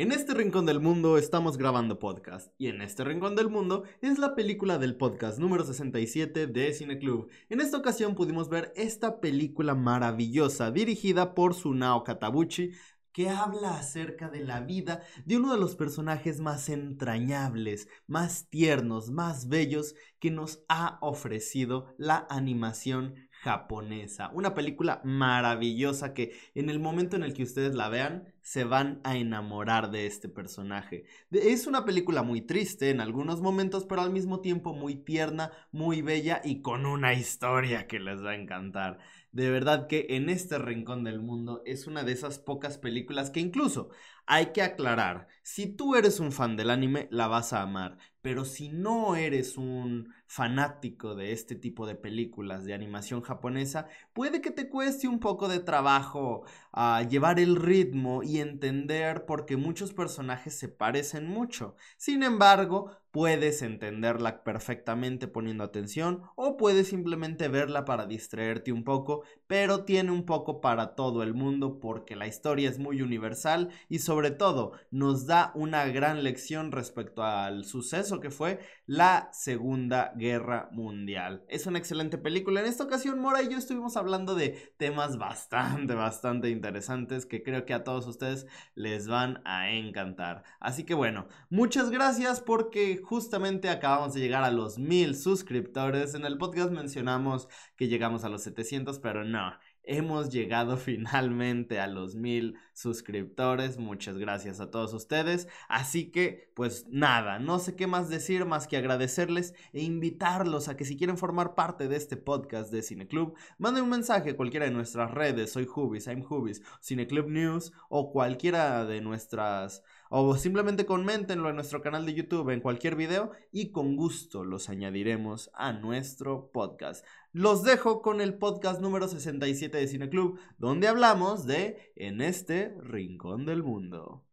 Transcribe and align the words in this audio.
En 0.00 0.12
este 0.12 0.32
rincón 0.32 0.64
del 0.64 0.80
mundo 0.80 1.18
estamos 1.18 1.58
grabando 1.58 1.98
podcast 1.98 2.54
y 2.56 2.68
en 2.68 2.80
este 2.80 3.04
rincón 3.04 3.36
del 3.36 3.50
mundo 3.50 3.84
es 4.00 4.18
la 4.18 4.34
película 4.34 4.78
del 4.78 4.96
podcast 4.96 5.38
número 5.38 5.62
67 5.62 6.46
de 6.46 6.72
Cineclub. 6.72 7.28
En 7.50 7.60
esta 7.60 7.76
ocasión 7.76 8.14
pudimos 8.14 8.48
ver 8.48 8.72
esta 8.76 9.20
película 9.20 9.74
maravillosa 9.74 10.70
dirigida 10.70 11.34
por 11.34 11.52
Sunao 11.52 12.02
Katabuchi 12.02 12.70
que 13.12 13.28
habla 13.28 13.76
acerca 13.76 14.30
de 14.30 14.40
la 14.40 14.60
vida 14.60 15.02
de 15.26 15.36
uno 15.36 15.52
de 15.52 15.60
los 15.60 15.76
personajes 15.76 16.40
más 16.40 16.70
entrañables, 16.70 17.86
más 18.06 18.48
tiernos, 18.48 19.10
más 19.10 19.48
bellos 19.48 19.96
que 20.18 20.30
nos 20.30 20.64
ha 20.68 20.96
ofrecido 21.02 21.94
la 21.98 22.26
animación 22.30 23.28
japonesa. 23.40 24.30
Una 24.34 24.54
película 24.54 25.00
maravillosa 25.02 26.12
que 26.12 26.32
en 26.54 26.68
el 26.68 26.78
momento 26.78 27.16
en 27.16 27.22
el 27.22 27.32
que 27.32 27.42
ustedes 27.42 27.74
la 27.74 27.88
vean 27.88 28.28
se 28.42 28.64
van 28.64 29.00
a 29.02 29.16
enamorar 29.16 29.90
de 29.90 30.06
este 30.06 30.28
personaje. 30.28 31.04
Es 31.30 31.66
una 31.66 31.86
película 31.86 32.22
muy 32.22 32.42
triste 32.42 32.90
en 32.90 33.00
algunos 33.00 33.40
momentos, 33.40 33.86
pero 33.86 34.02
al 34.02 34.10
mismo 34.10 34.40
tiempo 34.40 34.74
muy 34.74 34.96
tierna, 34.96 35.52
muy 35.72 36.02
bella 36.02 36.42
y 36.44 36.60
con 36.60 36.84
una 36.84 37.14
historia 37.14 37.86
que 37.86 37.98
les 37.98 38.22
va 38.22 38.32
a 38.32 38.36
encantar. 38.36 38.98
De 39.32 39.48
verdad 39.48 39.86
que 39.86 40.06
en 40.10 40.28
este 40.28 40.58
rincón 40.58 41.04
del 41.04 41.20
mundo 41.20 41.62
es 41.64 41.86
una 41.86 42.02
de 42.02 42.12
esas 42.12 42.38
pocas 42.38 42.76
películas 42.78 43.30
que 43.30 43.40
incluso 43.40 43.90
hay 44.32 44.52
que 44.52 44.62
aclarar, 44.62 45.26
si 45.42 45.66
tú 45.66 45.96
eres 45.96 46.20
un 46.20 46.30
fan 46.30 46.54
del 46.54 46.70
anime, 46.70 47.08
la 47.10 47.26
vas 47.26 47.52
a 47.52 47.62
amar, 47.62 47.98
pero 48.22 48.44
si 48.44 48.68
no 48.68 49.16
eres 49.16 49.56
un 49.56 50.14
fanático 50.28 51.16
de 51.16 51.32
este 51.32 51.56
tipo 51.56 51.84
de 51.84 51.96
películas 51.96 52.64
de 52.64 52.72
animación 52.72 53.22
japonesa, 53.22 53.88
puede 54.12 54.40
que 54.40 54.52
te 54.52 54.68
cueste 54.68 55.08
un 55.08 55.18
poco 55.18 55.48
de 55.48 55.58
trabajo 55.58 56.44
uh, 56.72 57.08
llevar 57.08 57.40
el 57.40 57.56
ritmo 57.56 58.22
y 58.22 58.38
entender 58.38 59.24
por 59.26 59.46
qué 59.46 59.56
muchos 59.56 59.92
personajes 59.92 60.56
se 60.56 60.68
parecen 60.68 61.26
mucho. 61.26 61.74
Sin 61.96 62.22
embargo, 62.22 62.92
puedes 63.10 63.62
entenderla 63.62 64.44
perfectamente 64.44 65.26
poniendo 65.26 65.64
atención 65.64 66.22
o 66.36 66.56
puedes 66.56 66.86
simplemente 66.86 67.48
verla 67.48 67.84
para 67.84 68.06
distraerte 68.06 68.70
un 68.70 68.84
poco, 68.84 69.24
pero 69.50 69.84
tiene 69.84 70.12
un 70.12 70.26
poco 70.26 70.60
para 70.60 70.94
todo 70.94 71.24
el 71.24 71.34
mundo 71.34 71.80
porque 71.80 72.14
la 72.14 72.28
historia 72.28 72.70
es 72.70 72.78
muy 72.78 73.02
universal 73.02 73.70
y 73.88 73.98
sobre 73.98 74.30
todo 74.30 74.74
nos 74.92 75.26
da 75.26 75.50
una 75.56 75.86
gran 75.86 76.22
lección 76.22 76.70
respecto 76.70 77.24
al 77.24 77.64
suceso 77.64 78.20
que 78.20 78.30
fue 78.30 78.60
la 78.90 79.30
Segunda 79.32 80.12
Guerra 80.16 80.68
Mundial. 80.72 81.44
Es 81.46 81.64
una 81.66 81.78
excelente 81.78 82.18
película. 82.18 82.58
En 82.58 82.66
esta 82.66 82.82
ocasión 82.82 83.20
Mora 83.20 83.40
y 83.40 83.48
yo 83.48 83.56
estuvimos 83.56 83.96
hablando 83.96 84.34
de 84.34 84.74
temas 84.78 85.16
bastante, 85.16 85.94
bastante 85.94 86.50
interesantes 86.50 87.24
que 87.24 87.44
creo 87.44 87.64
que 87.64 87.72
a 87.72 87.84
todos 87.84 88.08
ustedes 88.08 88.48
les 88.74 89.06
van 89.06 89.42
a 89.44 89.70
encantar. 89.70 90.42
Así 90.58 90.82
que 90.82 90.94
bueno, 90.94 91.28
muchas 91.50 91.90
gracias 91.90 92.40
porque 92.40 93.00
justamente 93.00 93.68
acabamos 93.68 94.12
de 94.14 94.22
llegar 94.22 94.42
a 94.42 94.50
los 94.50 94.76
mil 94.76 95.14
suscriptores. 95.14 96.14
En 96.14 96.24
el 96.24 96.36
podcast 96.36 96.72
mencionamos 96.72 97.46
que 97.76 97.86
llegamos 97.86 98.24
a 98.24 98.28
los 98.28 98.42
700, 98.42 98.98
pero 98.98 99.22
no. 99.22 99.52
Hemos 99.82 100.30
llegado 100.30 100.76
finalmente 100.78 101.80
a 101.80 101.86
los 101.86 102.14
mil 102.14 102.58
suscriptores. 102.72 103.78
Muchas 103.78 104.16
gracias 104.18 104.60
a 104.60 104.70
todos 104.70 104.92
ustedes. 104.94 105.48
Así 105.68 106.10
que, 106.10 106.52
pues 106.54 106.86
nada, 106.88 107.38
no 107.38 107.58
sé 107.58 107.76
qué 107.76 107.86
más 107.86 108.08
decir 108.08 108.44
más 108.44 108.66
que 108.66 108.76
agradecerles 108.76 109.54
e 109.72 109.82
invitarlos 109.82 110.68
a 110.68 110.76
que 110.76 110.84
si 110.84 110.96
quieren 110.96 111.18
formar 111.18 111.54
parte 111.54 111.88
de 111.88 111.96
este 111.96 112.16
podcast 112.16 112.72
de 112.72 112.82
Cineclub, 112.82 113.34
manden 113.58 113.84
un 113.84 113.90
mensaje 113.90 114.30
a 114.30 114.36
cualquiera 114.36 114.66
de 114.66 114.72
nuestras 114.72 115.10
redes. 115.10 115.52
Soy 115.52 115.66
Hubis, 115.74 116.06
I'm 116.06 116.24
Hubis, 116.28 116.62
Cineclub 116.82 117.28
News 117.28 117.72
o 117.88 118.12
cualquiera 118.12 118.84
de 118.84 119.00
nuestras 119.00 119.82
o 120.12 120.36
simplemente 120.36 120.86
coméntenlo 120.86 121.48
en 121.48 121.54
nuestro 121.54 121.80
canal 121.80 122.04
de 122.04 122.14
YouTube 122.14 122.50
en 122.50 122.60
cualquier 122.60 122.96
video 122.96 123.30
y 123.52 123.70
con 123.70 123.94
gusto 123.94 124.44
los 124.44 124.68
añadiremos 124.68 125.50
a 125.54 125.72
nuestro 125.72 126.50
podcast. 126.52 127.06
Los 127.32 127.62
dejo 127.62 128.02
con 128.02 128.20
el 128.20 128.34
podcast 128.34 128.80
número 128.80 129.06
67 129.06 129.78
de 129.78 129.86
Cineclub, 129.86 130.38
donde 130.58 130.88
hablamos 130.88 131.46
de 131.46 131.92
En 131.94 132.20
este 132.20 132.74
rincón 132.82 133.46
del 133.46 133.62
mundo. 133.62 134.24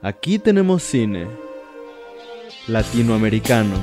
Aquí 0.00 0.40
tenemos 0.40 0.82
cine 0.82 1.28
latinoamericano. 2.66 3.76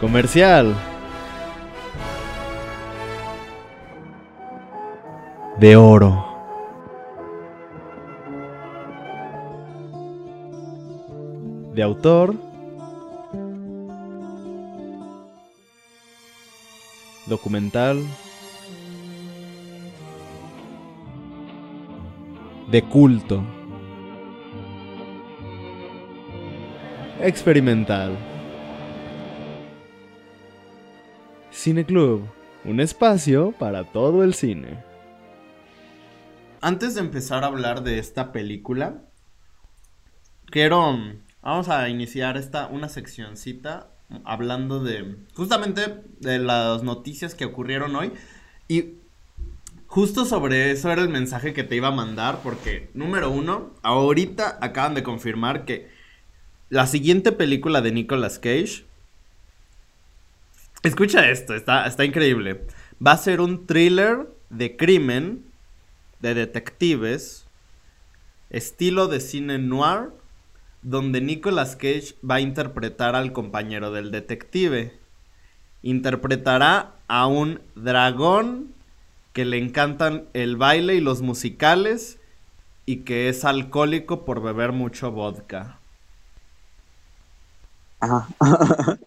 Comercial. 0.00 0.72
De 5.58 5.76
oro. 5.76 6.33
De 11.74 11.82
autor, 11.82 12.36
documental, 17.26 18.00
de 22.70 22.82
culto, 22.82 23.42
experimental. 27.20 28.16
Cineclub, 31.50 32.28
un 32.64 32.78
espacio 32.78 33.52
para 33.58 33.82
todo 33.82 34.22
el 34.22 34.34
cine. 34.34 34.84
Antes 36.60 36.94
de 36.94 37.00
empezar 37.00 37.42
a 37.42 37.48
hablar 37.48 37.82
de 37.82 37.98
esta 37.98 38.30
película, 38.30 39.02
quiero 40.46 40.96
Vamos 41.44 41.68
a 41.68 41.90
iniciar 41.90 42.38
esta, 42.38 42.68
una 42.68 42.88
seccioncita 42.88 43.90
hablando 44.24 44.82
de 44.82 45.16
justamente 45.34 46.02
de 46.18 46.38
las 46.38 46.82
noticias 46.82 47.34
que 47.34 47.44
ocurrieron 47.44 47.94
hoy. 47.96 48.12
Y 48.66 48.94
justo 49.86 50.24
sobre 50.24 50.70
eso 50.70 50.90
era 50.90 51.02
el 51.02 51.10
mensaje 51.10 51.52
que 51.52 51.62
te 51.62 51.76
iba 51.76 51.88
a 51.88 51.90
mandar, 51.90 52.40
porque 52.42 52.88
número 52.94 53.30
uno, 53.30 53.74
ahorita 53.82 54.56
acaban 54.62 54.94
de 54.94 55.02
confirmar 55.02 55.66
que 55.66 55.90
la 56.70 56.86
siguiente 56.86 57.30
película 57.30 57.82
de 57.82 57.92
Nicolas 57.92 58.38
Cage... 58.38 58.86
Escucha 60.82 61.28
esto, 61.28 61.54
está, 61.54 61.86
está 61.86 62.06
increíble. 62.06 62.66
Va 63.06 63.12
a 63.12 63.18
ser 63.18 63.42
un 63.42 63.66
thriller 63.66 64.30
de 64.48 64.78
crimen, 64.78 65.44
de 66.20 66.32
detectives, 66.32 67.46
estilo 68.48 69.08
de 69.08 69.20
cine 69.20 69.58
noir 69.58 70.23
donde 70.84 71.20
Nicolas 71.20 71.76
Cage 71.76 72.14
va 72.28 72.36
a 72.36 72.40
interpretar 72.40 73.16
al 73.16 73.32
compañero 73.32 73.90
del 73.90 74.10
detective. 74.12 74.96
Interpretará 75.82 76.92
a 77.08 77.26
un 77.26 77.60
dragón 77.74 78.74
que 79.32 79.44
le 79.44 79.58
encantan 79.58 80.28
el 80.34 80.56
baile 80.56 80.94
y 80.94 81.00
los 81.00 81.22
musicales 81.22 82.20
y 82.86 82.98
que 82.98 83.28
es 83.28 83.44
alcohólico 83.44 84.24
por 84.24 84.42
beber 84.42 84.72
mucho 84.72 85.10
vodka. 85.10 85.78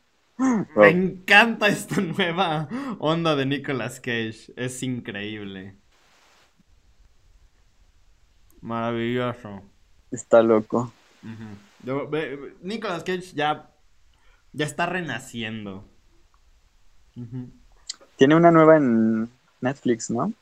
Me 0.76 0.90
encanta 0.90 1.68
esta 1.68 2.02
nueva 2.02 2.68
onda 3.00 3.36
de 3.36 3.46
Nicolas 3.46 4.00
Cage. 4.00 4.52
Es 4.56 4.82
increíble. 4.82 5.76
Maravilloso. 8.62 9.62
Está 10.12 10.42
loco. 10.42 10.92
Nicolas 12.62 13.04
Cage 13.04 13.34
ya, 13.34 13.70
ya 14.54 14.66
está 14.66 14.86
renaciendo. 14.86 15.86
Tiene 18.18 18.36
una 18.36 18.52
nueva 18.52 18.78
en 18.78 19.30
Netflix, 19.62 20.10
¿no? 20.10 20.34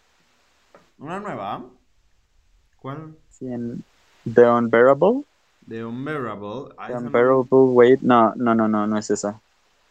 ¿Una 0.97 1.19
nueva? 1.19 1.65
¿Cuál? 2.81 3.15
Sí, 3.29 3.47
en 3.47 3.83
The 4.33 4.47
Unbearable. 4.49 5.23
The 5.67 5.83
Unbearable. 5.83 6.75
The 6.87 6.93
Unbearable 6.93 7.45
Wait. 7.49 8.01
No, 8.01 8.33
no, 8.35 8.55
no, 8.55 8.67
no, 8.67 8.87
no 8.87 8.97
es 8.97 9.09
esa. 9.09 9.39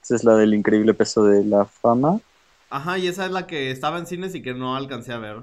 Esa 0.02 0.16
es 0.16 0.24
la 0.24 0.36
del 0.36 0.54
increíble 0.54 0.94
peso 0.94 1.24
de 1.24 1.44
la 1.44 1.64
fama. 1.64 2.20
Ajá, 2.70 2.98
y 2.98 3.06
esa 3.06 3.26
es 3.26 3.32
la 3.32 3.46
que 3.46 3.70
estaba 3.70 3.98
en 3.98 4.06
cines 4.06 4.34
y 4.34 4.42
que 4.42 4.54
no 4.54 4.76
alcancé 4.76 5.12
a 5.12 5.18
ver. 5.18 5.42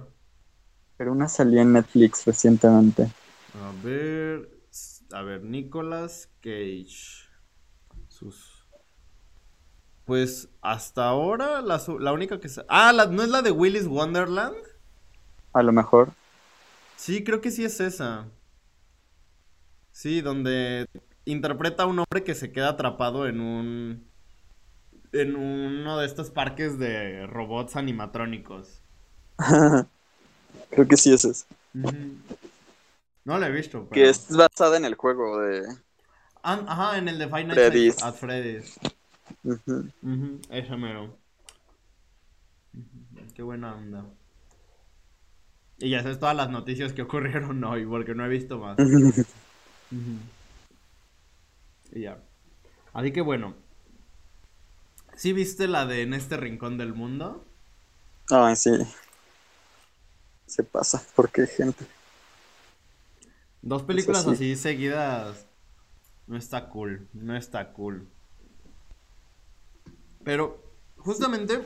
Pero 0.98 1.12
una 1.12 1.28
salió 1.28 1.62
en 1.62 1.74
Netflix 1.74 2.26
recientemente. 2.26 3.10
A 3.54 3.72
ver. 3.84 4.51
A 5.14 5.22
ver, 5.22 5.44
Nicolas 5.44 6.30
Cage. 6.42 7.30
Sus. 8.08 8.68
Pues 10.06 10.50
hasta 10.62 11.08
ahora 11.08 11.62
la, 11.62 11.82
la 12.00 12.12
única 12.12 12.40
que 12.40 12.50
se... 12.50 12.66
Ah, 12.68 12.92
¿no 13.10 13.24
es 13.24 13.30
la 13.30 13.42
de 13.42 13.52
Willis 13.52 13.88
Wonderland? 13.88 14.56
A 15.54 15.64
lo 15.64 15.72
mejor. 15.72 16.12
Sí, 16.98 17.24
creo 17.24 17.42
que 17.42 17.52
sí 17.52 17.64
es 17.64 17.80
esa. 17.80 18.28
Sí, 19.92 20.22
donde 20.22 20.86
interpreta 21.26 21.84
a 21.84 21.88
un 21.88 22.00
hombre 22.00 22.24
que 22.24 22.36
se 22.36 22.52
queda 22.52 22.70
atrapado 22.70 23.28
en 23.28 23.40
un... 23.40 24.08
En 25.14 25.36
uno 25.36 25.98
de 25.98 26.06
estos 26.06 26.30
parques 26.32 26.80
de 26.80 27.28
robots 27.28 27.76
animatrónicos. 27.76 28.82
creo 30.70 30.88
que 30.88 30.98
sí 30.98 31.14
es 31.14 31.26
esa. 31.26 31.46
No 33.24 33.38
la 33.38 33.48
he 33.48 33.52
visto, 33.52 33.88
Que 33.92 34.10
es 34.10 34.36
basada 34.36 34.78
en 34.78 34.86
el 34.86 34.96
juego 34.96 35.40
de... 35.42 35.64
Ah, 36.44 36.64
ajá, 36.68 36.98
en 36.98 37.08
el 37.08 37.20
de 37.20 37.28
Nights 37.28 37.54
Freddy's. 37.54 38.04
at 38.04 38.16
Freddy's. 38.16 38.80
Ujú. 39.44 39.92
Ujú, 40.02 40.42
ese 40.50 40.76
mero. 40.76 41.18
Qué 43.36 43.44
buena 43.44 43.76
onda. 43.76 44.06
Y 45.78 45.90
ya 45.90 46.02
sabes 46.02 46.20
todas 46.20 46.36
las 46.36 46.50
noticias 46.50 46.94
que 46.94 47.02
ocurrieron 47.08 47.64
hoy, 47.64 47.86
porque 47.86 48.16
no 48.16 48.26
he 48.26 48.30
visto 48.30 48.58
más. 48.58 48.78
Y 51.94 52.02
ya. 52.02 52.18
Así 52.94 53.12
que 53.12 53.22
bueno. 53.22 53.56
¿Sí 55.16 55.34
viste 55.34 55.68
la 55.68 55.86
de 55.86 56.04
En 56.04 56.14
este 56.14 56.38
rincón 56.38 56.78
del 56.78 56.94
mundo? 56.94 57.46
Ay, 58.30 58.56
sí. 58.56 58.72
Se 60.48 60.64
pasa, 60.64 61.04
porque 61.16 61.46
gente. 61.46 61.86
Dos 63.62 63.84
películas 63.84 64.24
sí. 64.24 64.30
así 64.32 64.56
seguidas. 64.56 65.48
No 66.28 66.38
está 66.38 66.70
cool. 66.70 67.08
No 67.14 67.36
está 67.36 67.74
cool. 67.74 68.08
Pero, 70.24 70.64
justamente, 70.98 71.62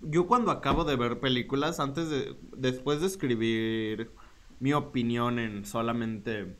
yo 0.00 0.26
cuando 0.26 0.50
acabo 0.50 0.84
de 0.84 0.96
ver 0.96 1.20
películas, 1.20 1.80
antes 1.80 2.08
de. 2.08 2.36
Después 2.56 3.00
de 3.00 3.06
escribir 3.06 4.10
mi 4.60 4.72
opinión 4.72 5.38
en 5.38 5.64
solamente 5.64 6.56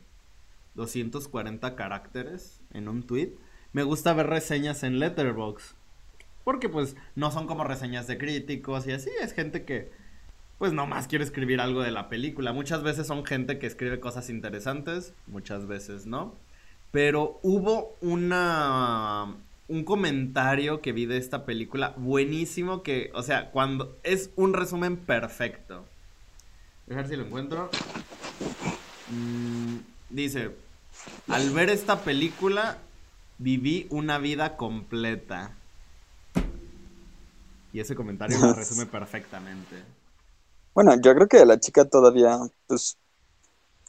240 0.75 1.75
caracteres 1.75 2.61
en 2.71 2.87
un 2.87 3.03
tweet, 3.03 3.35
me 3.71 3.83
gusta 3.83 4.13
ver 4.13 4.27
reseñas 4.27 4.83
en 4.83 4.99
Letterboxd. 4.99 5.75
Porque, 6.43 6.67
pues, 6.67 6.95
no 7.15 7.31
son 7.31 7.47
como 7.47 7.63
reseñas 7.63 8.07
de 8.07 8.17
críticos 8.17 8.85
y 8.85 8.91
así. 8.91 9.09
Es 9.21 9.33
gente 9.33 9.63
que, 9.63 9.91
pues, 10.63 10.71
nomás 10.71 11.09
quiere 11.09 11.25
escribir 11.25 11.59
algo 11.59 11.81
de 11.81 11.91
la 11.91 12.07
película. 12.07 12.53
Muchas 12.53 12.83
veces 12.83 13.05
son 13.05 13.25
gente 13.25 13.59
que 13.59 13.67
escribe 13.67 13.99
cosas 13.99 14.29
interesantes, 14.29 15.13
muchas 15.27 15.67
veces 15.67 16.05
no. 16.05 16.35
Pero 16.89 17.37
hubo 17.43 17.97
una 17.99 19.35
un 19.67 19.83
comentario 19.83 20.79
que 20.79 20.93
vi 20.93 21.05
de 21.05 21.17
esta 21.17 21.43
película 21.43 21.93
buenísimo 21.97 22.81
que, 22.81 23.11
o 23.13 23.23
sea, 23.23 23.51
cuando 23.51 23.97
es 24.03 24.29
un 24.37 24.53
resumen 24.53 24.95
perfecto. 24.95 25.83
A 26.89 26.95
ver 26.95 27.09
si 27.09 27.17
lo 27.17 27.25
encuentro. 27.25 27.69
Mm, 29.09 29.79
dice, 30.11 30.51
al 31.27 31.49
ver 31.49 31.71
esta 31.71 32.05
película 32.05 32.77
viví 33.37 33.85
una 33.89 34.17
vida 34.17 34.55
completa. 34.55 35.51
Y 37.73 37.81
ese 37.81 37.95
comentario 37.95 38.39
lo 38.39 38.53
resume 38.55 38.85
perfectamente. 38.85 40.02
Bueno, 40.73 40.95
yo 41.01 41.13
creo 41.15 41.27
que 41.27 41.37
a 41.39 41.45
la 41.45 41.59
chica 41.59 41.85
todavía, 41.85 42.37
pues, 42.67 42.97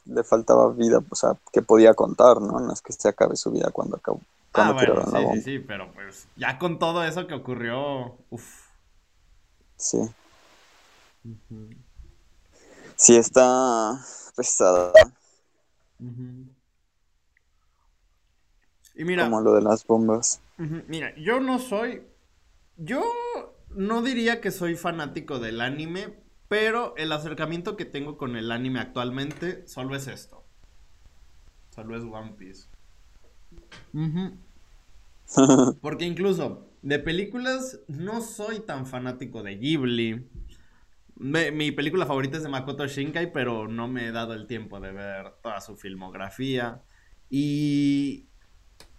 le 0.05 0.23
faltaba 0.23 0.71
vida, 0.73 1.03
o 1.09 1.15
sea, 1.15 1.35
que 1.53 1.61
podía 1.61 1.93
contar, 1.93 2.41
¿no? 2.41 2.59
No 2.59 2.73
es 2.73 2.81
que 2.81 2.93
se 2.93 3.09
acabe 3.09 3.35
su 3.35 3.51
vida 3.51 3.71
cuando 3.71 3.97
acabó. 3.97 4.21
Ah, 4.53 4.71
Cuando 4.71 4.73
bueno, 4.73 5.01
tiraron 5.01 5.11
la 5.13 5.19
sí, 5.19 5.25
bomba. 5.27 5.41
sí, 5.41 5.41
sí, 5.41 5.59
pero 5.59 5.91
pues 5.93 6.27
ya 6.37 6.57
con 6.57 6.79
todo 6.79 7.03
eso 7.03 7.27
que 7.27 7.33
ocurrió, 7.33 8.17
uff. 8.29 8.65
Sí. 9.77 9.97
Sí, 12.95 13.15
está 13.17 13.99
pesada, 14.35 14.93
Y 18.95 19.03
mira, 19.05 19.25
como 19.25 19.41
lo 19.41 19.53
de 19.55 19.61
las 19.61 19.85
bombas. 19.85 20.39
Mira, 20.87 21.13
yo 21.17 21.39
no 21.39 21.59
soy. 21.59 22.03
Yo 22.77 23.03
no 23.69 24.01
diría 24.01 24.41
que 24.41 24.51
soy 24.51 24.75
fanático 24.75 25.39
del 25.39 25.61
anime, 25.61 26.15
pero 26.47 26.95
el 26.97 27.11
acercamiento 27.11 27.77
que 27.77 27.85
tengo 27.85 28.17
con 28.17 28.35
el 28.35 28.51
anime 28.51 28.79
actualmente 28.79 29.67
solo 29.67 29.95
es 29.95 30.07
esto. 30.07 30.45
Solo 31.69 31.95
es 31.95 32.03
One 32.03 32.33
Piece. 32.39 32.69
Porque 35.81 36.05
incluso 36.05 36.71
de 36.81 36.99
películas 36.99 37.79
no 37.87 38.21
soy 38.21 38.59
tan 38.61 38.85
fanático 38.85 39.43
de 39.43 39.57
Ghibli. 39.57 40.27
Me- 41.15 41.51
mi 41.51 41.71
película 41.71 42.05
favorita 42.05 42.37
es 42.37 42.43
de 42.43 42.49
Makoto 42.49 42.87
Shinkai, 42.87 43.31
pero 43.33 43.67
no 43.67 43.87
me 43.87 44.07
he 44.07 44.11
dado 44.11 44.33
el 44.33 44.47
tiempo 44.47 44.79
de 44.79 44.91
ver 44.93 45.33
toda 45.43 45.61
su 45.61 45.77
filmografía. 45.77 46.83
Y 47.29 48.29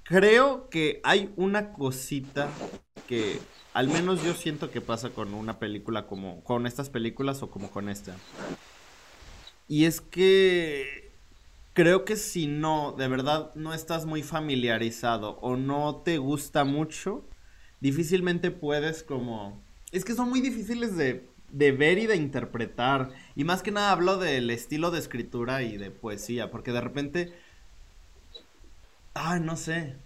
creo 0.04 0.70
que 0.70 1.00
hay 1.04 1.32
una 1.36 1.72
cosita 1.72 2.64
que 3.06 3.50
al 3.76 3.88
menos 3.88 4.22
yo 4.22 4.34
siento 4.34 4.70
que 4.70 4.80
pasa 4.80 5.10
con 5.10 5.34
una 5.34 5.58
película 5.58 6.06
como 6.06 6.42
con 6.44 6.66
estas 6.66 6.90
películas 6.90 7.42
o 7.42 7.50
como 7.50 7.70
con 7.70 7.88
esta. 7.88 8.24
Y 9.68 9.84
es 9.84 10.00
que 10.00 11.12
creo 11.74 12.04
que 12.04 12.16
si 12.16 12.46
no, 12.46 12.92
de 12.92 13.08
verdad 13.08 13.52
no 13.54 13.74
estás 13.74 14.06
muy 14.06 14.22
familiarizado 14.22 15.38
o 15.40 15.56
no 15.56 15.96
te 16.04 16.18
gusta 16.18 16.64
mucho, 16.64 17.24
difícilmente 17.80 18.50
puedes 18.50 19.02
como... 19.02 19.60
Es 19.92 20.04
que 20.04 20.14
son 20.14 20.30
muy 20.30 20.40
difíciles 20.40 20.96
de, 20.96 21.28
de 21.52 21.72
ver 21.72 21.98
y 21.98 22.06
de 22.06 22.16
interpretar. 22.16 23.10
Y 23.34 23.44
más 23.44 23.62
que 23.62 23.72
nada 23.72 23.92
hablo 23.92 24.18
del 24.18 24.50
estilo 24.50 24.90
de 24.90 25.00
escritura 25.00 25.62
y 25.62 25.76
de 25.78 25.90
poesía, 25.90 26.50
porque 26.50 26.72
de 26.72 26.80
repente... 26.80 27.34
Ah, 29.14 29.38
no 29.40 29.56
sé. 29.56 29.96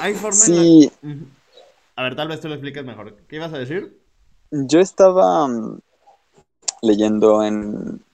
Hay 0.00 0.14
forma 0.14 0.46
en 0.46 0.56
la- 0.56 0.62
Sí. 0.62 0.90
A 1.96 2.02
ver, 2.02 2.14
tal 2.16 2.28
vez 2.28 2.40
tú 2.40 2.48
lo 2.48 2.54
expliques 2.54 2.84
mejor. 2.84 3.26
¿Qué 3.26 3.36
ibas 3.36 3.52
a 3.54 3.58
decir? 3.58 3.98
yo 4.70 4.78
estaba 4.80 5.48
mm, 5.48 5.80
leyendo 6.82 7.42
en 7.42 8.04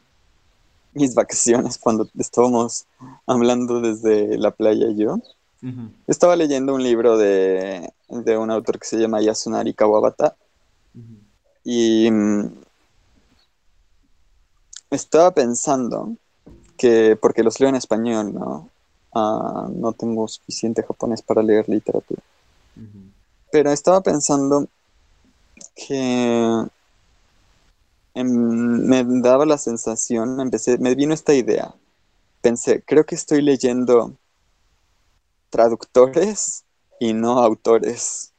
mis 0.93 1.15
vacaciones 1.15 1.79
cuando 1.79 2.09
estábamos 2.19 2.87
hablando 3.27 3.81
desde 3.81 4.37
la 4.39 4.51
playa 4.51 4.89
yo. 4.95 5.19
Ujú, 5.63 5.93
Estaba 6.07 6.37
leyendo 6.37 6.75
un 6.75 6.83
libro 6.83 7.19
de, 7.19 7.93
de 8.09 8.39
un 8.39 8.51
autor 8.51 8.79
que 8.79 8.87
se 8.87 8.99
llama 8.99 9.23
Yasunari 9.23 9.75
Kawabata 9.75 10.37
y 11.65 12.11
mm, 12.11 12.51
estaba 14.91 15.31
pensando 15.33 16.15
que, 16.79 17.17
porque 17.21 17.43
los 17.45 17.61
leo 17.61 17.71
en 17.71 17.77
español, 17.77 18.35
¿no? 18.35 18.71
Ah, 19.15 19.69
no 19.75 19.93
tengo 19.95 20.29
suficiente 20.29 20.83
japonés 20.83 21.23
para 21.23 21.43
leer 21.43 21.69
literatura. 21.69 22.23
ujú. 22.77 23.13
Pero 23.50 23.71
estaba 23.71 24.03
pensando 24.03 24.69
que 25.75 26.67
em, 28.15 28.29
me 28.87 29.05
daba 29.23 29.47
la 29.47 29.59
sensación, 29.59 30.41
empecé, 30.41 30.79
me 30.79 30.95
vino 30.95 31.15
esta 31.15 31.35
idea. 31.35 31.75
Pensé, 32.41 32.83
creo 32.83 33.05
que 33.05 33.15
estoy 33.15 33.43
leyendo 33.43 34.17
traductores 35.51 36.65
y 37.01 37.13
no 37.13 37.39
autores, 37.39 38.32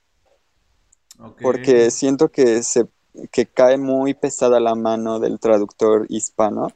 porque 1.41 1.91
siento 1.91 2.29
que 2.29 2.63
se 2.63 2.87
que 3.31 3.47
cae 3.47 3.77
muy 3.77 4.13
pesada 4.13 4.59
la 4.59 4.75
mano 4.75 5.19
del 5.19 5.39
traductor 5.39 6.05
hispano 6.09 6.71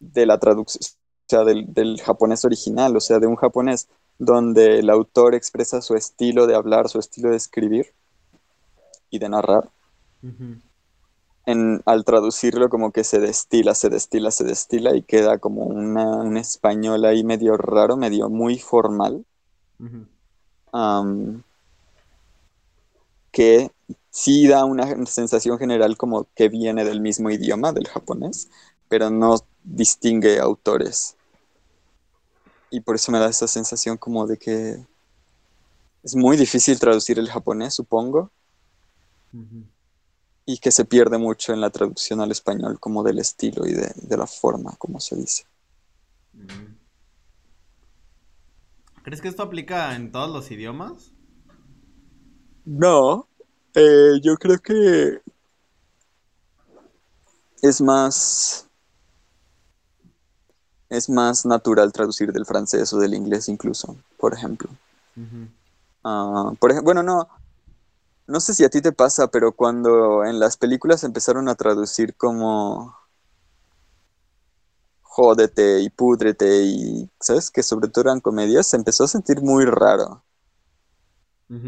de 0.00 0.26
la 0.26 0.38
traducción, 0.38 0.82
o 0.82 1.28
sea, 1.28 1.44
del, 1.44 1.72
del 1.72 2.00
japonés 2.00 2.44
original, 2.44 2.96
o 2.96 3.00
sea, 3.00 3.18
de 3.18 3.26
un 3.26 3.36
japonés 3.36 3.88
donde 4.18 4.78
el 4.80 4.90
autor 4.90 5.34
expresa 5.34 5.82
su 5.82 5.94
estilo 5.96 6.46
de 6.46 6.54
hablar, 6.56 6.88
su 6.88 6.98
estilo 6.98 7.30
de 7.30 7.36
escribir 7.36 7.94
y 9.10 9.18
de 9.18 9.28
narrar. 9.28 9.70
En, 11.46 11.80
al 11.86 12.04
traducirlo 12.04 12.68
como 12.68 12.92
que 12.92 13.02
se 13.02 13.18
destila, 13.18 13.74
se 13.74 13.88
destila, 13.88 14.30
se 14.30 14.44
destila 14.44 14.94
y 14.94 15.02
queda 15.02 15.38
como 15.38 15.62
una- 15.64 16.18
un 16.18 16.36
español 16.36 17.06
ahí 17.06 17.24
medio 17.24 17.56
raro, 17.56 17.96
medio 17.96 18.28
muy 18.28 18.58
formal, 18.58 19.24
que 23.32 23.70
sí 24.10 24.46
da 24.48 24.64
una 24.64 25.04
sensación 25.06 25.58
general 25.58 25.96
como 25.96 26.28
que 26.34 26.48
viene 26.48 26.84
del 26.84 27.00
mismo 27.00 27.30
idioma, 27.30 27.72
del 27.72 27.88
japonés, 27.88 28.48
pero 28.88 29.10
no 29.10 29.36
distingue 29.62 30.38
autores. 30.40 31.16
Y 32.70 32.80
por 32.80 32.96
eso 32.96 33.12
me 33.12 33.18
da 33.18 33.28
esa 33.28 33.46
sensación 33.46 33.96
como 33.96 34.26
de 34.26 34.36
que 34.36 34.84
es 36.02 36.14
muy 36.16 36.36
difícil 36.36 36.78
traducir 36.78 37.18
el 37.18 37.30
japonés, 37.30 37.74
supongo, 37.74 38.30
y 40.44 40.58
que 40.58 40.70
se 40.70 40.84
pierde 40.84 41.18
mucho 41.18 41.52
en 41.52 41.60
la 41.60 41.70
traducción 41.70 42.20
al 42.20 42.30
español 42.30 42.78
como 42.78 43.02
del 43.02 43.18
estilo 43.18 43.66
y 43.66 43.72
de, 43.72 43.92
de 43.94 44.16
la 44.16 44.26
forma, 44.26 44.74
como 44.76 45.00
se 45.00 45.16
dice. 45.16 45.44
¿Crees 49.02 49.20
que 49.20 49.28
esto 49.28 49.42
aplica 49.42 49.94
en 49.94 50.10
todos 50.12 50.30
los 50.30 50.50
idiomas? 50.50 51.12
No, 52.64 53.28
eh, 53.74 54.20
yo 54.22 54.36
creo 54.36 54.58
que 54.58 55.20
es 57.60 57.80
más, 57.80 58.68
es 60.88 61.08
más 61.08 61.46
natural 61.46 61.92
traducir 61.92 62.32
del 62.32 62.46
francés 62.46 62.92
o 62.92 62.98
del 62.98 63.14
inglés 63.14 63.48
incluso, 63.48 63.96
por 64.18 64.34
ejemplo. 64.34 64.68
Ah, 66.02 66.52
por 66.58 66.70
ejemplo, 66.70 66.94
bueno, 66.94 67.02
no, 67.02 67.28
no 68.26 68.40
sé 68.40 68.54
si 68.54 68.64
a 68.64 68.70
ti 68.70 68.80
te 68.80 68.92
pasa, 68.92 69.28
pero 69.28 69.52
cuando 69.52 70.24
en 70.24 70.38
las 70.38 70.56
películas 70.56 71.04
empezaron 71.04 71.48
a 71.48 71.54
traducir 71.54 72.14
como 72.14 72.96
jódete 75.02 75.80
y 75.80 75.90
púdrete 75.90 76.62
y, 76.62 77.10
¿sabes? 77.20 77.50
Que 77.50 77.62
sobre 77.62 77.88
todo 77.88 78.02
eran 78.02 78.20
comedias, 78.20 78.66
se 78.66 78.76
empezó 78.76 79.04
a 79.04 79.08
sentir 79.08 79.40
muy 79.42 79.64
raro. 79.64 80.22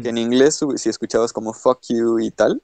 Que 0.01 0.09
en 0.09 0.17
inglés, 0.17 0.59
si 0.75 0.89
escuchabas 0.89 1.31
como 1.31 1.53
fuck 1.53 1.79
you 1.87 2.19
y 2.19 2.29
tal, 2.29 2.61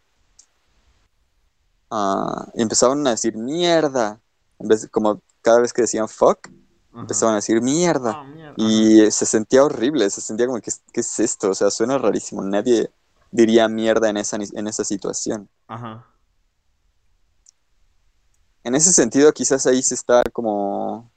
uh, 1.90 2.50
empezaban 2.56 3.06
a 3.08 3.12
decir 3.12 3.38
mierda. 3.38 4.20
En 4.60 4.68
vez 4.68 4.90
como 4.90 5.22
cada 5.44 5.60
vez 5.60 5.72
que 5.74 5.84
decían 5.84 6.10
fuck, 6.10 6.48
empezaban 6.96 7.34
a 7.34 7.38
decir 7.38 7.62
mierda. 7.62 8.14
Ah, 8.16 8.54
y 8.58 9.12
se 9.12 9.26
sentía 9.26 9.64
horrible, 9.64 10.10
se 10.10 10.22
sentía 10.22 10.48
como, 10.48 10.60
¿qué, 10.60 10.72
¿qué, 10.92 11.02
es 11.02 11.20
esto? 11.20 11.52
O 11.52 11.56
sea, 11.56 11.70
suena 11.70 11.98
rarísimo. 12.00 12.42
Nadie 12.42 12.92
diría 13.32 13.68
mierda 13.68 14.10
en 14.10 14.18
esa, 14.18 14.38
en 14.38 14.68
esa 14.68 14.84
situación. 14.84 15.50
Ajá. 15.68 16.08
En 18.64 18.76
ese 18.76 18.94
sentido, 18.94 19.32
quizás 19.34 19.68
ahí 19.68 19.84
se 19.84 19.94
está 19.94 20.24
como 20.32 21.12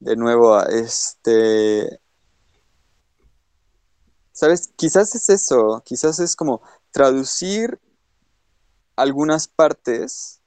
de 0.00 0.16
nuevo, 0.16 0.60
este, 0.64 2.00
¿sabes? 4.32 4.72
Quizás 4.76 5.14
es 5.14 5.28
eso, 5.28 5.82
quizás 5.84 6.18
es 6.18 6.34
como 6.34 6.62
traducir 6.90 7.78
algunas 8.96 9.46
partes 9.46 10.39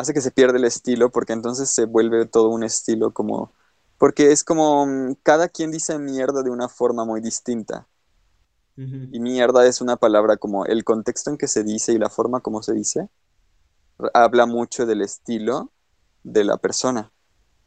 hace 0.00 0.14
que 0.14 0.20
se 0.20 0.30
pierda 0.30 0.58
el 0.58 0.64
estilo, 0.64 1.10
porque 1.10 1.32
entonces 1.32 1.70
se 1.70 1.84
vuelve 1.84 2.26
todo 2.26 2.48
un 2.48 2.64
estilo 2.64 3.12
como, 3.12 3.52
porque 3.98 4.32
es 4.32 4.44
como 4.44 4.86
mm, 4.86 5.16
cada 5.22 5.48
quien 5.48 5.70
dice 5.70 5.98
mierda 5.98 6.42
de 6.42 6.50
una 6.50 6.68
forma 6.68 7.04
muy 7.04 7.20
distinta. 7.20 7.86
Y 8.76 9.20
mierda 9.20 9.66
es 9.66 9.82
una 9.82 9.96
palabra 9.96 10.38
como 10.38 10.64
el 10.64 10.84
contexto 10.84 11.28
en 11.28 11.36
que 11.36 11.48
se 11.48 11.62
dice 11.64 11.92
y 11.92 11.98
la 11.98 12.08
forma 12.08 12.40
como 12.40 12.62
se 12.62 12.72
dice 12.72 13.10
habla 14.14 14.46
mucho 14.46 14.86
del 14.86 15.02
estilo 15.02 15.70
de 16.22 16.44
la 16.44 16.56
persona. 16.56 17.12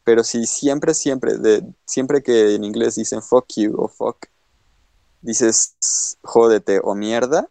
Pero 0.04 0.24
si 0.24 0.46
siempre, 0.46 0.94
siempre, 0.94 1.38
de, 1.38 1.64
siempre 1.86 2.24
que 2.24 2.56
en 2.56 2.64
inglés 2.64 2.96
dicen 2.96 3.22
fuck 3.22 3.46
you 3.56 3.76
o 3.78 3.88
fuck, 3.88 4.26
dices 5.22 6.18
jódete 6.24 6.82
o 6.84 6.96
mierda, 6.96 7.50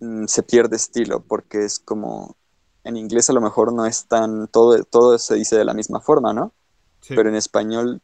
mm, 0.00 0.26
se 0.26 0.42
pierde 0.42 0.76
estilo 0.76 1.22
porque 1.22 1.64
es 1.64 1.78
como 1.78 2.36
en 2.86 2.96
inglés 2.96 3.28
a 3.28 3.32
lo 3.32 3.40
mejor 3.40 3.72
no 3.72 3.84
es 3.84 4.06
tan 4.06 4.48
todo 4.48 4.82
todo 4.84 5.18
se 5.18 5.34
dice 5.34 5.56
de 5.56 5.64
la 5.64 5.74
misma 5.74 6.00
forma, 6.00 6.32
¿no? 6.32 6.52
Pero 7.08 7.28
en 7.28 7.34
español 7.34 8.00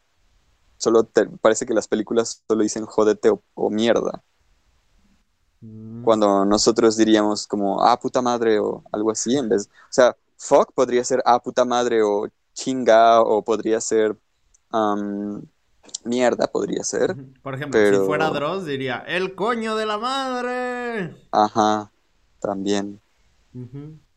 solo 0.77 1.05
te, 1.05 1.27
parece 1.27 1.67
que 1.67 1.75
las 1.75 1.89
películas 1.89 2.43
solo 2.47 2.63
dicen 2.63 2.85
jódete 2.87 3.33
o, 3.55 3.71
mierda. 3.71 4.23
Mm. 5.61 6.03
Cuando 6.03 6.45
nosotros 6.45 6.97
diríamos 6.97 7.47
como 7.47 7.83
ah 7.83 7.99
puta 7.99 8.21
madre 8.21 8.59
o 8.59 8.83
algo 8.93 9.11
así 9.11 9.37
en 9.37 9.49
vez, 9.49 9.69
o 9.69 9.93
sea, 9.93 10.17
fuck 10.37 10.73
podría 10.73 11.05
ser 11.05 11.23
ah 11.25 11.41
puta 11.41 11.65
madre 11.65 12.03
o 12.03 12.29
chinga 12.53 13.23
o 13.23 13.43
podría 13.43 13.81
ser 13.81 14.17
mierda 16.05 16.47
podría 16.47 16.83
ser. 16.83 17.15
Por 17.43 17.55
ejemplo, 17.55 17.81
si 17.81 18.07
fuera 18.07 18.31
Dross 18.31 18.65
diría, 18.65 18.99
el 19.07 19.35
coño 19.35 19.77
de 19.77 19.87
la 19.87 19.99
madre. 19.99 21.17
Ajá, 21.31 21.91
también. 22.41 23.01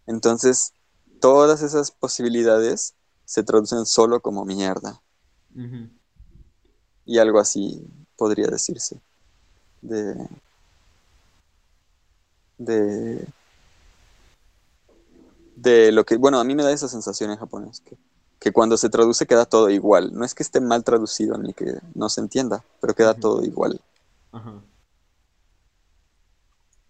Entonces, 0.08 0.74
todas 1.20 1.62
esas 1.62 1.92
posibilidades 1.92 2.94
se 3.26 3.44
traducen 3.44 3.86
solo 3.86 4.22
como 4.22 4.46
mierda. 4.46 5.02
Y 7.06 7.18
algo 7.18 7.40
así 7.40 7.86
podría 8.18 8.48
decirse. 8.48 9.00
De. 9.82 10.28
De. 12.58 13.28
De 15.56 15.92
lo 15.92 16.06
que. 16.06 16.18
Bueno, 16.18 16.40
a 16.40 16.44
mí 16.44 16.56
me 16.56 16.64
da 16.64 16.72
esa 16.72 16.88
sensación 16.88 17.32
en 17.32 17.38
japonés. 17.38 17.80
Que 17.82 17.98
que 18.46 18.52
cuando 18.52 18.78
se 18.78 18.90
traduce 18.90 19.26
queda 19.26 19.46
todo 19.46 19.72
igual. 19.72 20.14
No 20.14 20.24
es 20.24 20.36
que 20.36 20.44
esté 20.44 20.62
mal 20.62 20.84
traducido 20.84 21.36
ni 21.38 21.54
que 21.54 21.80
no 21.96 22.10
se 22.10 22.22
entienda, 22.22 22.64
pero 22.80 22.94
queda 22.94 23.16
todo 23.16 23.44
igual. 23.44 23.82
Ajá. 24.32 24.62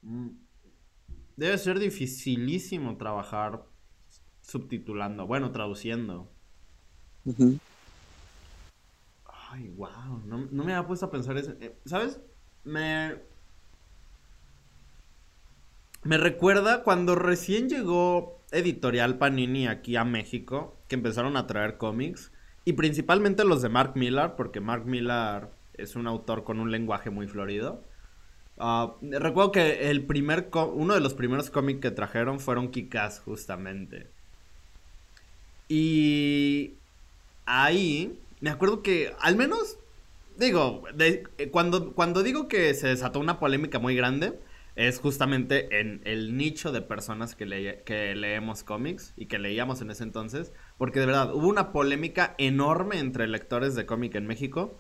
Mm. 0.01 0.45
Debe 1.38 1.58
ser 1.58 1.80
dificilísimo 1.80 2.98
trabajar 2.98 3.65
subtitulando, 4.42 5.27
bueno, 5.27 5.51
traduciendo. 5.51 6.32
Ay, 9.51 9.70
wow, 9.70 10.22
no, 10.25 10.38
me 10.38 10.74
había 10.74 10.88
puesto 10.88 11.08
a 11.08 11.12
pensar 11.12 11.38
eso. 11.38 11.54
Eh, 11.60 11.77
¿Sabes? 11.86 12.22
Me... 12.63 13.15
Me 16.04 16.18
recuerda 16.20 16.84
cuando 16.84 17.15
recién 17.15 17.68
llegó 17.68 18.39
Editorial 18.51 19.18
Panini 19.18 19.68
aquí 19.68 19.96
a 19.96 20.04
México 20.04 20.77
que 20.88 20.96
empezaron 20.96 21.36
a 21.36 21.48
traer 21.48 21.77
cómics 21.77 22.32
y 22.63 22.74
principalmente 22.74 23.44
los 23.44 23.63
de 23.63 23.70
Mark 23.70 23.94
Millar, 23.96 24.36
porque 24.36 24.62
Mark 24.62 24.86
Millar 24.86 25.51
es 25.74 25.96
un 25.96 26.06
autor 26.06 26.44
con 26.44 26.60
un 26.60 26.70
lenguaje 26.70 27.10
muy 27.10 27.27
florido. 27.27 27.84
Ah, 28.58 28.94
recuerdo 29.02 29.52
que 29.52 29.90
el 29.90 30.06
primer 30.06 30.50
uno 30.74 30.94
de 30.94 31.02
los 31.02 31.14
primeros 31.14 31.50
cómics 31.50 31.82
que 31.82 31.92
trajeron 31.92 32.40
fueron 32.40 32.70
Kikas 32.70 33.20
justamente. 33.20 34.08
Y 35.68 36.74
ahí 37.46 38.18
me 38.40 38.50
acuerdo 38.50 38.82
que 38.84 39.14
al 39.20 39.36
menos 39.36 39.78
digo, 40.38 40.84
eh, 41.00 41.24
cuando, 41.52 41.94
cuando 41.94 42.24
digo 42.24 42.48
que 42.48 42.74
se 42.74 42.88
desató 42.88 43.20
una 43.20 43.40
polémica 43.40 43.80
muy 43.80 43.96
grande, 43.96 44.40
es 44.76 45.00
justamente 45.00 45.80
en 45.80 46.02
el 46.04 46.36
nicho 46.36 46.72
de 46.72 46.82
personas 46.82 47.36
que, 47.36 47.46
leemos 47.46 48.64
cómics 48.64 49.14
y 49.16 49.28
que 49.28 49.40
leíamos 49.40 49.82
en 49.82 49.92
ese 49.92 50.04
entonces, 50.04 50.52
porque 50.78 51.00
de 51.00 51.06
verdad 51.06 51.34
hubo 51.34 51.48
una 51.48 51.72
polémica 51.72 52.36
enorme 52.38 53.00
entre 53.00 53.28
lectores 53.28 53.76
de 53.76 53.86
cómic 53.86 54.16
en 54.16 54.28
México, 54.28 54.78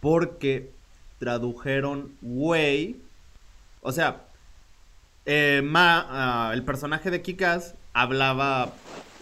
porque 0.00 0.72
tradujeron 1.18 2.16
güey, 2.20 2.96
o 3.80 3.92
sea, 3.92 4.26
eh, 5.26 5.62
Ma, 5.64 6.06
ah, 6.08 6.50
el 6.54 6.64
personaje 6.64 7.10
de 7.10 7.22
Kikas 7.22 7.74
hablaba, 7.92 8.72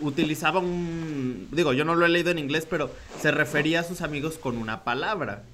utilizaba 0.01 0.61
un, 0.61 1.49
digo, 1.53 1.73
yo 1.73 1.85
no 1.85 1.95
lo 1.95 2.07
he 2.07 2.09
leído 2.09 2.31
en 2.31 2.39
inglés, 2.39 2.67
pero 2.69 2.91
se 3.21 3.31
refería 3.31 3.81
a 3.81 3.85
sus 3.85 4.03
amigos 4.03 4.39
con 4.39 4.57
una 4.57 4.85
palabra. 4.85 5.45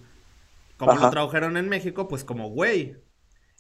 Como 0.77 0.95
lo 0.95 1.11
tradujeron 1.11 1.57
en 1.57 1.69
México, 1.69 2.09
pues 2.09 2.25
como 2.25 2.51
güey. 2.51 2.97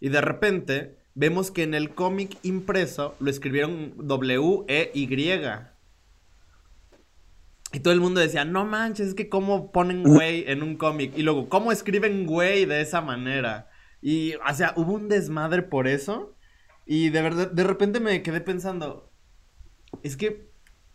Y 0.00 0.08
de 0.08 0.20
repente 0.20 0.96
vemos 1.14 1.50
que 1.50 1.62
en 1.62 1.74
el 1.74 1.94
cómic 1.94 2.36
impreso 2.42 3.14
lo 3.20 3.30
escribieron 3.30 3.94
W-E-Y. 3.96 5.06
Y 7.72 7.80
todo 7.80 7.92
el 7.92 8.00
mundo 8.00 8.20
decía, 8.20 8.44
no 8.44 8.64
manches, 8.64 9.08
es 9.08 9.14
que 9.14 9.28
cómo 9.28 9.72
ponen 9.72 10.02
güey 10.04 10.44
en 10.46 10.62
un 10.62 10.76
cómic. 10.76 11.12
Y 11.16 11.22
luego, 11.22 11.48
¿cómo 11.48 11.72
escriben 11.72 12.26
güey 12.26 12.66
de 12.66 12.80
esa 12.80 13.00
manera? 13.00 13.68
Y, 14.04 14.34
o 14.34 14.54
sea, 14.54 14.75
hubo 14.76 14.92
un 14.92 15.08
desmadre 15.08 15.62
por 15.62 15.88
eso. 15.88 16.34
Y 16.84 17.08
de 17.08 17.23
verdad, 17.23 17.50
de 17.50 17.64
repente 17.64 18.00
me 18.00 18.23
quedé 18.23 18.42
pensando, 18.42 19.11
es 20.02 20.18
que 20.18 20.46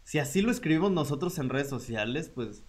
si 0.04 0.20
así 0.20 0.44
lo 0.44 0.52
escribimos 0.52 0.92
nosotros 0.92 1.40
en 1.40 1.50
redes 1.50 1.70
sociales, 1.70 2.30
pues, 2.30 2.64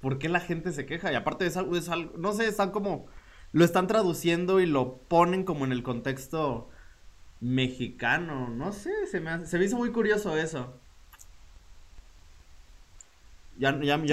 ¿por 0.00 0.18
qué 0.18 0.30
la 0.30 0.40
gente 0.40 0.72
se 0.72 0.86
queja? 0.86 1.12
Y 1.12 1.14
aparte 1.14 1.46
es 1.46 1.58
algo, 1.58 1.76
es 1.76 1.90
algo 1.90 2.16
no 2.16 2.32
sé, 2.32 2.48
están 2.48 2.70
como 2.70 3.06
lo 3.52 3.66
están 3.66 3.86
traduciendo 3.86 4.60
y 4.60 4.66
lo 4.66 4.96
ponen 4.96 5.44
como 5.44 5.66
en 5.66 5.72
el 5.72 5.82
contexto 5.82 6.70
mexicano. 7.42 8.48
No 8.48 8.72
sé, 8.72 9.06
se 9.10 9.20
me, 9.20 9.44
se 9.44 9.58
me 9.58 9.66
hizo 9.66 9.76
muy 9.76 9.92
curioso 9.92 10.38
eso. 10.38 10.72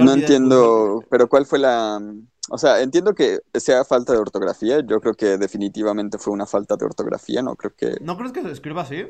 no 0.04 0.14
entiendo, 0.14 1.06
pero 1.10 1.30
¿cuál 1.30 1.46
fue 1.46 1.60
la...? 1.60 2.02
O 2.50 2.58
sea, 2.58 2.82
entiendo 2.82 3.14
que 3.14 3.40
sea 3.56 3.86
falta 3.86 4.14
de 4.14 4.20
ortografía. 4.20 4.82
Yo 4.82 5.00
creo 5.00 5.14
que 5.14 5.38
definitivamente 5.38 6.18
fue 6.18 6.34
una 6.34 6.46
falta 6.46 6.76
de 6.76 6.86
ortografía. 6.86 7.42
No 7.42 7.56
creo 7.56 7.74
que... 7.76 7.98
¿No 8.02 8.18
crees 8.18 8.34
que 8.34 8.42
se 8.42 8.52
escriba 8.52 8.82
así? 8.82 9.08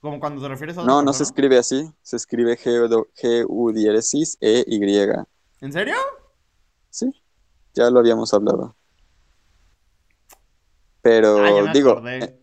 Como 0.00 0.20
cuando 0.20 0.40
te 0.40 0.48
refieres 0.48 0.78
a... 0.78 0.84
No, 0.84 1.02
no 1.02 1.12
se 1.12 1.24
escribe 1.24 1.58
así. 1.58 1.90
Se 2.02 2.16
escribe 2.16 2.56
G-U 2.56 3.72
diéresis 3.72 4.38
E-Y. 4.40 5.08
¿En 5.60 5.72
serio? 5.72 5.96
Sí, 6.90 7.12
ya 7.74 7.90
lo 7.90 7.98
habíamos 7.98 8.32
hablado. 8.32 8.76
Pero 11.02 11.38
ah, 11.38 11.72
digo, 11.72 12.02
eh, 12.08 12.36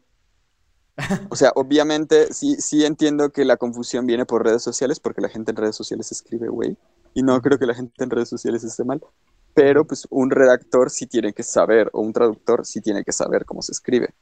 o 1.30 1.36
sea, 1.36 1.52
obviamente 1.56 2.34
sí, 2.34 2.56
sí 2.62 2.86
entiendo 2.86 3.30
que 3.32 3.44
la 3.44 3.58
confusión 3.58 4.06
viene 4.06 4.26
por 4.26 4.46
redes 4.46 4.62
sociales, 4.62 5.00
porque 5.02 5.20
la 5.20 5.28
gente 5.28 5.52
en 5.52 5.58
redes 5.58 5.76
sociales 5.76 6.12
escribe 6.14 6.48
güey, 6.48 6.78
y 7.14 7.24
no 7.24 7.42
creo 7.42 7.60
que 7.60 7.66
la 7.66 7.74
gente 7.74 8.04
en 8.04 8.10
redes 8.10 8.30
sociales 8.30 8.64
esté 8.64 8.86
mal, 8.86 9.04
pero 9.54 9.86
pues 9.86 10.08
un 10.10 10.32
redactor 10.32 10.90
sí 10.90 11.08
tiene 11.08 11.34
que 11.34 11.44
saber, 11.44 11.90
o 11.94 12.02
un 12.02 12.14
traductor 12.14 12.66
sí 12.66 12.82
tiene 12.82 13.04
que 13.04 13.12
saber 13.12 13.46
cómo 13.46 13.62
se 13.62 13.72
escribe. 13.72 14.14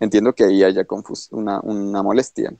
Entiendo 0.00 0.34
que 0.34 0.44
ahí 0.44 0.62
haya 0.62 0.86
una, 1.30 1.60
una 1.60 2.02
molestia. 2.02 2.52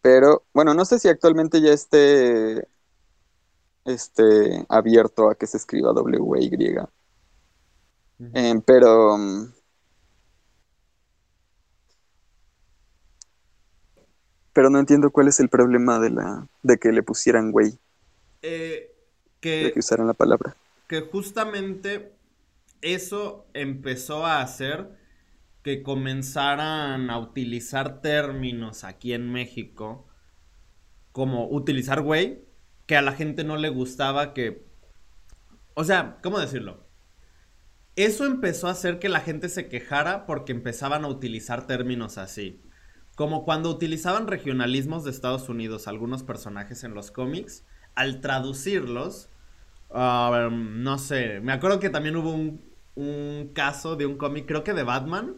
Pero, 0.00 0.44
bueno, 0.52 0.74
no 0.74 0.84
sé 0.84 0.98
si 0.98 1.08
actualmente 1.08 1.60
ya 1.60 1.72
esté, 1.72 2.66
esté 3.84 4.64
abierto 4.68 5.30
a 5.30 5.34
que 5.34 5.46
se 5.46 5.56
escriba 5.56 5.92
W-Y. 5.92 6.50
Eh, 8.34 8.54
pero... 8.64 9.16
Mm, 9.18 9.52
Pero 14.54 14.68
no 14.68 14.78
entiendo 14.78 15.10
cuál 15.10 15.28
es 15.28 15.40
el 15.40 15.48
problema 15.48 15.98
de 15.98 16.10
la 16.10 16.46
de 16.62 16.76
que 16.76 16.92
le 16.92 17.02
pusieran 17.02 17.52
güey, 17.52 17.78
Eh, 18.42 18.91
de 19.50 19.72
que 19.72 19.82
la 19.98 20.14
palabra. 20.14 20.56
que 20.88 21.00
justamente 21.02 22.14
eso 22.82 23.46
empezó 23.54 24.26
a 24.26 24.42
hacer 24.42 24.96
que 25.62 25.82
comenzaran 25.82 27.10
a 27.10 27.18
utilizar 27.18 28.00
términos 28.02 28.84
aquí 28.84 29.12
en 29.12 29.30
México, 29.32 30.08
como 31.12 31.48
utilizar 31.48 32.02
güey, 32.02 32.44
que 32.86 32.96
a 32.96 33.02
la 33.02 33.12
gente 33.12 33.44
no 33.44 33.56
le 33.56 33.68
gustaba 33.68 34.34
que... 34.34 34.66
O 35.74 35.84
sea, 35.84 36.18
¿cómo 36.22 36.38
decirlo? 36.38 36.88
Eso 37.96 38.24
empezó 38.26 38.68
a 38.68 38.72
hacer 38.72 38.98
que 38.98 39.08
la 39.08 39.20
gente 39.20 39.48
se 39.48 39.68
quejara 39.68 40.26
porque 40.26 40.52
empezaban 40.52 41.04
a 41.04 41.08
utilizar 41.08 41.66
términos 41.66 42.18
así. 42.18 42.62
Como 43.14 43.44
cuando 43.44 43.70
utilizaban 43.70 44.26
regionalismos 44.26 45.04
de 45.04 45.10
Estados 45.10 45.48
Unidos 45.48 45.86
algunos 45.88 46.22
personajes 46.24 46.84
en 46.84 46.94
los 46.94 47.10
cómics, 47.10 47.66
al 47.94 48.20
traducirlos, 48.20 49.31
ah, 49.94 50.48
no 50.52 50.98
sé, 50.98 51.40
me 51.40 51.52
acuerdo 51.52 51.80
que 51.80 51.90
también 51.90 52.16
hubo 52.16 52.32
un, 52.32 52.62
un 52.94 53.50
caso 53.54 53.96
de 53.96 54.06
un 54.06 54.16
cómic, 54.16 54.46
creo 54.46 54.64
que 54.64 54.72
de 54.74 54.82
Batman, 54.84 55.36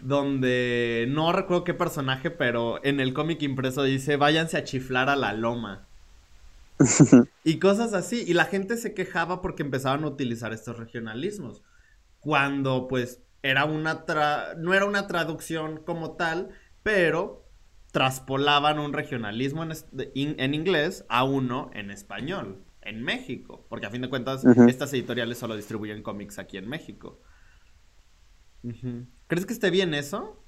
donde 0.00 1.06
no 1.10 1.32
recuerdo 1.32 1.64
qué 1.64 1.74
personaje, 1.74 2.30
pero 2.30 2.84
en 2.84 3.00
el 3.00 3.14
cómic 3.14 3.42
impreso 3.42 3.82
dice, 3.84 4.16
váyanse 4.16 4.58
a 4.58 4.64
chiflar 4.64 5.08
a 5.10 5.16
la 5.16 5.32
loma. 5.34 5.88
Y 7.44 7.58
cosas 7.58 7.92
así. 7.94 8.24
Y 8.26 8.34
la 8.34 8.46
gente 8.46 8.76
se 8.76 8.94
quejaba 8.94 9.42
porque 9.42 9.62
empezaban 9.62 10.04
a 10.04 10.08
utilizar 10.08 10.52
estos 10.52 10.78
regionalismos. 10.78 11.62
Cuando 12.20 12.88
pues 12.88 13.22
era 13.42 13.64
una 13.66 14.06
tra- 14.06 14.56
no 14.58 14.74
era 14.74 14.86
una 14.86 15.06
traducción 15.06 15.78
como 15.84 16.16
tal, 16.16 16.50
pero 16.82 17.44
traspolaban 17.92 18.78
un 18.78 18.92
regionalismo 18.92 19.64
en 19.64 20.54
inglés 20.54 21.04
a 21.08 21.24
uno 21.24 21.70
en 21.74 21.90
español, 21.90 22.64
en 22.84 23.02
México. 23.02 23.66
Porque 23.68 23.86
a 23.86 23.90
fin 23.90 24.02
de 24.02 24.10
cuentas, 24.10 24.48
estas 24.66 24.92
editoriales 24.92 25.38
solo 25.38 25.56
distribuyen 25.56 26.02
cómics 26.02 26.38
aquí 26.38 26.56
en 26.58 26.68
México. 26.68 27.20
¿Crees 29.26 29.46
que 29.46 29.52
esté 29.52 29.70
bien 29.70 29.94
eso? 29.94 30.44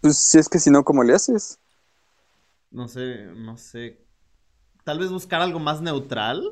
Pues 0.00 0.16
si 0.16 0.38
es 0.38 0.48
que 0.48 0.58
si 0.58 0.70
no, 0.70 0.84
¿cómo 0.84 1.04
le 1.04 1.12
haces? 1.14 1.58
No 2.70 2.86
sé, 2.88 3.26
no 3.34 3.56
sé. 3.56 4.06
Tal 4.84 4.98
vez 5.00 5.10
buscar 5.12 5.42
algo 5.42 5.60
más 5.60 5.82
neutral. 5.82 6.42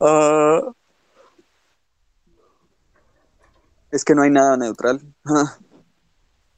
Ah, 0.00 0.72
es 3.90 4.04
que 4.04 4.14
no 4.14 4.22
hay 4.22 4.30
nada 4.30 4.56
neutral. 4.56 5.00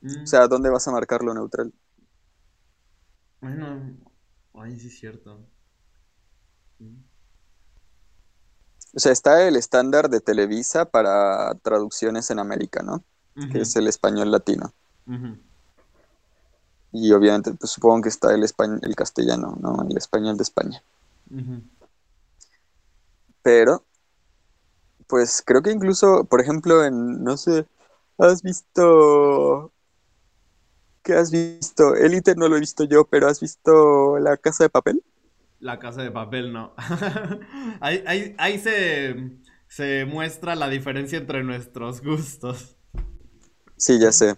Mm, 0.02 0.12
O 0.24 0.26
sea, 0.26 0.48
¿dónde 0.48 0.68
vas 0.68 0.88
a 0.88 0.90
marcar 0.90 1.22
lo 1.22 1.32
neutral? 1.32 1.72
Bueno, 3.42 3.96
ay, 4.54 4.78
sí 4.78 4.86
es 4.86 4.98
cierto. 4.98 5.44
O 8.94 8.98
sea, 8.98 9.10
está 9.10 9.46
el 9.46 9.56
estándar 9.56 10.08
de 10.08 10.20
Televisa 10.20 10.84
para 10.84 11.54
traducciones 11.56 12.30
en 12.30 12.38
América, 12.38 12.82
¿no? 12.82 13.02
Que 13.50 13.62
es 13.62 13.74
el 13.76 13.88
español 13.88 14.30
latino. 14.30 14.72
Y 16.92 17.12
obviamente, 17.12 17.52
pues 17.54 17.72
supongo 17.72 18.02
que 18.02 18.10
está 18.10 18.32
el 18.34 18.44
español, 18.44 18.78
el 18.82 18.94
castellano, 18.94 19.56
¿no? 19.60 19.86
El 19.90 19.96
español 19.96 20.36
de 20.36 20.42
España. 20.42 20.82
Pero, 23.42 23.84
pues 25.08 25.42
creo 25.44 25.62
que 25.62 25.72
incluso, 25.72 26.24
por 26.24 26.40
ejemplo, 26.40 26.84
en, 26.84 27.24
no 27.24 27.36
sé, 27.36 27.66
¿has 28.18 28.42
visto? 28.42 29.72
¿Qué 31.02 31.14
has 31.14 31.30
visto? 31.30 31.94
Élite 31.94 32.34
no 32.34 32.48
lo 32.48 32.56
he 32.56 32.60
visto 32.60 32.84
yo, 32.84 33.04
pero 33.06 33.28
¿has 33.28 33.40
visto 33.40 34.18
La 34.18 34.36
Casa 34.36 34.64
de 34.64 34.70
Papel? 34.70 35.04
La 35.60 35.78
casa 35.78 36.02
de 36.02 36.10
papel, 36.10 36.52
no. 36.52 36.74
Ahí, 37.80 38.02
ahí, 38.06 38.34
ahí 38.38 38.58
se, 38.58 39.38
se 39.68 40.04
muestra 40.06 40.56
la 40.56 40.68
diferencia 40.68 41.18
entre 41.18 41.44
nuestros 41.44 42.02
gustos. 42.02 42.76
Sí, 43.76 43.98
ya 43.98 44.12
sé. 44.12 44.36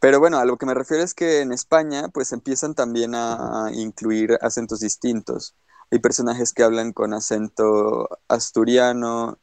Pero 0.00 0.20
bueno, 0.20 0.38
a 0.38 0.44
lo 0.44 0.56
que 0.58 0.66
me 0.66 0.74
refiero 0.74 1.02
es 1.02 1.14
que 1.14 1.40
en 1.40 1.52
España, 1.52 2.08
pues 2.08 2.32
empiezan 2.32 2.74
también 2.74 3.14
a 3.14 3.70
incluir 3.74 4.38
acentos 4.42 4.80
distintos. 4.80 5.54
Hay 5.90 5.98
personajes 6.00 6.52
que 6.52 6.62
hablan 6.62 6.92
con 6.92 7.14
acento 7.14 8.08
asturiano, 8.28 9.38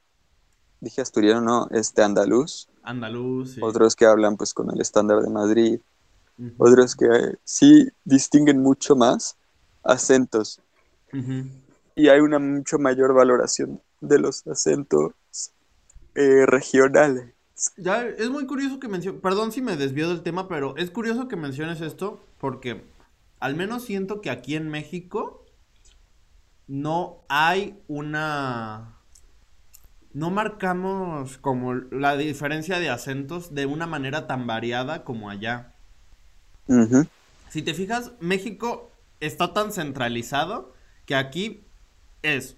dije 0.81 1.01
asturiano, 1.01 1.41
no, 1.41 1.67
este 1.71 2.03
andaluz. 2.03 2.69
Andaluz, 2.83 3.53
sí. 3.55 3.61
Otros 3.61 3.95
que 3.95 4.05
hablan 4.05 4.37
pues 4.37 4.53
con 4.53 4.71
el 4.71 4.81
estándar 4.81 5.21
de 5.21 5.29
Madrid. 5.29 5.81
Ujú. 6.41 6.53
Otros 6.57 6.95
que 6.95 7.07
sí 7.43 7.87
distinguen 8.03 8.61
mucho 8.61 8.95
más 8.95 9.37
acentos. 9.83 10.59
Y 11.95 12.07
hay 12.07 12.19
una 12.19 12.39
mucho 12.39 12.79
mayor 12.79 13.13
valoración 13.13 13.81
de 13.99 14.19
los 14.19 14.45
acentos 14.47 15.13
eh, 16.15 16.45
regionales. 16.47 17.33
Ya, 17.77 18.07
es 18.07 18.29
muy 18.29 18.47
curioso 18.47 18.79
que 18.79 18.87
menciones, 18.87 19.21
perdón 19.21 19.51
si 19.51 19.61
me 19.61 19.77
desvío 19.77 20.09
del 20.09 20.23
tema, 20.23 20.47
pero 20.47 20.75
es 20.77 20.89
curioso 20.89 21.27
que 21.27 21.35
menciones 21.35 21.79
esto 21.81 22.25
porque 22.39 22.85
al 23.39 23.55
menos 23.55 23.83
siento 23.83 24.19
que 24.21 24.31
aquí 24.31 24.55
en 24.55 24.69
México 24.69 25.45
no 26.67 27.23
hay 27.29 27.79
una... 27.87 28.97
No 30.13 30.29
marcamos 30.29 31.37
como 31.37 31.73
la 31.73 32.17
diferencia 32.17 32.79
de 32.79 32.89
acentos 32.89 33.53
de 33.53 33.65
una 33.65 33.87
manera 33.87 34.27
tan 34.27 34.47
variada 34.47 35.03
como 35.03 35.29
allá. 35.29 35.75
Si 37.49 37.61
te 37.61 37.73
fijas, 37.73 38.11
México 38.19 38.91
está 39.19 39.53
tan 39.53 39.71
centralizado 39.71 40.73
que 41.05 41.15
aquí 41.15 41.61
es 42.23 42.57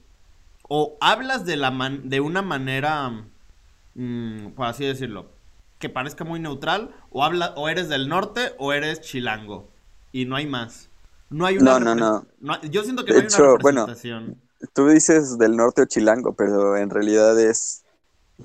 o 0.70 0.98
hablas 1.02 1.46
de 1.46 1.58
la 1.58 1.72
man- 1.72 2.10
de 2.10 2.22
una 2.22 2.42
manera 2.42 3.12
mm, 3.96 4.50
por 4.56 4.68
así 4.68 4.86
decirlo, 4.86 5.28
que 5.80 5.90
parezca 5.90 6.24
muy 6.26 6.40
neutral 6.40 6.96
o 7.12 7.24
habla 7.24 7.54
o 7.58 7.70
eres 7.70 7.90
del 7.90 8.10
norte 8.10 8.54
o 8.60 8.74
eres 8.74 9.02
chilango 9.02 9.70
y 10.14 10.26
no 10.26 10.36
hay 10.38 10.48
más. 10.48 10.90
No 11.30 11.46
hay 11.46 11.58
una 11.58 11.74
No, 11.74 11.80
no, 11.80 11.96
no. 11.96 12.26
hay- 12.50 12.70
yo 12.72 12.84
siento 12.84 13.06
que 13.06 13.14
De 13.14 13.16
no 13.16 13.22
hay 13.22 13.28
hecho, 13.28 13.44
una 13.44 13.48
bueno, 13.60 13.88
representación. 13.88 14.42
Tú 14.74 14.88
dices 14.90 15.38
del 15.38 15.56
norte 15.58 15.84
o 15.84 15.86
chilango, 15.86 16.34
pero 16.36 16.78
en 16.78 16.90
realidad 16.90 17.40
es 17.40 17.84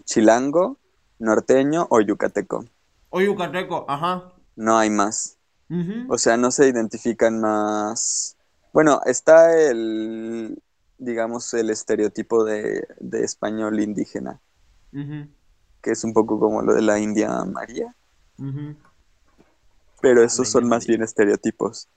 chilango, 0.07 0.79
norteño 1.19 1.87
o 1.91 2.01
yucateco. 2.01 2.65
O 3.11 3.21
yucateco, 3.21 3.85
ajá. 3.87 4.33
No 4.57 4.77
hay 4.77 4.91
más. 4.91 5.38
O 6.09 6.19
sea, 6.19 6.37
no 6.37 6.51
se 6.51 6.69
identifican 6.69 7.41
más. 7.41 8.37
Bueno, 8.73 9.01
está 9.07 9.59
el, 9.59 10.63
digamos, 10.99 11.53
el 11.55 11.71
estereotipo 11.71 12.45
de, 12.45 12.87
de 13.01 13.25
español 13.25 13.81
indígena, 13.81 14.41
que 15.83 15.93
es 15.93 16.05
un 16.05 16.13
poco 16.13 16.39
como 16.39 16.63
lo 16.63 16.75
de 16.75 16.83
la 16.83 16.99
India 16.99 17.45
María, 17.45 17.95
pero 20.01 20.23
La 20.23 20.27
esos 20.27 20.49
son 20.49 20.69
más 20.69 20.87
bien 20.87 21.03
estereotipos. 21.03 21.89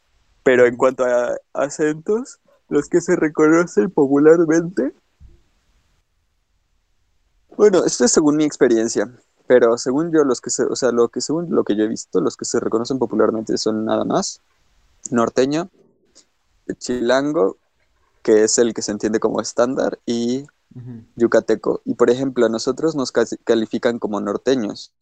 Pero 0.43 0.65
en 0.65 0.75
cuanto 0.75 1.05
a 1.05 1.37
acentos, 1.53 2.39
los 2.69 2.89
que 2.89 3.01
se 3.01 3.15
reconocen 3.15 3.91
popularmente, 3.91 4.93
bueno, 7.55 7.85
esto 7.85 8.05
es 8.05 8.11
según 8.11 8.37
mi 8.37 8.43
experiencia, 8.43 9.11
pero 9.51 9.77
según 9.77 10.13
yo, 10.13 10.23
los 10.23 10.39
que 10.39 10.49
se, 10.49 10.63
o 10.63 10.77
sea, 10.77 10.93
lo 10.93 11.09
que 11.09 11.19
según 11.19 11.53
lo 11.53 11.65
que 11.65 11.75
yo 11.75 11.83
he 11.83 11.87
visto, 11.89 12.21
los 12.21 12.37
que 12.37 12.45
se 12.45 12.61
reconocen 12.61 12.99
popularmente 12.99 13.57
son 13.57 13.83
nada 13.83 14.05
más 14.05 14.39
norteño, 15.09 15.69
chilango, 16.77 17.57
que 18.23 18.45
es 18.45 18.57
el 18.59 18.73
que 18.73 18.81
se 18.81 18.93
entiende 18.93 19.19
como 19.19 19.41
estándar, 19.41 19.99
y 20.05 20.45
yucateco. 21.17 21.81
Y 21.83 21.95
por 21.95 22.09
ejemplo, 22.09 22.45
a 22.45 22.49
nosotros 22.49 22.95
nos 22.95 23.11
califican 23.11 23.99
como 23.99 24.21
norteños. 24.21 24.93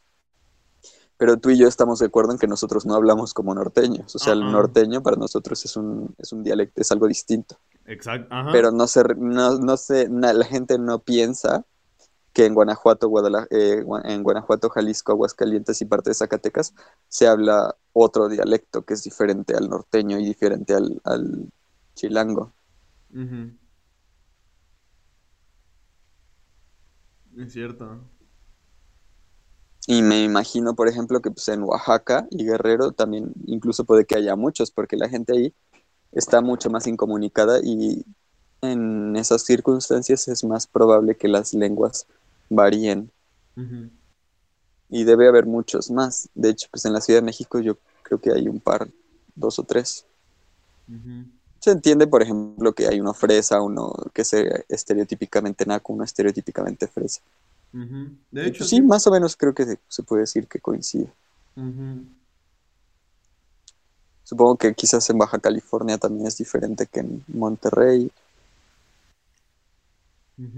Pero 1.18 1.38
tú 1.38 1.52
y 1.52 1.58
yo 1.60 1.68
estamos 1.68 2.00
de 2.00 2.08
acuerdo 2.08 2.32
en 2.32 2.40
que 2.40 2.48
nosotros 2.48 2.88
no 2.88 2.96
hablamos 2.96 3.36
como 3.36 3.54
norteños. 3.54 4.16
O 4.16 4.18
sea, 4.18 4.34
el 4.34 4.52
norteño 4.52 5.04
para 5.04 5.16
nosotros 5.16 5.64
es 5.64 5.78
un, 5.78 6.16
es 6.18 6.34
un 6.34 6.42
dialecto, 6.44 6.82
es 6.82 6.92
algo 6.92 7.08
distinto. 7.08 7.56
Exacto. 7.86 8.36
Pero 8.52 8.72
no 8.72 8.88
se, 8.88 9.04
no, 9.16 9.60
no 9.60 9.78
se, 9.78 10.10
na- 10.10 10.34
la 10.34 10.46
gente 10.46 10.80
no 10.80 10.98
piensa 10.98 11.66
que 12.34 12.46
en 12.46 12.54
Guanajuato, 12.54 13.10
Guadala- 13.10 13.48
eh, 13.52 13.84
en 14.06 14.24
Guanajuato, 14.24 14.70
Jalisco, 14.70 15.12
Aguascalientes 15.14 15.82
y 15.82 15.86
parte 15.86 16.12
de 16.12 16.16
Zacatecas 16.16 16.74
se 17.08 17.28
habla 17.28 17.76
otro 17.94 18.30
dialecto 18.30 18.84
que 18.86 18.94
es 18.96 19.04
diferente 19.04 19.56
al 19.56 19.70
norteño 19.70 20.20
y 20.20 20.26
diferente 20.26 20.74
al, 20.76 21.02
al 21.04 21.50
chilango. 21.96 22.54
Ujú. 23.14 23.58
Es 27.38 27.54
cierto. 27.54 28.08
Y 29.88 30.02
me 30.04 30.24
imagino, 30.24 30.76
por 30.76 30.88
ejemplo, 30.88 31.22
que 31.22 31.32
pues, 31.32 31.48
en 31.50 31.64
Oaxaca 31.64 32.28
y 32.30 32.46
Guerrero 32.46 32.92
también 32.92 33.34
incluso 33.48 33.86
puede 33.86 34.06
que 34.06 34.16
haya 34.16 34.36
muchos, 34.36 34.72
porque 34.72 34.98
la 34.98 35.10
gente 35.10 35.34
ahí 35.34 35.54
está 36.12 36.42
mucho 36.42 36.70
más 36.70 36.88
incomunicada 36.88 37.60
y 37.64 38.06
en 38.62 39.16
esas 39.16 39.44
circunstancias 39.44 40.28
es 40.28 40.44
más 40.44 40.68
probable 40.68 41.16
que 41.16 41.28
las 41.28 41.54
lenguas 41.54 42.06
varíen. 42.50 43.12
Y 44.90 45.04
debe 45.04 45.28
haber 45.28 45.46
muchos 45.46 45.92
más. 45.92 46.30
De 46.34 46.50
hecho, 46.50 46.68
pues 46.72 46.86
en 46.86 46.94
la 46.94 47.02
Ciudad 47.02 47.20
de 47.20 47.26
México 47.26 47.60
yo 47.60 47.78
creo 48.04 48.20
que 48.20 48.32
hay 48.32 48.48
un 48.48 48.60
par, 48.60 48.88
dos 49.36 49.60
o 49.60 49.64
tres. 49.64 50.06
Se 51.60 51.72
entiende, 51.72 52.08
por 52.08 52.22
ejemplo, 52.22 52.74
que 52.74 52.88
hay 52.88 53.02
uno 53.02 53.14
fresa, 53.14 53.62
uno 53.62 53.94
que 54.14 54.24
sea 54.24 54.64
estereotípicamente 54.70 55.66
naco, 55.66 55.94
uno 55.94 56.04
estereotípicamente 56.04 56.88
fresa. 56.88 57.22
De 58.32 58.48
hecho, 58.48 58.64
sí, 58.64 58.82
más 58.82 59.06
o 59.08 59.12
menos 59.12 59.36
creo 59.36 59.54
que 59.54 59.78
se, 59.88 60.04
puede 60.04 60.22
decir 60.22 60.48
que 60.48 60.60
coincide. 60.60 61.12
Supongo 64.24 64.58
que 64.58 64.74
quizás 64.74 65.10
en 65.10 65.18
Baja 65.18 65.40
California 65.40 65.98
también 65.98 66.28
es 66.28 66.38
diferente 66.38 66.88
que 66.88 67.02
en 67.02 67.24
Monterrey. 67.28 68.12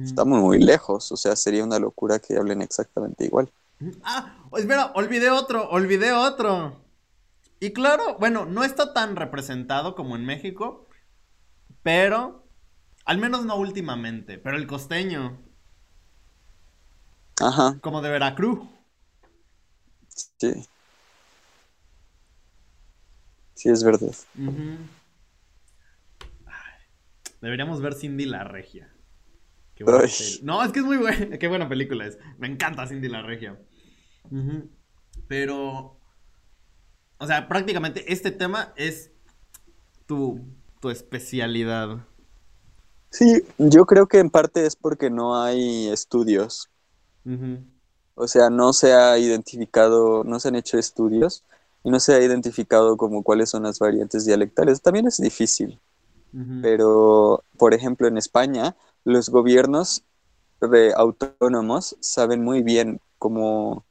Estamos 0.03 0.39
muy 0.41 0.59
lejos, 0.59 1.11
o 1.11 1.17
sea, 1.17 1.35
sería 1.35 1.63
una 1.63 1.79
locura 1.79 2.19
que 2.19 2.37
hablen 2.37 2.61
exactamente 2.61 3.25
igual. 3.25 3.51
Ah, 4.03 4.37
espera, 4.55 4.91
olvidé 4.93 5.31
otro, 5.31 5.69
olvidé 5.69 6.13
otro. 6.13 6.85
Y 7.59 7.73
claro, 7.73 8.17
bueno, 8.19 8.45
no 8.45 8.63
está 8.63 8.93
tan 8.93 9.15
representado 9.15 9.95
como 9.95 10.15
en 10.15 10.25
México, 10.25 10.87
pero, 11.81 12.45
al 13.05 13.17
menos 13.17 13.45
no 13.45 13.55
últimamente, 13.55 14.37
pero 14.37 14.57
el 14.57 14.67
costeño. 14.67 15.39
Ajá. 17.39 17.79
Como 17.81 18.01
de 18.01 18.11
Veracruz. 18.11 18.59
Sí. 20.37 20.67
Sí, 23.55 23.69
es 23.69 23.83
verdad. 23.83 24.15
Deberíamos 27.41 27.81
ver 27.81 27.95
Cindy 27.95 28.25
la 28.25 28.43
Regia. 28.43 28.90
No, 29.85 30.63
es 30.63 30.71
que 30.71 30.79
es 30.79 30.85
muy 30.85 30.97
buena. 30.97 31.37
Qué 31.39 31.47
buena 31.47 31.67
película 31.67 32.05
es. 32.05 32.17
Me 32.37 32.47
encanta 32.47 32.87
Cindy 32.87 33.07
la 33.07 33.21
Regia. 33.21 33.59
Pero. 35.27 35.97
O 37.17 37.27
sea, 37.27 37.47
prácticamente 37.47 38.11
este 38.11 38.31
tema 38.31 38.73
es 38.75 39.11
tu, 40.07 40.41
tu 40.79 40.89
especialidad. 40.89 42.05
Sí, 43.11 43.43
yo 43.57 43.85
creo 43.85 44.07
que 44.07 44.19
en 44.19 44.29
parte 44.29 44.65
es 44.65 44.75
porque 44.75 45.09
no 45.09 45.41
hay 45.41 45.89
estudios. 45.89 46.69
O 48.15 48.27
sea, 48.27 48.49
no 48.49 48.73
se 48.73 48.93
ha 48.93 49.17
identificado, 49.19 50.23
no 50.23 50.39
se 50.39 50.47
han 50.47 50.55
hecho 50.55 50.77
estudios 50.77 51.43
y 51.83 51.91
no 51.91 51.99
se 51.99 52.13
ha 52.13 52.21
identificado 52.23 52.97
como 52.97 53.21
cuáles 53.23 53.49
son 53.49 53.63
las 53.63 53.79
variantes 53.79 54.25
dialectales. 54.25 54.81
También 54.81 55.07
es 55.07 55.17
difícil. 55.17 55.79
Pero, 56.61 57.43
por 57.57 57.73
ejemplo, 57.73 58.07
en 58.07 58.17
España, 58.17 58.75
los 59.03 59.29
gobiernos 59.29 60.03
de 60.61 60.93
autónomos 60.93 61.97
saben 61.99 62.43
muy 62.43 62.61
bien 62.61 62.99
cómo, 63.17 63.85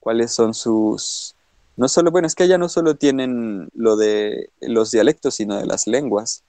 cuáles 0.00 0.32
son 0.32 0.54
sus... 0.54 1.34
No 1.76 1.88
solo, 1.88 2.10
bueno, 2.10 2.26
es 2.26 2.34
que 2.34 2.42
allá 2.42 2.58
no 2.58 2.68
solo 2.68 2.96
tienen 2.96 3.70
lo 3.74 3.96
de 3.96 4.50
los 4.60 4.90
dialectos, 4.90 5.36
sino 5.36 5.56
de 5.56 5.66
las 5.66 5.86
lenguas. 5.86 6.44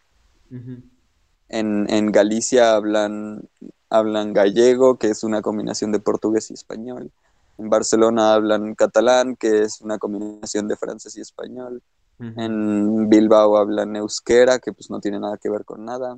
en, 1.48 2.12
Galicia 2.12 2.76
hablan, 2.76 3.48
hablan 3.90 4.34
gallego, 4.34 4.98
que 4.98 5.08
es 5.08 5.24
una 5.24 5.42
combinación 5.42 5.92
de 5.94 6.00
portugués 6.00 6.52
y 6.52 6.54
español. 6.54 7.12
En 7.58 7.70
Barcelona 7.70 8.34
hablan 8.34 8.76
catalán, 8.76 9.36
que 9.38 9.62
es 9.62 9.80
una 9.80 9.98
combinación 9.98 10.68
de 10.68 10.76
francés 10.76 11.16
y 11.16 11.22
español. 11.22 11.82
En 12.20 13.10
Bilbao 13.10 13.58
hablan 13.58 13.96
euskera, 13.96 14.60
que 14.60 14.72
pues 14.72 14.90
no 14.90 15.00
tiene 15.00 15.20
nada 15.20 15.38
que 15.38 15.50
ver 15.50 15.66
con 15.66 15.84
nada. 15.84 16.18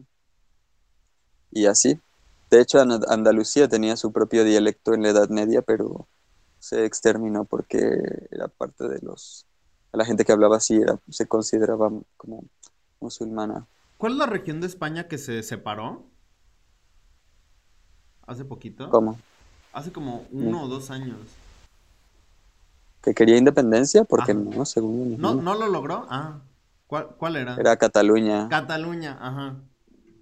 Y 1.55 1.67
así. 1.67 1.97
De 2.51 2.59
hecho, 2.61 2.79
Andalucía 2.79 3.69
tenía 3.69 3.95
su 3.95 4.11
propio 4.11 4.43
dialecto 4.43 4.93
en 4.93 5.01
la 5.01 5.09
Edad 5.09 5.29
Media, 5.29 5.61
pero 5.61 6.05
se 6.59 6.85
exterminó 6.85 7.45
porque 7.45 8.27
era 8.29 8.49
parte 8.49 8.87
de 8.89 8.99
los... 9.01 9.45
La 9.93 10.03
gente 10.03 10.25
que 10.25 10.33
hablaba 10.33 10.57
así 10.57 10.75
era, 10.75 10.99
se 11.09 11.25
consideraba 11.27 11.89
como 12.17 12.43
musulmana. 12.99 13.65
¿Cuál 13.97 14.11
es 14.11 14.17
la 14.17 14.25
región 14.25 14.59
de 14.59 14.67
España 14.67 15.07
que 15.07 15.17
se 15.17 15.41
separó? 15.43 16.03
¿Hace 18.27 18.43
poquito? 18.43 18.89
¿Cómo? 18.89 19.17
Hace 19.71 19.93
como 19.93 20.25
uno 20.31 20.63
o 20.63 20.67
dos 20.67 20.91
años. 20.91 21.17
¿Que 23.01 23.13
quería 23.13 23.37
independencia? 23.37 24.03
Porque 24.03 24.33
no, 24.33 24.65
según 24.65 25.17
¿No, 25.17 25.35
¿No 25.35 25.55
lo 25.55 25.69
logró? 25.69 26.05
Ah. 26.09 26.41
¿Cuál, 26.87 27.15
¿Cuál, 27.17 27.37
era? 27.37 27.55
Era 27.55 27.77
Cataluña. 27.77 28.49
Cataluña, 28.49 29.17
ajá. 29.21 29.55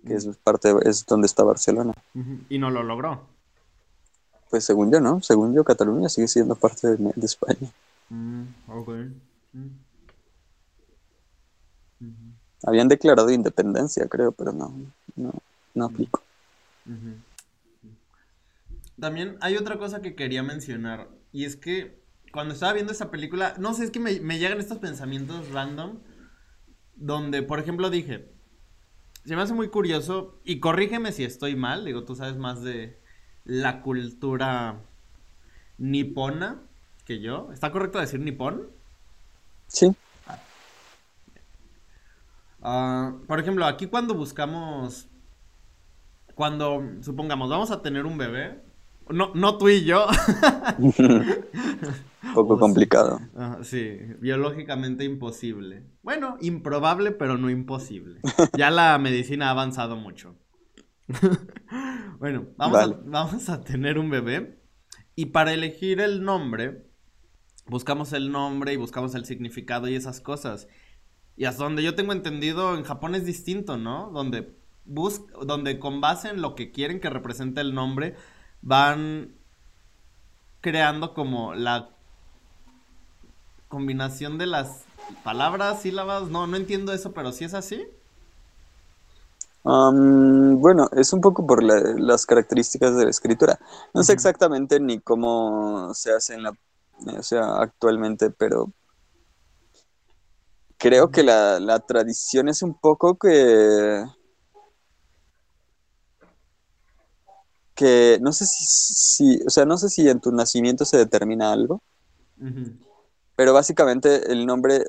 Que 0.05 0.15
es 0.15 0.25
parte, 0.43 0.73
es 0.83 1.05
donde 1.05 1.27
está 1.27 1.43
Barcelona. 1.43 1.93
Y 2.49 2.59
no 2.59 2.69
lo 2.69 2.83
logró. 2.83 3.25
Pues 4.49 4.65
según 4.65 4.91
yo, 4.91 4.99
¿no? 4.99 5.21
Según 5.21 5.53
yo, 5.55 5.63
Cataluña 5.63 6.09
sigue 6.09 6.27
siendo 6.27 6.55
parte 6.55 6.95
de, 6.95 7.11
España. 7.25 7.71
Mm, 8.09 8.43
mm. 11.99 12.33
Habían 12.65 12.87
declarado 12.87 13.31
independencia, 13.31 14.07
creo, 14.07 14.31
pero 14.31 14.51
no, 14.51 14.75
no, 15.15 15.33
no 15.73 15.85
aplico. 15.85 16.21
También 18.99 19.37
hay 19.41 19.57
otra 19.57 19.79
cosa 19.79 20.01
que 20.01 20.15
quería 20.15 20.43
mencionar, 20.43 21.09
y 21.31 21.45
es 21.45 21.55
que 21.55 22.03
cuando 22.31 22.53
estaba 22.53 22.73
viendo 22.73 22.91
esa 22.91 23.09
película, 23.09 23.55
no 23.57 23.73
sé, 23.73 23.85
es 23.85 23.91
que 23.91 23.99
me, 23.99 24.19
me 24.19 24.37
llegan 24.37 24.59
estos 24.59 24.77
pensamientos 24.77 25.49
random, 25.51 25.99
donde, 26.95 27.41
por 27.41 27.59
ejemplo, 27.59 27.89
dije, 27.89 28.32
se 29.25 29.35
me 29.35 29.41
hace 29.41 29.53
muy 29.53 29.69
curioso, 29.69 30.39
y 30.43 30.59
corrígeme 30.59 31.11
si 31.11 31.23
estoy 31.23 31.55
mal, 31.55 31.85
digo, 31.85 32.03
tú 32.03 32.15
sabes 32.15 32.37
más 32.37 32.61
de, 32.61 32.97
la 33.45 33.81
cultura 33.81 34.81
nipona 35.77 36.61
que 37.05 37.19
yo. 37.19 37.51
¿Está 37.51 37.71
correcto 37.71 37.99
decir 37.99 38.19
nipón? 38.19 38.69
Sí. 39.67 39.95
Ah, 42.61 43.13
por 43.27 43.39
ejemplo, 43.39 43.65
aquí 43.65 43.87
cuando 43.87 44.13
buscamos, 44.13 45.07
cuando 46.35 46.81
supongamos 47.01 47.49
vamos 47.49 47.71
a 47.71 47.81
tener 47.81 48.05
un 48.05 48.17
bebé, 48.17 48.61
no, 49.09 49.31
no 49.33 49.57
tú 49.57 49.69
y 49.69 49.83
yo. 49.83 50.07
un 50.77 52.33
poco 52.33 52.59
complicado. 52.59 53.19
sí, 53.61 53.97
biológicamente 54.19 55.03
imposible. 55.03 55.83
Bueno, 56.01 56.37
improbable, 56.41 57.11
pero 57.11 57.37
no 57.37 57.49
imposible. 57.49 58.21
Ya 58.57 58.71
la 58.71 58.97
medicina 58.97 59.47
ha 59.47 59.51
avanzado 59.51 59.95
mucho. 59.95 60.35
bueno, 62.19 62.47
vamos 62.57 62.79
a, 62.79 62.87
vamos 63.05 63.49
a 63.49 63.61
tener 63.61 63.97
un 63.97 64.09
bebé. 64.09 64.61
Y 65.15 65.27
para 65.27 65.53
elegir 65.53 65.99
el 65.99 66.23
nombre, 66.23 66.87
buscamos 67.67 68.13
el 68.13 68.31
nombre 68.31 68.73
y 68.73 68.77
buscamos 68.77 69.13
el 69.15 69.25
significado 69.25 69.87
y 69.87 69.95
esas 69.95 70.21
cosas. 70.21 70.67
Y 71.35 71.45
hasta 71.45 71.63
donde 71.63 71.83
yo 71.83 71.95
tengo 71.95 72.13
entendido, 72.13 72.75
en 72.75 72.83
Japón 72.83 73.15
es 73.15 73.25
distinto, 73.25 73.77
¿no? 73.77 74.11
Donde, 74.11 74.55
bus 74.85 75.21
donde 75.45 75.79
con 75.79 76.01
base 76.01 76.29
en 76.29 76.41
lo 76.41 76.55
que 76.55 76.71
quieren 76.71 76.99
que 76.99 77.09
represente 77.09 77.61
el 77.61 77.73
nombre, 77.73 78.15
van 78.63 79.35
creando 80.61 81.13
como 81.13 81.53
la 81.53 81.89
combinación 83.67 84.37
de 84.39 84.47
las 84.47 84.85
palabras, 85.23 85.81
sílabas. 85.83 86.29
No, 86.29 86.47
no 86.47 86.57
entiendo 86.57 86.91
eso, 86.93 87.11
pero 87.13 87.31
si 87.31 87.45
es 87.45 87.53
así 87.53 87.85
bueno, 89.63 90.89
es 90.93 91.13
un 91.13 91.21
poco 91.21 91.45
por 91.45 91.63
las 91.63 92.25
características 92.25 92.95
de 92.95 93.05
la 93.05 93.09
escritura. 93.09 93.59
No 93.93 94.03
sé 94.03 94.13
exactamente 94.13 94.79
ni 94.79 94.99
cómo 94.99 95.93
se 95.93 96.13
hace 96.13 96.35
en 96.35 96.43
la, 96.43 96.53
o 97.17 97.23
sea, 97.23 97.57
actualmente, 97.57 98.29
pero 98.29 98.71
creo 100.77 101.11
que 101.11 101.23
la, 101.23 101.79
tradición 101.87 102.49
es 102.49 102.61
un 102.61 102.73
poco 102.73 103.15
que 103.15 104.03
que 107.75 108.19
no 108.21 108.31
sé 108.31 108.45
si, 108.45 109.41
o 109.45 109.49
sea, 109.49 109.65
no 109.65 109.77
sé 109.77 109.89
si 109.89 110.07
en 110.07 110.19
tu 110.19 110.31
nacimiento 110.31 110.85
se 110.85 110.97
determina 110.97 111.51
algo, 111.51 111.81
pero 113.35 113.53
básicamente 113.53 114.31
el 114.31 114.45
nombre, 114.45 114.85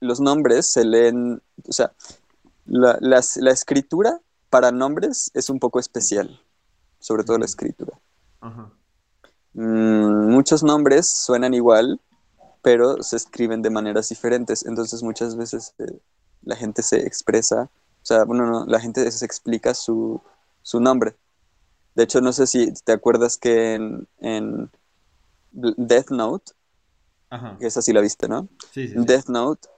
los 0.00 0.20
nombres 0.20 0.66
se 0.66 0.84
leen, 0.84 1.42
o 1.68 1.72
sea, 1.72 1.92
la, 2.64 2.98
la, 3.00 3.50
escritura 3.50 4.20
para 4.50 4.72
nombres 4.72 5.30
es 5.34 5.50
un 5.50 5.58
poco 5.58 5.78
especial, 5.78 6.40
sobre 6.98 7.24
todo 7.24 7.38
la 7.38 7.44
escritura. 7.44 7.98
Mm, 9.54 10.30
muchos 10.30 10.62
nombres 10.62 11.12
suenan 11.12 11.54
igual, 11.54 12.00
pero 12.62 13.02
se 13.02 13.16
escriben 13.16 13.62
de 13.62 13.70
maneras 13.70 14.08
diferentes. 14.08 14.64
Entonces 14.64 15.02
muchas 15.02 15.36
veces 15.36 15.74
eh, 15.78 16.00
la 16.42 16.56
gente 16.56 16.82
se 16.82 17.06
expresa, 17.06 17.70
o 18.02 18.04
sea, 18.04 18.24
bueno, 18.24 18.46
no, 18.46 18.66
la 18.66 18.80
gente 18.80 19.08
se 19.10 19.24
explica 19.24 19.74
su, 19.74 20.20
su, 20.62 20.80
nombre. 20.80 21.16
De 21.94 22.04
hecho, 22.04 22.20
no 22.20 22.32
sé 22.32 22.46
si 22.46 22.72
te 22.84 22.92
acuerdas 22.92 23.36
que 23.36 23.74
en, 23.74 24.08
en 24.20 24.70
Death 25.50 26.10
Note, 26.10 26.52
que 27.58 27.66
esa 27.66 27.82
sí 27.82 27.92
la 27.92 28.00
viste, 28.00 28.28
¿no? 28.28 28.48
Sí, 28.72 28.88
sí, 28.88 28.94
Death 28.96 29.28
Note 29.28 29.68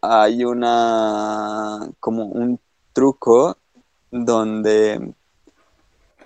hay 0.00 0.44
una 0.44 1.90
como 2.00 2.26
un 2.26 2.60
truco 2.92 3.58
donde 4.10 5.14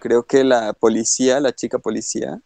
creo 0.01 0.25
que 0.25 0.45
la 0.45 0.73
policía, 0.73 1.41
la 1.41 1.53
chica 1.53 1.79
policía, 1.79 2.41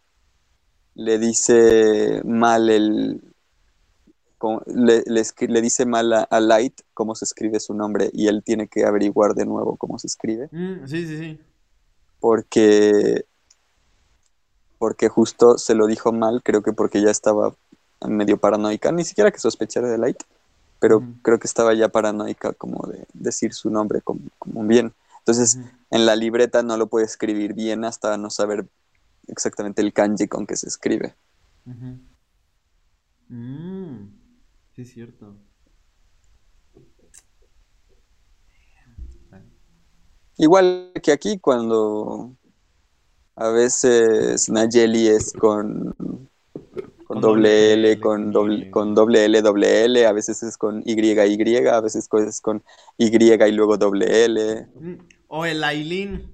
le 0.95 1.19
dice 1.19 2.21
mal 2.23 2.69
el, 2.69 3.21
le, 4.67 5.03
le, 5.05 5.61
dice 5.61 5.85
mal 5.85 6.13
a, 6.13 6.39
Light 6.39 6.81
cómo 6.93 7.15
se 7.15 7.25
escribe 7.25 7.59
su 7.59 7.73
nombre 7.73 8.09
y 8.13 8.27
él 8.27 8.43
tiene 8.43 8.67
que 8.67 8.85
averiguar 8.85 9.33
de 9.33 9.45
nuevo 9.45 9.77
cómo 9.77 9.99
se 9.99 10.07
escribe. 10.07 10.49
Mm, 10.51 10.85
sí, 10.87 11.07
sí, 11.07 11.17
sí. 11.17 11.39
Porque, 12.27 13.23
porque 14.77 15.07
justo 15.07 15.57
se 15.57 15.75
lo 15.75 15.87
dijo 15.87 16.11
mal, 16.11 16.43
creo 16.43 16.61
que 16.61 16.73
porque 16.73 17.01
ya 17.01 17.09
estaba 17.09 17.55
medio 18.05 18.35
paranoica, 18.35 18.91
ni 18.91 19.05
siquiera 19.05 19.31
que 19.31 19.39
sospechara 19.39 19.87
de 19.87 19.97
Light, 19.97 20.23
pero 20.77 21.03
creo 21.21 21.39
que 21.39 21.47
estaba 21.47 21.73
ya 21.73 21.87
paranoica 21.87 22.51
como 22.51 22.85
de 22.87 23.07
decir 23.13 23.53
su 23.53 23.69
nombre 23.69 24.01
como, 24.01 24.19
bien. 24.65 24.93
Entonces, 25.19 25.57
en 25.89 26.05
la 26.05 26.17
libreta 26.17 26.63
no 26.63 26.75
lo 26.75 26.87
puede 26.87 27.05
escribir 27.05 27.53
bien 27.53 27.85
hasta 27.85 28.17
no 28.17 28.29
saber 28.29 28.65
exactamente 29.29 29.81
el 29.81 29.93
kanji 29.93 30.27
con 30.27 30.45
que 30.45 30.57
se 30.57 30.67
escribe. 30.67 31.15
Mm, 33.29 34.03
sí, 34.75 34.81
es 34.81 34.91
cierto. 34.91 35.33
Igual 40.37 40.91
que 41.01 41.11
aquí 41.11 41.39
cuando 41.39 42.33
a 43.35 43.49
veces 43.49 44.49
Nayeli 44.49 45.07
es 45.07 45.33
con 45.33 45.95
con 47.07 47.21
doble 47.21 47.73
L, 47.73 47.99
con 48.01 48.33
doble, 48.33 48.69
con 48.69 48.93
doble 48.93 49.23
L, 49.25 49.41
doble 49.41 49.85
L, 49.85 50.05
a 50.05 50.11
veces 50.11 50.43
es 50.43 50.57
con 50.57 50.83
Y, 50.85 50.91
Y, 50.91 51.17
a 51.67 51.79
veces 51.79 52.09
es 52.27 52.41
con 52.41 52.63
Y 52.97 53.15
y 53.15 53.51
luego 53.53 53.77
doble 53.77 54.25
L. 54.25 54.67
Mm, 54.75 54.95
o 55.29 55.45
el 55.45 55.63
Aileen, 55.63 56.29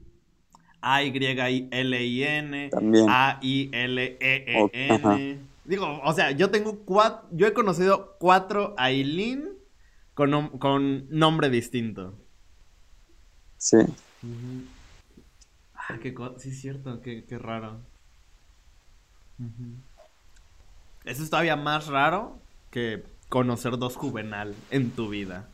A, 0.82 1.04
Y, 1.04 1.10
L, 1.16 2.06
I, 2.06 2.24
N, 2.24 2.72
A, 3.08 3.40
I, 3.44 3.70
L, 3.72 4.18
E, 4.20 4.20
E, 4.20 4.70
N. 4.74 5.40
Digo, 5.66 6.02
o 6.04 6.14
sea, 6.14 6.32
yo 6.32 6.50
tengo 6.50 6.80
cuatro, 6.86 7.30
yo 7.32 7.46
he 7.46 7.54
conocido 7.54 8.16
cuatro 8.20 8.74
Aileen 8.78 9.52
con, 10.16 10.58
con 10.58 11.08
nombre 11.10 11.52
distinto. 11.52 12.16
Sí. 13.64 13.78
Ah, 15.74 15.98
qué 16.02 16.14
sí 16.38 16.50
es 16.50 16.60
cierto, 16.60 17.00
qué, 17.00 17.24
qué 17.24 17.40
raro. 17.40 17.78
Eso 21.06 21.24
es 21.24 21.30
todavía 21.30 21.56
más 21.56 21.88
raro 21.88 22.40
que 22.72 23.06
conocer 23.30 23.78
dos 23.78 23.96
juvenal 23.96 24.54
en 24.70 24.92
tu 24.92 25.08
vida. 25.08 25.48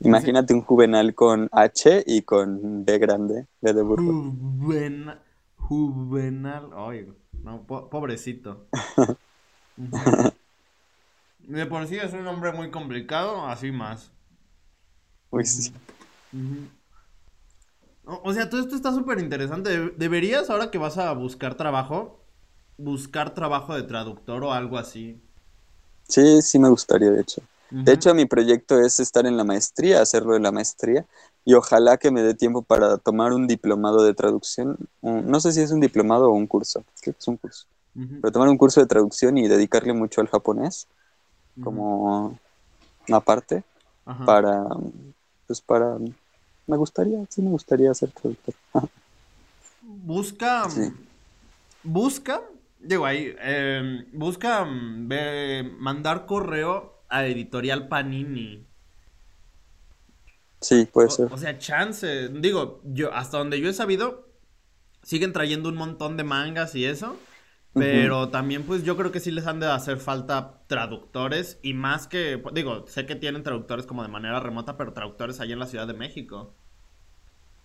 Imagínate 0.00 0.54
un 0.54 0.62
juvenal 0.62 1.14
con 1.14 1.48
H 1.52 2.02
y 2.04 2.22
con 2.22 2.84
B 2.84 2.98
grande, 2.98 3.46
B 3.60 3.72
de 3.72 3.82
burro. 3.82 4.34
Juvenal. 5.56 6.70
Ay, 6.74 7.12
no, 7.44 7.62
pobrecito. 7.62 8.66
de 11.38 11.66
por 11.66 11.86
sí 11.86 11.96
es 11.96 12.12
un 12.12 12.24
nombre 12.24 12.50
muy 12.50 12.72
complicado, 12.72 13.46
así 13.46 13.70
más. 13.70 14.10
Uy, 15.30 15.44
sí. 15.46 15.72
O 18.04 18.32
sea, 18.32 18.48
todo 18.48 18.60
esto 18.60 18.74
está 18.74 18.92
súper 18.92 19.18
interesante. 19.18 19.90
Deberías, 19.96 20.48
ahora 20.50 20.70
que 20.70 20.78
vas 20.78 20.96
a 20.98 21.12
buscar 21.12 21.56
trabajo, 21.56 22.20
buscar 22.78 23.34
trabajo 23.34 23.74
de 23.74 23.82
traductor 23.82 24.44
o 24.44 24.52
algo 24.52 24.78
así. 24.78 25.20
Sí, 26.08 26.40
sí 26.40 26.58
me 26.58 26.70
gustaría, 26.70 27.10
de 27.10 27.20
hecho. 27.20 27.42
De 27.70 27.92
hecho, 27.92 28.14
mi 28.14 28.24
proyecto 28.24 28.80
es 28.80 28.98
estar 28.98 29.26
en 29.26 29.36
la 29.36 29.44
maestría, 29.44 30.00
hacerlo 30.00 30.34
en 30.36 30.42
la 30.42 30.52
maestría, 30.52 31.04
y 31.44 31.52
ojalá 31.52 31.98
que 31.98 32.10
me 32.10 32.22
dé 32.22 32.34
tiempo 32.34 32.62
para 32.62 32.96
tomar 32.96 33.34
un 33.34 33.46
diplomado 33.46 34.02
de 34.02 34.14
traducción. 34.14 34.78
No 35.02 35.38
sé 35.38 35.52
si 35.52 35.60
es 35.60 35.70
un 35.70 35.80
diplomado 35.80 36.30
o 36.30 36.32
un 36.32 36.46
curso, 36.46 36.82
creo 37.02 37.12
que 37.12 37.18
es 37.20 37.28
un 37.28 37.36
curso. 37.36 37.66
Pero 37.92 38.32
tomar 38.32 38.48
un 38.48 38.56
curso 38.56 38.80
de 38.80 38.86
traducción 38.86 39.36
y 39.36 39.48
dedicarle 39.48 39.92
mucho 39.92 40.22
al 40.22 40.28
japonés, 40.28 40.88
como 41.62 42.38
aparte, 43.12 43.64
para, 44.24 44.64
pues 45.48 45.60
para, 45.60 45.96
me 46.68 46.76
gustaría, 46.76 47.18
sí 47.28 47.42
me 47.42 47.50
gustaría 47.50 47.92
ser 47.94 48.12
traductor. 48.12 48.54
busca, 49.82 50.68
busca 51.82 52.40
Digo 52.80 53.06
ahí, 53.06 53.34
em, 53.40 54.06
busca 54.12 54.64
mm, 54.64 55.08
mandar 55.78 56.26
correo 56.26 57.02
a 57.08 57.26
Editorial 57.26 57.88
Panini. 57.88 58.64
Sí, 60.60 60.88
puede 60.92 61.10
ser. 61.10 61.32
O 61.32 61.38
sea, 61.38 61.58
chance. 61.58 62.28
Digo, 62.28 62.80
yo, 62.84 63.12
hasta 63.12 63.38
donde 63.38 63.60
yo 63.60 63.68
he 63.68 63.72
sabido, 63.72 64.28
siguen 65.02 65.32
trayendo 65.32 65.68
un 65.68 65.76
montón 65.76 66.16
de 66.16 66.24
mangas 66.24 66.74
y 66.74 66.84
eso. 66.84 67.16
Pero 67.74 68.30
también, 68.30 68.64
pues 68.64 68.82
yo 68.82 68.96
creo 68.96 69.12
que 69.12 69.20
sí 69.20 69.30
les 69.30 69.46
han 69.46 69.60
de 69.60 69.66
hacer 69.66 69.98
falta 69.98 70.62
traductores. 70.66 71.58
Y 71.62 71.74
más 71.74 72.06
que, 72.06 72.42
digo, 72.52 72.86
sé 72.88 73.06
que 73.06 73.14
tienen 73.14 73.42
traductores 73.42 73.86
como 73.86 74.02
de 74.02 74.08
manera 74.08 74.40
remota, 74.40 74.76
pero 74.76 74.92
traductores 74.92 75.40
allá 75.40 75.52
en 75.52 75.58
la 75.60 75.66
Ciudad 75.66 75.86
de 75.86 75.94
México. 75.94 76.54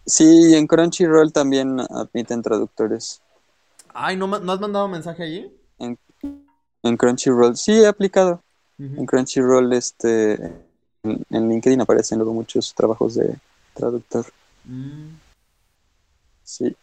Sí, 0.05 0.53
en 0.55 0.67
Crunchyroll 0.67 1.31
también 1.31 1.79
admiten 1.79 2.41
traductores. 2.41 3.21
Ay, 3.93 4.17
¿no, 4.17 4.27
¿no 4.27 4.51
has 4.51 4.59
mandado 4.59 4.87
mensaje 4.87 5.23
allí? 5.23 5.51
En, 5.79 6.97
Crunchyroll, 6.97 7.55
sí, 7.55 7.71
he 7.71 7.87
aplicado. 7.87 8.43
En 8.77 9.05
Crunchyroll, 9.05 9.71
este, 9.71 10.33
en, 11.03 11.49
LinkedIn 11.49 11.79
aparecen 11.79 12.17
luego 12.17 12.33
muchos 12.33 12.73
trabajos 12.73 13.15
de 13.15 13.37
traductor. 13.73 14.25
Mm. 14.65 15.15
Sí. 16.43 16.75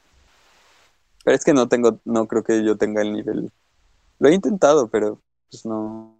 Pero 1.25 1.37
es 1.37 1.45
que 1.45 1.53
no 1.53 1.69
tengo, 1.69 2.01
no 2.05 2.27
creo 2.27 2.43
que 2.43 2.65
yo 2.65 2.77
tenga 2.77 3.03
el 3.03 3.13
nivel. 3.13 3.51
Lo 4.19 4.29
he 4.29 4.35
intentado, 4.35 4.89
pero 4.89 5.21
pues 5.51 5.65
no, 5.67 6.17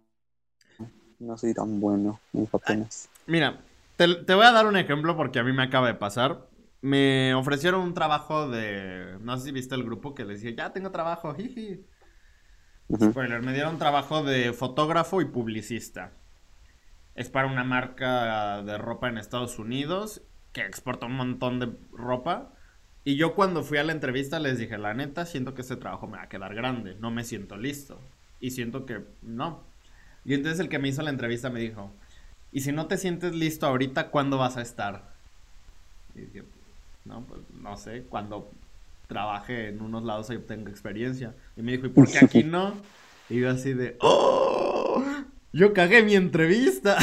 no 1.19 1.37
soy 1.37 1.53
tan 1.53 1.79
bueno 1.79 2.19
en 2.33 2.45
japonés. 2.47 3.09
Mira, 3.27 3.61
te, 3.95 4.15
te 4.15 4.33
voy 4.33 4.45
a 4.45 4.51
dar 4.51 4.65
un 4.67 4.77
ejemplo 4.77 5.15
porque 5.15 5.39
a 5.39 5.43
mí 5.43 5.53
me 5.53 5.63
acaba 5.63 5.87
de 5.87 5.95
pasar 5.95 6.51
me 6.81 7.33
ofrecieron 7.35 7.81
un 7.81 7.93
trabajo 7.93 8.49
de. 8.49 9.17
No 9.21 9.37
sé 9.37 9.45
si 9.45 9.51
viste 9.51 9.75
el 9.75 9.83
grupo 9.83 10.13
que 10.15 10.25
les 10.25 10.41
decía, 10.41 10.55
ya 10.55 10.73
tengo 10.73 10.91
trabajo, 10.91 11.33
jiji. 11.35 11.85
Spoiler, 13.01 13.41
me 13.41 13.53
dieron 13.53 13.77
trabajo 13.77 14.23
de 14.23 14.51
fotógrafo 14.51 15.21
y 15.21 15.25
publicista. 15.25 16.11
Es 17.15 17.29
para 17.29 17.47
una 17.47 17.63
marca 17.63 18.63
de 18.63 18.77
ropa 18.77 19.07
en 19.07 19.17
Estados 19.17 19.59
Unidos 19.59 20.23
que 20.51 20.61
exporta 20.61 21.05
un 21.05 21.13
montón 21.13 21.59
de 21.59 21.71
ropa. 21.93 22.53
Y 23.03 23.15
yo 23.15 23.33
cuando 23.33 23.63
fui 23.63 23.77
a 23.77 23.83
la 23.83 23.93
entrevista 23.93 24.39
les 24.39 24.59
dije, 24.59 24.77
la 24.77 24.93
neta, 24.93 25.25
siento 25.25 25.53
que 25.55 25.61
este 25.61 25.75
trabajo 25.75 26.07
me 26.07 26.17
va 26.17 26.23
a 26.23 26.29
quedar 26.29 26.53
grande, 26.53 26.95
no 26.99 27.09
me 27.09 27.23
siento 27.23 27.57
listo. 27.57 27.99
Y 28.39 28.51
siento 28.51 28.85
que 28.85 29.03
no. 29.21 29.63
Y 30.23 30.33
entonces 30.35 30.59
el 30.59 30.69
que 30.69 30.79
me 30.79 30.89
hizo 30.89 31.01
la 31.01 31.09
entrevista 31.09 31.49
me 31.49 31.59
dijo, 31.59 31.91
y 32.51 32.61
si 32.61 32.71
no 32.71 32.87
te 32.87 32.97
sientes 32.97 33.33
listo 33.33 33.65
ahorita, 33.65 34.09
¿cuándo 34.09 34.37
vas 34.37 34.57
a 34.57 34.61
estar? 34.61 35.09
Y 36.15 36.21
dije, 36.21 36.43
¿no? 37.05 37.21
Pues 37.21 37.41
no 37.59 37.77
sé, 37.77 38.03
cuando 38.03 38.51
trabaje 39.07 39.69
en 39.69 39.81
unos 39.81 40.03
lados 40.03 40.29
y 40.29 40.35
obtenga 40.35 40.69
experiencia. 40.69 41.35
Y 41.57 41.61
me 41.61 41.73
dijo, 41.73 41.87
¿y 41.87 41.89
por 41.89 42.09
qué 42.09 42.19
aquí 42.19 42.43
no? 42.43 42.73
Y 43.29 43.39
yo 43.39 43.49
así 43.49 43.73
de, 43.73 43.97
¡oh! 43.99 45.03
Yo 45.53 45.73
cagué 45.73 46.03
mi 46.03 46.15
entrevista. 46.15 46.97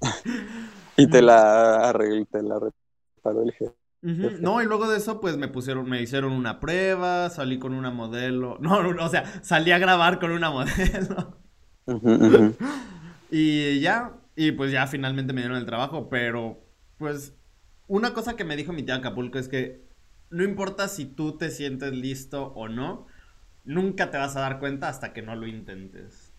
y 0.96 1.06
te 1.08 1.22
la 1.22 1.76
arreglé, 1.88 2.24
te 2.26 2.42
la 2.42 2.58
reparó 2.58 3.42
el 3.42 3.52
jefe. 3.52 3.77
No, 4.00 4.62
y 4.62 4.66
luego 4.66 4.88
de 4.88 4.98
eso, 4.98 5.20
pues 5.20 5.36
me 5.36 5.48
pusieron, 5.48 5.88
me 5.88 6.00
hicieron 6.00 6.32
una 6.32 6.60
prueba, 6.60 7.30
salí 7.30 7.58
con 7.58 7.74
una 7.74 7.90
modelo. 7.90 8.58
No, 8.60 8.78
o 8.78 9.08
sea, 9.08 9.42
salí 9.42 9.72
a 9.72 9.78
grabar 9.78 10.18
con 10.20 10.30
una 10.30 10.50
modelo. 10.50 11.38
y 13.30 13.80
ya, 13.80 14.12
y 14.36 14.52
pues 14.52 14.70
ya 14.70 14.86
finalmente 14.86 15.32
me 15.32 15.40
dieron 15.40 15.58
el 15.58 15.66
trabajo, 15.66 16.08
pero 16.08 16.64
pues 16.96 17.34
una 17.88 18.12
cosa 18.12 18.36
que 18.36 18.44
me 18.44 18.56
dijo 18.56 18.72
mi 18.72 18.82
tía 18.82 18.96
Acapulco 18.96 19.38
es 19.38 19.48
que 19.48 19.88
no 20.30 20.44
importa 20.44 20.88
si 20.88 21.06
tú 21.06 21.36
te 21.36 21.50
sientes 21.50 21.92
listo 21.92 22.52
o 22.54 22.68
no, 22.68 23.06
nunca 23.64 24.10
te 24.10 24.18
vas 24.18 24.36
a 24.36 24.40
dar 24.40 24.58
cuenta 24.60 24.88
hasta 24.88 25.12
que 25.12 25.22
no 25.22 25.34
lo 25.34 25.46
intentes. 25.46 26.32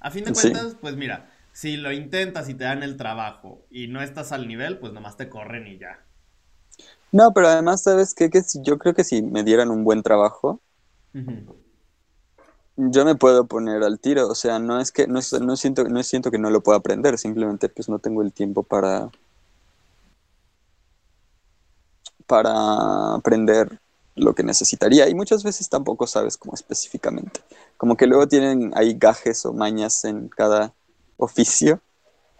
A 0.00 0.10
fin 0.10 0.24
de 0.24 0.32
cuentas, 0.32 0.76
pues 0.80 0.96
mira, 0.96 1.30
si 1.52 1.76
lo 1.76 1.92
intentas 1.92 2.48
y 2.48 2.54
te 2.54 2.64
dan 2.64 2.82
el 2.82 2.96
trabajo 2.96 3.66
y 3.70 3.88
no 3.88 4.00
estás 4.00 4.32
al 4.32 4.48
nivel, 4.48 4.78
pues 4.78 4.92
nomás 4.92 5.16
te 5.16 5.28
corren 5.28 5.66
y 5.66 5.78
ya. 5.78 6.04
No, 7.12 7.32
pero 7.34 7.48
además, 7.48 7.82
¿sabes 7.82 8.14
qué? 8.14 8.30
Que 8.30 8.42
si, 8.42 8.60
yo 8.62 8.78
creo 8.78 8.94
que 8.94 9.04
si 9.04 9.22
me 9.22 9.44
dieran 9.44 9.70
un 9.70 9.84
buen 9.84 10.02
trabajo, 10.02 10.60
yo 12.76 13.04
me 13.04 13.14
puedo 13.14 13.46
poner 13.46 13.82
al 13.82 14.00
tiro. 14.00 14.28
O 14.28 14.34
sea, 14.34 14.58
no 14.58 14.80
es 14.80 14.92
que 14.92 15.06
no, 15.06 15.20
no, 15.40 15.56
siento, 15.56 15.84
no 15.84 16.02
siento 16.02 16.30
que 16.30 16.38
no 16.38 16.50
lo 16.50 16.62
pueda 16.62 16.78
aprender, 16.78 17.18
simplemente 17.18 17.68
pues 17.68 17.88
no 17.88 17.98
tengo 17.98 18.22
el 18.22 18.32
tiempo 18.32 18.62
para, 18.62 19.10
para 22.26 23.14
aprender 23.14 23.78
lo 24.14 24.34
que 24.34 24.42
necesitaría 24.42 25.08
y 25.08 25.14
muchas 25.14 25.42
veces 25.42 25.68
tampoco 25.68 26.06
sabes 26.06 26.36
cómo 26.38 26.54
específicamente. 26.54 27.40
Como 27.76 27.96
que 27.96 28.06
luego 28.06 28.26
tienen 28.28 28.72
ahí 28.74 28.94
gajes 28.98 29.44
o 29.46 29.52
mañas 29.52 30.04
en 30.04 30.28
cada 30.28 30.72
oficio 31.18 31.80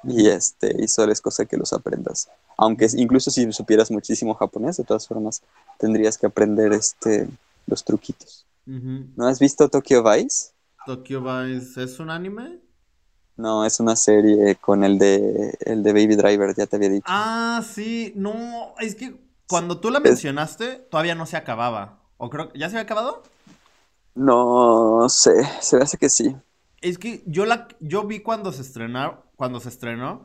y 0.04 0.28
este 0.28 0.76
y 0.82 0.88
solo 0.88 1.12
es 1.12 1.20
cosa 1.20 1.46
que 1.46 1.56
los 1.56 1.72
aprendas. 1.72 2.28
Aunque 2.56 2.88
incluso 2.96 3.30
si 3.30 3.50
supieras 3.52 3.90
muchísimo 3.90 4.34
japonés, 4.34 4.76
de 4.76 4.84
todas 4.84 5.06
formas 5.06 5.42
tendrías 5.78 6.18
que 6.18 6.26
aprender 6.26 6.72
este 6.72 7.28
los 7.66 7.84
truquitos. 7.84 8.46
¿No 9.16 9.26
has 9.28 9.40
visto 9.40 9.68
Tokyo 9.68 10.02
Vice? 10.04 10.52
Tokyo 10.84 11.20
Vice 11.22 11.82
es 11.82 11.98
un 11.98 12.08
anime. 12.10 12.60
No, 13.36 13.66
es 13.66 13.78
una 13.78 13.94
serie 13.94 14.56
con 14.56 14.84
el 14.84 14.98
de 14.98 15.54
el 15.66 15.82
de 15.82 15.92
Baby 15.92 16.16
Driver, 16.16 16.54
ya 16.56 16.66
te 16.66 16.76
había 16.76 16.88
dicho. 16.88 17.14
Ah, 17.14 17.62
sí, 17.74 18.12
no, 18.16 18.74
es 18.78 18.94
que 18.94 19.16
cuando 19.48 19.80
tú 19.80 19.90
la 19.90 20.00
Es- 20.04 20.22
mencionaste, 20.22 20.76
todavía 20.90 21.14
no 21.14 21.26
se 21.26 21.36
acababa. 21.36 22.02
O 22.16 22.30
creo 22.30 22.52
ya 22.54 22.68
se 22.70 22.76
había 22.76 22.82
acabado. 22.84 23.22
No 24.14 25.08
sé, 25.08 25.32
se 25.60 25.76
me 25.76 25.82
hace 25.82 25.98
que 25.98 26.08
sí. 26.10 26.34
Es 26.82 26.98
que 26.98 27.22
yo 27.26 27.46
la 27.46 27.68
yo 27.80 28.04
vi 28.06 28.20
cuando 28.20 28.52
se 28.52 28.62
estrenó, 28.62 29.24
cuando 29.36 29.60
se 29.60 29.68
estrenó 29.68 30.24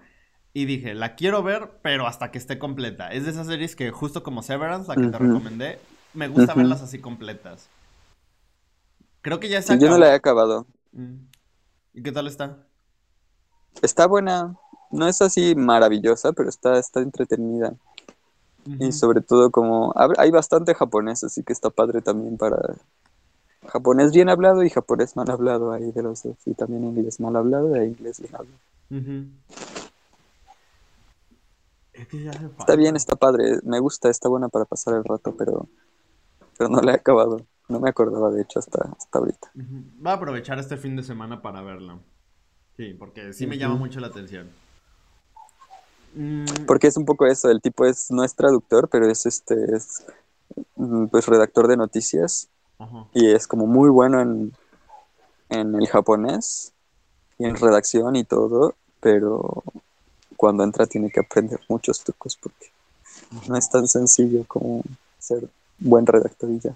y 0.54 0.66
dije, 0.66 0.96
la 0.96 1.16
quiero 1.16 1.44
ver, 1.44 1.80
pero 1.84 2.08
hasta 2.08 2.32
que 2.32 2.40
esté 2.40 2.58
completa. 2.58 3.12
Es 3.12 3.26
de 3.26 3.32
esas 3.32 3.48
series 3.48 3.76
que 3.76 3.92
justo 3.92 4.24
como 4.24 4.42
Severance, 4.42 4.88
la 4.88 4.96
que 4.96 5.08
te 5.08 5.18
recomendé, 5.18 5.80
me 6.14 6.28
gusta 6.28 6.56
verlas 6.56 6.82
así 6.82 7.00
completas. 7.00 7.70
Creo 9.22 9.40
que 9.40 9.50
ya 9.50 9.62
se 9.62 9.74
Sí, 9.74 9.80
yo 9.80 9.90
no 9.90 9.98
la 9.98 10.10
he 10.10 10.16
acabado. 10.16 10.66
Mm. 10.94 11.28
¿Y 11.94 12.02
qué 12.02 12.12
tal 12.12 12.28
está? 12.28 12.66
Está 13.82 14.08
buena, 14.08 14.56
no 14.90 15.08
es 15.08 15.22
así 15.22 15.54
maravillosa, 15.56 16.34
pero 16.34 16.50
está, 16.50 16.80
está 16.80 17.02
entretenida. 17.02 17.76
Y 18.80 18.92
sobre 18.92 19.22
todo 19.22 19.50
como 19.50 19.94
hay 20.18 20.30
bastante 20.30 20.74
japonés, 20.74 21.24
así 21.24 21.42
que 21.44 21.54
está 21.54 21.70
padre 21.70 22.02
también 22.02 22.38
para 22.38 22.58
japonés 23.68 24.12
bien 24.12 24.30
hablado 24.30 24.64
y 24.64 24.70
japonés 24.70 25.16
mal 25.16 25.30
hablado 25.30 25.72
ahí 25.72 25.92
de 25.92 26.04
los 26.04 26.24
dos. 26.24 26.36
Y 26.46 26.54
también 26.54 26.84
inglés 26.84 27.20
mal 27.20 27.36
hablado 27.36 27.76
e 27.76 27.86
inglés 27.86 28.20
bien 28.20 28.36
hablado. 28.36 28.60
Ujú. 28.90 29.26
Es 31.94 32.08
que 32.08 32.24
ya 32.24 32.32
hace 32.32 32.46
Está 32.60 32.76
bien, 32.76 32.96
está 32.96 33.16
padre, 33.16 33.60
me 33.64 33.80
gusta, 33.80 34.10
está 34.10 34.30
buena 34.30 34.50
para 34.50 34.66
pasar 34.66 34.96
el 34.96 35.04
rato, 35.04 35.36
pero, 35.38 35.68
pero 36.58 36.70
no 36.70 36.82
la 36.82 36.94
he 36.94 36.96
acabado. 36.96 37.42
No 37.70 37.80
me 37.80 37.90
acordaba 37.90 38.32
de 38.32 38.42
hecho 38.42 38.60
hasta, 38.60 38.90
hasta 38.98 39.20
ahorita. 39.20 39.52
Ujú. 39.56 39.84
Voy 39.98 40.12
a 40.12 40.16
aprovechar 40.16 40.60
este 40.60 40.78
fin 40.78 40.96
de 40.96 41.04
semana 41.04 41.42
para 41.42 41.62
verla. 41.62 42.00
Sí, 42.78 42.94
porque 42.94 43.34
sí 43.34 43.48
me 43.48 43.58
llama 43.58 43.76
mucho 43.76 44.00
la 44.00 44.08
atención. 44.08 44.50
Mm, 46.16 46.46
Porque 46.66 46.88
es 46.88 46.98
un 46.98 47.06
poco 47.06 47.26
eso, 47.26 47.50
el 47.50 47.62
tipo 47.62 47.86
es, 47.86 48.10
no 48.12 48.24
es 48.24 48.36
traductor, 48.36 48.90
pero 48.90 49.10
es 49.10 49.26
este, 49.26 49.56
es 49.76 50.06
mm, 50.76 51.08
pues 51.08 51.26
redactor 51.28 51.68
de 51.68 51.78
noticias 51.78 52.50
ajá. 52.80 53.08
y 53.14 53.32
es 53.32 53.48
como 53.48 53.68
muy 53.68 53.90
bueno 53.90 54.22
en, 54.22 54.54
en 55.50 55.76
el 55.76 55.88
japonés 55.88 56.74
y 57.38 57.46
en 57.46 57.56
redacción 57.56 58.16
y 58.16 58.24
todo, 58.24 58.76
pero 59.00 59.64
cuando 60.36 60.64
entra 60.64 60.86
tiene 60.86 61.10
que 61.10 61.20
aprender 61.20 61.60
muchos 61.68 62.04
trucos 62.04 62.38
porque 62.38 62.72
no 63.48 63.58
es 63.58 63.70
tan 63.70 63.88
sencillo 63.88 64.46
como 64.48 64.84
ser 65.20 65.50
buen 65.80 66.06
redactor 66.06 66.50
y 66.52 66.60
ya. 66.60 66.76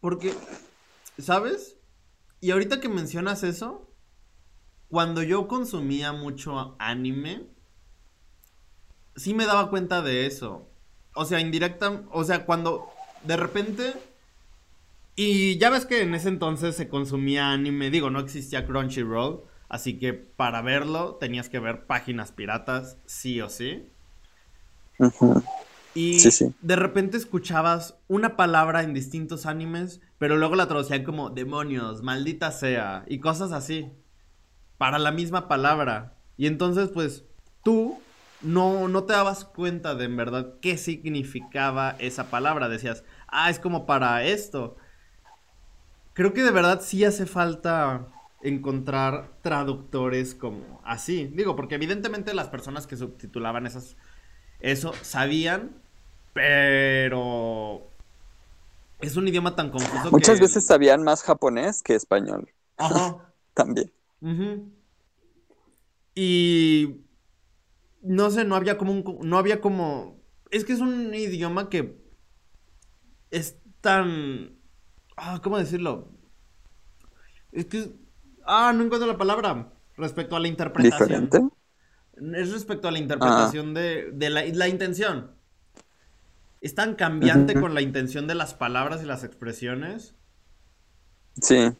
Porque, 0.00 0.34
¿sabes? 1.18 1.76
Y 2.40 2.50
ahorita 2.50 2.80
que 2.80 2.88
mencionas 2.88 3.42
eso, 3.42 3.88
cuando 4.88 5.22
yo 5.22 5.48
consumía 5.48 6.12
mucho 6.12 6.76
anime, 6.78 7.46
sí 9.16 9.34
me 9.34 9.46
daba 9.46 9.70
cuenta 9.70 10.02
de 10.02 10.26
eso. 10.26 10.66
O 11.14 11.24
sea, 11.24 11.40
indirecta, 11.40 12.04
o 12.10 12.24
sea, 12.24 12.46
cuando 12.46 12.88
de 13.24 13.36
repente... 13.36 13.94
Y 15.14 15.58
ya 15.58 15.68
ves 15.68 15.84
que 15.84 16.00
en 16.02 16.14
ese 16.14 16.28
entonces 16.28 16.74
se 16.74 16.88
consumía 16.88 17.50
anime, 17.52 17.90
digo, 17.90 18.08
no 18.08 18.18
existía 18.18 18.66
Crunchyroll, 18.66 19.42
así 19.68 19.98
que 19.98 20.14
para 20.14 20.62
verlo 20.62 21.16
tenías 21.16 21.50
que 21.50 21.58
ver 21.58 21.86
páginas 21.86 22.32
piratas, 22.32 22.96
sí 23.04 23.40
o 23.42 23.50
sí. 23.50 23.90
Y 25.94 26.18
Sí, 26.20 26.30
sí. 26.30 26.54
de 26.62 26.76
repente 26.76 27.18
escuchabas 27.18 27.98
una 28.08 28.36
palabra 28.36 28.82
en 28.82 28.94
distintos 28.94 29.44
animes, 29.44 30.00
pero 30.16 30.36
luego 30.38 30.54
la 30.54 30.66
traducían 30.66 31.04
como 31.04 31.28
demonios, 31.28 32.02
maldita 32.02 32.50
sea, 32.50 33.04
y 33.06 33.18
cosas 33.18 33.52
así. 33.52 33.92
Para 34.78 34.98
la 34.98 35.12
misma 35.12 35.46
palabra. 35.46 36.16
Y 36.38 36.46
entonces, 36.46 36.88
pues, 36.88 37.24
tú 37.62 38.00
no, 38.42 38.88
no 38.88 39.04
te 39.04 39.12
dabas 39.12 39.44
cuenta 39.44 39.94
de 39.94 40.04
en 40.04 40.16
verdad 40.16 40.54
qué 40.60 40.76
significaba 40.76 41.96
esa 41.98 42.30
palabra. 42.30 42.68
Decías, 42.68 43.04
ah, 43.28 43.50
es 43.50 43.58
como 43.58 43.86
para 43.86 44.24
esto. 44.24 44.76
Creo 46.14 46.32
que 46.32 46.42
de 46.42 46.50
verdad 46.50 46.80
sí 46.82 47.04
hace 47.04 47.26
falta 47.26 48.08
encontrar 48.42 49.30
traductores 49.42 50.34
como 50.34 50.80
así. 50.84 51.30
Digo, 51.32 51.56
porque 51.56 51.76
evidentemente 51.76 52.34
las 52.34 52.48
personas 52.48 52.86
que 52.86 52.96
subtitulaban 52.96 53.66
esas 53.66 53.96
eso 54.62 54.92
sabían, 55.02 55.82
pero 56.32 57.90
es 59.00 59.16
un 59.16 59.26
idioma 59.26 59.56
tan 59.56 59.70
confuso 59.70 60.10
Muchas 60.12 60.36
que... 60.36 60.42
veces 60.42 60.64
sabían 60.64 61.02
más 61.02 61.22
japonés 61.22 61.82
que 61.82 61.94
español 61.94 62.48
Ajá. 62.76 63.32
también. 63.54 63.92
Y 66.14 67.00
no 68.02 68.30
sé, 68.30 68.44
no 68.44 68.56
había 68.56 68.78
como 68.78 68.92
un 68.92 69.04
no 69.28 69.38
había 69.38 69.60
como 69.60 70.20
es 70.50 70.64
que 70.64 70.72
es 70.74 70.80
un 70.80 71.14
idioma 71.14 71.70
que 71.70 72.02
es 73.30 73.58
tan 73.80 74.58
ah, 75.16 75.40
¿cómo 75.42 75.58
decirlo? 75.58 76.10
Es 77.52 77.66
que 77.66 77.78
es- 77.80 77.90
ah, 78.46 78.72
no 78.74 78.82
encuentro 78.84 79.06
la 79.08 79.18
palabra 79.18 79.72
respecto 79.96 80.36
a 80.36 80.40
la 80.40 80.48
interpretación. 80.48 81.30
Diferente. 81.30 81.40
Es 82.34 82.52
respecto 82.52 82.88
a 82.88 82.92
la 82.92 82.98
interpretación 82.98 83.74
de, 83.74 84.10
de 84.12 84.30
la, 84.30 84.44
la 84.46 84.68
intención. 84.68 85.32
Es 86.62 86.74
tan 86.74 86.94
cambiante 86.94 87.58
con 87.58 87.74
la 87.74 87.82
intención 87.82 88.26
de 88.26 88.34
las 88.34 88.54
palabras 88.54 89.02
y 89.02 89.06
las 89.06 89.22
expresiones. 89.22 90.14
Sí. 91.40 91.70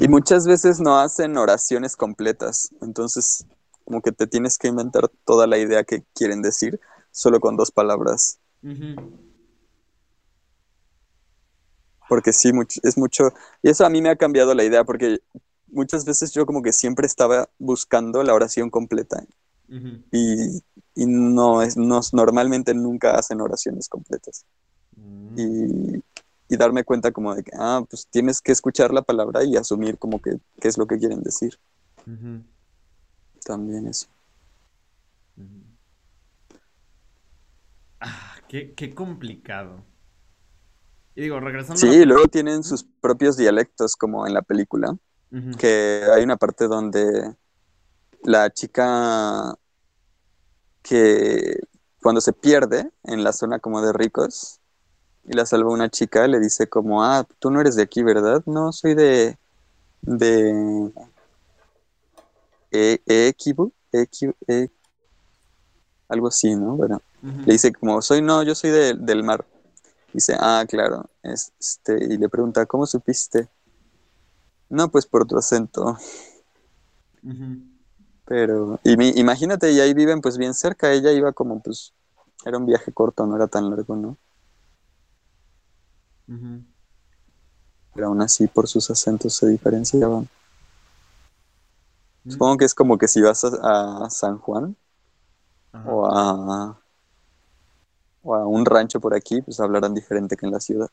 Y 0.00 0.08
muchas 0.08 0.46
veces 0.46 0.80
no 0.80 0.98
hacen 0.98 1.36
oraciones 1.36 1.96
completas. 1.96 2.70
Entonces, 2.80 3.46
como 3.84 4.00
que 4.00 4.12
te 4.12 4.26
tienes 4.26 4.58
que 4.58 4.68
inventar 4.68 5.08
toda 5.24 5.46
la 5.46 5.58
idea 5.58 5.84
que 5.84 6.04
quieren 6.14 6.42
decir 6.42 6.80
solo 7.10 7.40
con 7.40 7.56
dos 7.56 7.70
palabras. 7.70 8.38
Porque 12.08 12.32
sí, 12.32 12.52
es 12.82 12.98
mucho. 12.98 13.32
Y 13.62 13.70
eso 13.70 13.84
a 13.84 13.90
mí 13.90 14.02
me 14.02 14.10
ha 14.10 14.16
cambiado 14.16 14.54
la 14.54 14.64
idea, 14.64 14.84
porque 14.84 15.18
muchas 15.68 16.04
veces 16.04 16.32
yo 16.32 16.46
como 16.46 16.62
que 16.62 16.72
siempre 16.72 17.06
estaba 17.06 17.48
buscando 17.58 18.22
la 18.22 18.34
oración 18.34 18.70
completa. 18.70 19.24
Y 20.94 21.06
no 21.06 21.62
es, 21.62 21.78
no, 21.78 22.00
normalmente 22.12 22.74
nunca 22.74 23.14
hacen 23.14 23.40
oraciones 23.40 23.88
completas. 23.88 24.44
Mm. 24.94 25.38
Y, 25.38 26.02
y 26.52 26.56
darme 26.58 26.84
cuenta 26.84 27.12
como 27.12 27.34
de 27.34 27.42
que, 27.42 27.52
ah, 27.58 27.82
pues 27.88 28.06
tienes 28.10 28.42
que 28.42 28.52
escuchar 28.52 28.92
la 28.92 29.00
palabra 29.00 29.42
y 29.42 29.56
asumir 29.56 29.96
como 29.96 30.20
que 30.20 30.38
qué 30.60 30.68
es 30.68 30.76
lo 30.76 30.86
que 30.86 30.98
quieren 30.98 31.22
decir. 31.22 31.58
También 33.44 33.86
eso. 33.88 34.08
Ah, 38.00 38.36
qué, 38.48 38.74
qué 38.74 38.94
complicado. 38.94 39.84
Y 41.14 41.22
digo, 41.22 41.40
regresando 41.40 41.80
Sí, 41.80 42.04
luego 42.04 42.26
tienen 42.28 42.64
sus 42.64 42.84
propios 43.00 43.36
dialectos, 43.36 43.96
como 43.96 44.26
en 44.26 44.34
la 44.34 44.42
película, 44.42 44.96
que 45.58 46.04
hay 46.14 46.22
una 46.24 46.36
parte 46.36 46.66
donde 46.66 47.34
la 48.24 48.50
chica 48.50 49.54
que 50.82 51.58
cuando 52.00 52.20
se 52.20 52.32
pierde 52.32 52.90
en 53.04 53.24
la 53.24 53.32
zona 53.32 53.58
como 53.58 53.80
de 53.82 53.92
ricos 53.92 54.60
y 55.24 55.34
la 55.34 55.46
salva 55.46 55.70
una 55.72 55.88
chica, 55.90 56.26
le 56.26 56.40
dice 56.40 56.68
como, 56.68 57.04
ah, 57.04 57.26
tú 57.38 57.50
no 57.50 57.60
eres 57.60 57.76
de 57.76 57.82
aquí, 57.82 58.02
¿verdad? 58.02 58.42
No, 58.46 58.72
soy 58.72 58.94
de... 58.94 59.38
de... 60.02 60.92
E 62.72 63.02
Equibu, 63.06 63.72
Equibu, 63.92 64.34
E- 64.48 64.70
algo 66.08 66.28
así, 66.28 66.54
¿no? 66.54 66.76
Bueno, 66.76 67.02
le 67.44 67.54
dice 67.54 67.72
como, 67.72 68.00
soy, 68.02 68.22
no, 68.22 68.42
yo 68.42 68.54
soy 68.54 68.70
de- 68.70 68.94
del 68.94 69.22
mar. 69.24 69.46
Dice, 70.12 70.36
ah, 70.38 70.64
claro, 70.68 71.10
este, 71.22 71.94
y 72.04 72.18
le 72.18 72.28
pregunta, 72.28 72.66
¿cómo 72.66 72.86
supiste? 72.86 73.48
No, 74.70 74.90
pues 74.90 75.06
por 75.06 75.24
tu 75.24 75.38
acento, 75.38 75.96
pero, 78.24 78.80
y 78.84 78.96
mi- 78.96 79.10
imagínate, 79.16 79.72
y 79.72 79.80
ahí 79.80 79.94
viven 79.94 80.20
pues 80.20 80.38
bien 80.38 80.54
cerca, 80.54 80.92
ella 80.92 81.12
iba 81.12 81.32
como 81.32 81.60
pues, 81.62 81.94
era 82.44 82.58
un 82.58 82.66
viaje 82.66 82.92
corto, 82.92 83.26
no 83.26 83.36
era 83.36 83.48
tan 83.48 83.70
largo, 83.70 83.96
¿no? 83.96 84.18
Pero 87.94 88.08
aún 88.08 88.20
así 88.20 88.48
por 88.48 88.68
sus 88.68 88.90
acentos 88.90 89.34
se 89.34 89.46
diferenciaban. 89.48 90.28
Mm. 92.24 92.32
Supongo 92.32 92.58
que 92.58 92.64
es 92.64 92.74
como 92.74 92.98
que 92.98 93.08
si 93.08 93.20
vas 93.20 93.44
a, 93.44 94.06
a 94.06 94.10
San 94.10 94.38
Juan 94.38 94.76
Ajá. 95.72 95.90
o 95.90 96.06
a, 96.06 96.80
o 98.22 98.34
a 98.34 98.46
un 98.46 98.64
rancho 98.64 99.00
por 99.00 99.14
aquí, 99.14 99.42
pues 99.42 99.60
hablarán 99.60 99.94
diferente 99.94 100.36
que 100.36 100.46
en 100.46 100.52
la 100.52 100.60
ciudad. 100.60 100.90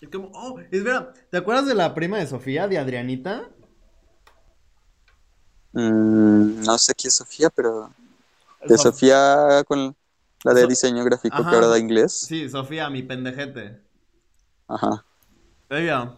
Es 0.00 0.08
como, 0.10 0.30
oh, 0.34 0.58
es 0.70 0.84
verdad. 0.84 1.14
¿Te 1.30 1.36
acuerdas 1.38 1.66
de 1.66 1.74
la 1.74 1.94
prima 1.94 2.18
de 2.18 2.26
Sofía, 2.26 2.68
de 2.68 2.78
Adrianita? 2.78 3.48
Mm, 5.72 6.62
no 6.64 6.78
sé 6.78 6.94
quién 6.94 7.08
es 7.08 7.14
Sofía, 7.16 7.50
pero 7.50 7.90
de 8.66 8.78
Sofía 8.78 9.64
con... 9.66 9.96
La 10.44 10.54
de 10.54 10.66
diseño 10.68 11.04
gráfico 11.04 11.36
Ajá. 11.36 11.50
que 11.50 11.56
ahora 11.56 11.66
da 11.68 11.78
inglés. 11.78 12.28
Sí, 12.28 12.48
Sofía, 12.48 12.90
mi 12.90 13.02
pendejete. 13.02 13.82
Ajá. 14.68 15.04
Ella. 15.70 16.16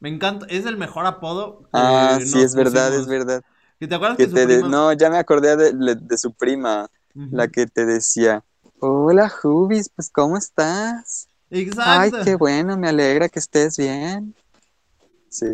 Me 0.00 0.08
encanta, 0.08 0.46
es 0.48 0.66
el 0.66 0.76
mejor 0.76 1.06
apodo. 1.06 1.62
que 1.62 1.70
Ah, 1.72 2.18
sí, 2.24 2.40
es 2.42 2.54
verdad, 2.54 2.94
es 2.94 3.06
verdad. 3.06 3.42
¿Y 3.80 3.86
¿Te 3.86 3.94
acuerdas 3.94 4.16
Que 4.16 4.24
que 4.24 4.30
su 4.30 4.34
te 4.34 4.46
de- 4.46 4.56
prima- 4.58 4.68
No, 4.70 4.92
ya 4.92 5.10
me 5.10 5.18
acordé 5.18 5.56
de, 5.56 5.72
de- 5.72 5.94
de 5.96 6.18
su 6.18 6.32
prima, 6.32 6.88
la 7.30 7.48
que 7.48 7.66
te 7.66 7.84
decía, 7.86 8.44
hola 8.80 9.28
Jubis, 9.28 9.88
pues 9.94 10.10
¿cómo 10.10 10.36
estás? 10.36 11.28
Ay, 11.50 12.10
Exacto. 12.10 12.24
qué 12.24 12.34
bueno, 12.36 12.76
me 12.76 12.88
alegra 12.88 13.28
que 13.28 13.38
estés 13.38 13.76
bien. 13.76 14.34
Sí, 15.28 15.46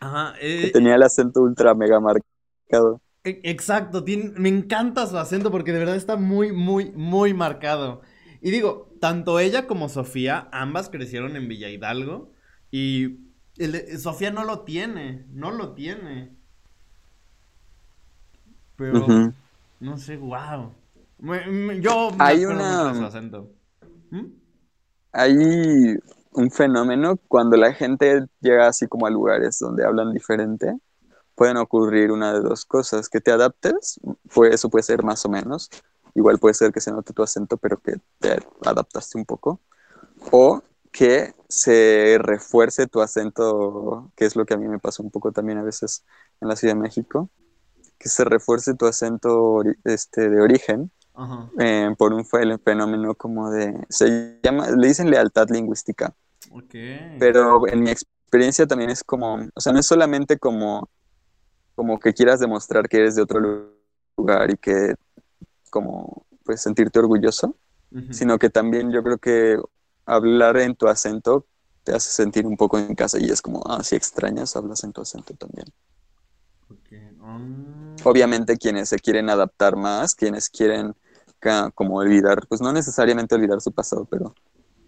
Ajá, 0.00 0.34
que 0.60 0.68
eh, 0.68 0.72
tenía 0.72 0.94
el 0.94 1.02
acento 1.02 1.42
ultra 1.42 1.74
mega 1.74 2.00
marcado. 2.00 3.00
e- 3.24 3.40
exacto, 3.44 4.04
tiene- 4.04 4.32
me 4.38 4.48
encanta 4.48 5.06
su 5.06 5.16
acento 5.18 5.50
porque 5.50 5.72
de 5.72 5.78
verdad 5.78 5.96
está 5.96 6.16
muy, 6.16 6.52
muy, 6.52 6.90
muy 6.92 7.34
marcado. 7.34 8.02
Y 8.40 8.50
digo, 8.50 8.90
tanto 9.00 9.38
ella 9.38 9.66
como 9.66 9.88
Sofía, 9.88 10.48
ambas 10.52 10.88
crecieron 10.88 11.36
en 11.36 11.48
Villa 11.48 11.68
Hidalgo 11.68 12.32
y 12.70 13.31
el 13.58 13.72
de- 13.72 13.98
Sofía 13.98 14.30
no 14.30 14.44
lo 14.44 14.60
tiene, 14.60 15.26
no 15.30 15.50
lo 15.50 15.72
tiene. 15.74 16.36
Pero, 18.76 19.06
no 19.80 19.98
sé, 19.98 20.16
wow. 20.16 20.72
yo 21.80 22.10
me 22.10 22.16
Hay 22.18 22.44
una- 22.44 22.94
su 22.94 23.04
acento. 23.04 23.50
¿Mm? 24.10 24.26
Hay 25.12 25.96
un 26.32 26.50
fenómeno 26.50 27.18
cuando 27.28 27.56
la 27.56 27.72
gente 27.74 28.26
llega 28.40 28.66
así 28.66 28.86
como 28.88 29.06
a 29.06 29.10
lugares 29.10 29.58
donde 29.58 29.84
hablan 29.84 30.12
diferente, 30.12 30.78
pueden 31.34 31.58
ocurrir 31.58 32.10
una 32.10 32.32
de 32.32 32.40
dos 32.40 32.64
cosas, 32.64 33.08
que 33.08 33.20
te 33.20 33.30
adaptes, 33.30 34.00
pues 34.32 34.54
eso 34.54 34.70
puede 34.70 34.82
ser 34.82 35.02
más 35.02 35.24
o 35.26 35.28
menos, 35.28 35.70
igual 36.14 36.38
puede 36.38 36.54
ser 36.54 36.72
que 36.72 36.80
se 36.80 36.90
note 36.92 37.12
tu 37.12 37.22
acento, 37.22 37.56
pero 37.56 37.78
que 37.78 37.96
te 38.18 38.38
adaptaste 38.64 39.18
un 39.18 39.24
poco, 39.26 39.60
o 40.30 40.62
que 40.92 41.34
se 41.48 42.18
refuerce 42.20 42.86
tu 42.88 43.02
acento, 43.02 44.12
que 44.16 44.26
es 44.26 44.36
lo 44.36 44.46
que 44.46 44.54
a 44.54 44.58
mí 44.58 44.68
me 44.68 44.78
pasa 44.80 45.02
un 45.02 45.10
poco 45.10 45.32
también 45.32 45.58
a 45.58 45.64
veces 45.64 46.04
en 46.40 46.48
la 46.48 46.56
Ciudad 46.56 46.74
de 46.74 46.80
México, 46.80 47.30
que 47.98 48.08
se 48.10 48.24
refuerce 48.24 48.74
tu 48.74 48.86
acento 48.86 49.62
este, 49.84 50.30
de 50.30 50.42
origen 50.42 50.92
Ajá. 51.14 51.50
eh, 51.60 51.94
por 51.98 52.12
un 52.14 52.24
fe- 52.26 52.58
fenómeno 52.64 53.14
como 53.14 53.50
de, 53.50 53.74
se 53.90 54.40
llama, 54.42 54.70
le 54.70 54.88
dicen 54.88 55.10
lealtad 55.10 55.48
lingüística, 55.50 56.14
Ok. 56.50 56.74
pero 57.18 57.66
en 57.68 57.82
mi 57.82 57.90
experiencia 57.90 58.66
también 58.66 58.90
es 58.90 59.04
como, 59.04 59.36
o 59.54 59.60
sea, 59.60 59.72
no 59.72 59.80
es 59.80 59.86
solamente 59.86 60.38
como, 60.38 60.88
como 61.74 61.98
que 62.00 62.14
quieras 62.14 62.40
demostrar 62.40 62.88
que 62.88 62.98
eres 62.98 63.16
de 63.16 63.22
otro 63.22 63.40
lu- 63.40 63.72
lugar 64.16 64.50
y 64.52 64.56
que 64.56 64.94
como, 65.70 66.26
pues 66.44 66.62
sentirte 66.62 66.98
orgulloso, 67.00 67.56
sino 68.10 68.38
que 68.38 68.50
también 68.50 68.92
yo 68.92 69.02
creo 69.02 69.18
que 69.18 69.58
hablar 70.06 70.56
en 70.58 70.74
tu 70.74 70.88
acento 70.88 71.46
te 71.84 71.94
hace 71.94 72.10
sentir 72.10 72.46
un 72.46 72.56
poco 72.56 72.78
en 72.78 72.94
casa 72.94 73.18
y 73.20 73.30
es 73.30 73.42
como, 73.42 73.62
ah, 73.66 73.82
si 73.82 73.96
extrañas, 73.96 74.54
hablas 74.56 74.84
en 74.84 74.92
tu 74.92 75.00
acento 75.00 75.34
también. 75.34 75.66
Mm. 77.20 77.96
Obviamente 78.04 78.56
quienes 78.56 78.88
se 78.88 78.98
quieren 78.98 79.30
adaptar 79.30 79.76
más, 79.76 80.14
quienes 80.14 80.48
quieren 80.48 80.94
como 81.74 81.96
olvidar, 81.96 82.46
pues 82.46 82.60
no 82.60 82.72
necesariamente 82.72 83.34
olvidar 83.34 83.60
su 83.60 83.72
pasado, 83.72 84.04
pero 84.04 84.32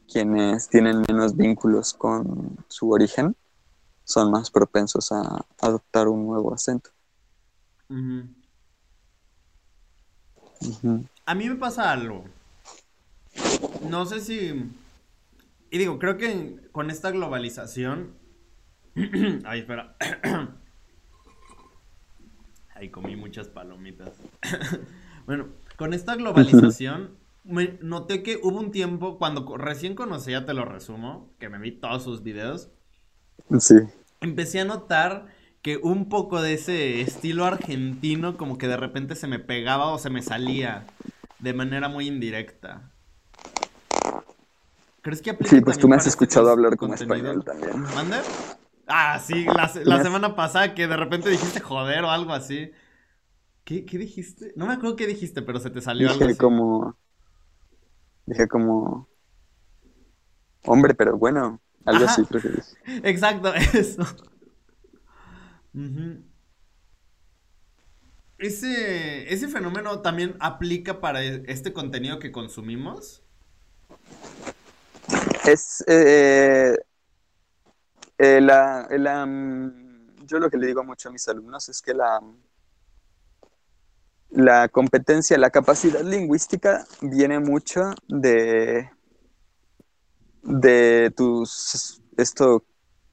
quienes 0.06 0.68
tienen 0.68 1.02
menos 1.08 1.36
vínculos 1.36 1.92
con 1.92 2.56
su 2.68 2.90
origen 2.90 3.34
son 4.04 4.30
más 4.30 4.50
propensos 4.50 5.10
a 5.10 5.44
adoptar 5.60 6.06
un 6.08 6.26
nuevo 6.26 6.54
acento. 6.54 6.90
A 11.26 11.34
mí 11.34 11.48
me 11.48 11.56
pasa 11.56 11.90
algo. 11.90 12.24
No 13.88 14.06
sé 14.06 14.20
si... 14.20 14.70
Y 15.74 15.78
digo, 15.78 15.98
creo 15.98 16.16
que 16.18 16.68
con 16.70 16.88
esta 16.88 17.10
globalización... 17.10 18.14
Ay, 19.44 19.58
espera. 19.58 19.96
Ay, 22.76 22.90
comí 22.90 23.16
muchas 23.16 23.48
palomitas. 23.48 24.12
Bueno, 25.26 25.48
con 25.76 25.94
esta 25.94 26.14
globalización, 26.14 27.16
me 27.44 27.78
noté 27.80 28.22
que 28.22 28.38
hubo 28.40 28.60
un 28.60 28.70
tiempo, 28.70 29.18
cuando 29.18 29.56
recién 29.56 29.96
conocí, 29.96 30.30
ya 30.30 30.44
te 30.44 30.54
lo 30.54 30.64
resumo, 30.64 31.32
que 31.40 31.48
me 31.48 31.58
vi 31.58 31.72
todos 31.72 32.04
sus 32.04 32.22
videos, 32.22 32.70
Sí, 33.58 33.76
empecé 34.20 34.60
a 34.60 34.66
notar 34.66 35.26
que 35.62 35.78
un 35.78 36.10
poco 36.10 36.40
de 36.40 36.52
ese 36.52 37.00
estilo 37.00 37.46
argentino 37.46 38.36
como 38.36 38.58
que 38.58 38.68
de 38.68 38.76
repente 38.76 39.16
se 39.16 39.26
me 39.26 39.38
pegaba 39.38 39.86
o 39.86 39.98
se 39.98 40.10
me 40.10 40.20
salía 40.20 40.86
de 41.40 41.54
manera 41.54 41.88
muy 41.88 42.06
indirecta. 42.06 42.93
¿Crees 45.04 45.20
que 45.22 45.30
aplica 45.30 45.58
sí, 45.58 45.60
pues 45.60 45.78
tú 45.78 45.88
me 45.88 45.96
has 45.96 46.06
este 46.06 46.08
escuchado 46.08 46.50
hablar 46.50 46.76
contenido? 46.76 47.32
español 47.32 47.44
también. 47.44 47.84
¿Mande? 47.94 48.16
Ah, 48.86 49.18
sí, 49.18 49.50
la, 49.50 49.68
semana 50.00 50.34
pasada 50.36 50.74
que 50.74 50.86
de 50.86 50.96
repente 50.96 51.28
dijiste 51.30 51.60
joder 51.60 52.04
o 52.04 52.10
algo 52.10 52.32
así. 52.32 52.70
¿Qué, 53.64 53.84
qué 53.86 53.98
dijiste? 53.98 54.52
No 54.56 54.66
me 54.66 54.74
acuerdo 54.74 54.96
qué 54.96 55.06
dijiste, 55.06 55.42
pero 55.42 55.60
se 55.60 55.70
te 55.70 55.80
salió 55.82 56.10
algo 56.10 56.24
Dije 56.24 56.26
así. 56.26 56.42
como, 56.42 56.96
dije 58.26 58.46
como, 58.48 59.08
hombre, 60.66 60.94
pero 60.94 61.16
bueno, 61.18 61.60
algo 61.84 62.04
Ajá. 62.04 62.04
así 62.04 62.26
creo 62.26 62.42
que 62.42 62.48
dije. 62.50 62.76
Exacto, 63.04 63.52
eso. 63.74 64.04
Ese, 68.38 69.32
ese 69.32 69.48
fenómeno 69.48 70.00
también 70.00 70.36
aplica 70.40 71.00
para 71.00 71.24
e- 71.24 71.42
este 71.48 71.72
contenido 71.72 72.18
que 72.20 72.30
consumimos. 72.32 73.24
Es 75.46 75.84
eh, 75.86 76.74
eh, 78.16 78.40
la, 78.40 78.86
la, 78.90 79.26
mm, 79.26 80.26
yo 80.26 80.38
lo 80.38 80.48
que 80.48 80.56
le 80.56 80.68
digo 80.68 80.82
mucho 80.84 81.10
a 81.10 81.12
mis 81.12 81.28
alumnos 81.28 81.68
es 81.68 81.82
que 81.82 81.92
la, 81.92 82.20
la 84.30 84.68
competencia, 84.68 85.36
la 85.36 85.50
capacidad 85.50 86.00
lingüística 86.00 86.86
viene 87.02 87.40
mucho 87.40 87.92
de, 88.08 88.90
de 90.42 91.12
tus, 91.14 92.00
esto 92.16 92.64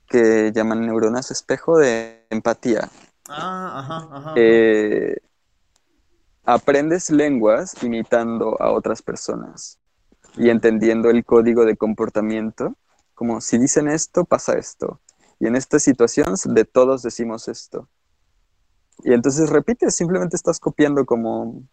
que 0.08 0.52
llaman 0.54 0.86
neuronas 0.86 1.32
espejo 1.32 1.78
de 1.78 2.26
empatía. 2.30 2.90
Ah, 3.28 3.80
ajá, 3.80 3.98
ajá. 3.98 4.18
ajá. 4.18 4.34
Eh, 4.38 5.18
aprendes 6.46 7.10
lenguas 7.10 7.84
imitando 7.84 8.62
a 8.62 8.72
otras 8.72 9.02
personas 9.02 9.81
y 10.38 10.50
entendiendo 10.50 11.10
el 11.10 11.26
código 11.26 11.66
de 11.66 11.78
comportamiento, 11.78 12.76
como 13.14 13.42
si 13.42 13.58
dicen 13.58 13.88
esto, 13.88 14.26
pasa 14.26 14.58
esto. 14.58 15.00
Y 15.40 15.48
en 15.48 15.56
esta 15.56 15.80
situación 15.80 16.36
de 16.46 16.66
todos 16.66 17.02
decimos 17.02 17.48
esto. 17.48 17.88
Y 19.04 19.14
entonces 19.14 19.50
repites, 19.50 19.96
simplemente 19.96 20.36
estás 20.36 20.60
copiando 20.60 21.06
como 21.06 21.64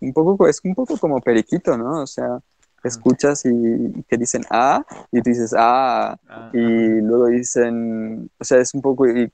un 0.00 0.12
poco, 0.12 0.48
es 0.48 0.60
un 0.64 0.74
poco 0.74 0.96
como 0.98 1.20
periquito, 1.20 1.76
¿no? 1.76 2.02
O 2.02 2.06
sea, 2.06 2.40
escuchas 2.82 3.44
y 3.44 4.02
que 4.08 4.16
dicen 4.16 4.42
ah, 4.50 4.84
y 5.12 5.20
tú 5.20 5.30
dices 5.30 5.54
ah, 5.56 6.18
y 6.52 7.00
luego 7.00 7.26
dicen, 7.26 8.30
o 8.38 8.44
sea, 8.44 8.58
es 8.58 8.74
un 8.74 8.80
poco, 8.80 9.06
y 9.06 9.30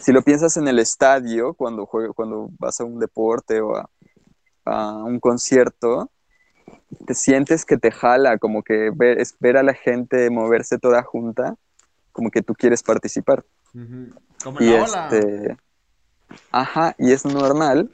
si 0.00 0.12
lo 0.12 0.22
piensas 0.22 0.56
en 0.56 0.68
el 0.68 0.78
estadio, 0.78 1.54
cuando 1.54 1.86
juega, 1.86 2.12
cuando 2.12 2.50
vas 2.58 2.80
a 2.80 2.84
un 2.84 2.98
deporte 2.98 3.60
o 3.60 3.76
a, 3.76 3.88
a 4.66 5.04
un 5.04 5.18
concierto, 5.18 6.10
te 7.06 7.14
sientes 7.14 7.64
que 7.64 7.76
te 7.76 7.90
jala, 7.90 8.38
como 8.38 8.62
que 8.62 8.90
ver, 8.94 9.20
es 9.20 9.36
ver 9.38 9.56
a 9.56 9.62
la 9.62 9.74
gente 9.74 10.30
moverse 10.30 10.78
toda 10.78 11.02
junta, 11.02 11.56
como 12.12 12.30
que 12.30 12.42
tú 12.42 12.54
quieres 12.54 12.82
participar. 12.82 13.44
Como 14.42 14.60
Y 14.60 14.70
la 14.70 14.84
ola. 14.84 15.08
este, 15.08 15.56
ajá, 16.50 16.94
y 16.98 17.12
es 17.12 17.24
normal. 17.24 17.90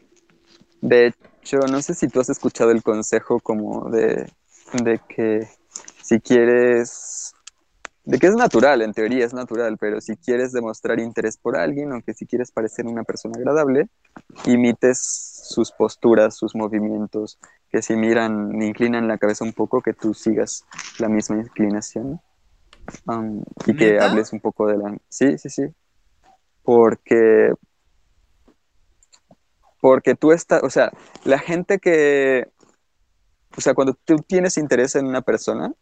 De 0.81 1.07
hecho, 1.43 1.59
no 1.71 1.83
sé 1.83 1.95
si 1.95 2.09
tú 2.09 2.21
has 2.21 2.31
escuchado 2.31 2.71
el 2.71 2.83
consejo 2.83 3.41
como 3.41 3.91
de, 3.91 4.31
de 4.83 5.01
que 5.09 5.49
si 6.03 6.21
quieres, 6.21 7.35
de 8.05 8.19
que 8.19 8.27
es 8.27 8.35
natural, 8.35 8.83
en 8.83 8.93
teoría 8.93 9.25
es 9.25 9.33
natural, 9.35 9.77
pero 9.79 10.01
si 10.01 10.17
quieres 10.17 10.53
demostrar 10.53 11.01
interés 11.01 11.37
por 11.37 11.57
alguien 11.57 11.93
o 11.93 12.03
que 12.03 12.15
si 12.15 12.27
quieres 12.27 12.51
parecer 12.51 12.87
una 12.87 13.05
persona 13.05 13.35
agradable, 13.37 13.89
imites 14.47 15.01
sus 15.49 15.71
posturas, 15.73 16.37
sus 16.37 16.55
movimientos, 16.55 17.39
que 17.71 17.83
si 17.83 17.95
miran, 17.95 18.61
inclinan 18.61 19.09
la 19.09 19.19
cabeza 19.19 19.45
un 19.45 19.53
poco, 19.53 19.81
que 19.81 19.93
tú 19.93 20.13
sigas 20.15 20.65
la 20.99 21.09
misma 21.09 21.37
inclinación. 21.39 22.21
Um, 23.07 23.43
y 23.67 23.77
que 23.77 24.01
hables 24.01 24.33
un 24.33 24.41
poco 24.41 24.67
de 24.67 24.77
la... 24.77 24.97
Sí, 25.09 25.39
sí, 25.39 25.49
sí. 25.49 25.63
Porque... 26.63 27.55
Porque 29.81 30.15
tú 30.15 30.33
estás, 30.33 30.63
o 30.63 30.71
sea, 30.71 30.91
la 31.25 31.39
gente 31.39 31.79
que... 31.79 32.51
O 33.57 33.61
sea, 33.61 33.75
cuando 33.75 33.95
tú 33.95 34.17
tienes 34.17 34.59
interés 34.59 34.95
en 34.95 35.07
una 35.07 35.23
persona, 35.23 35.73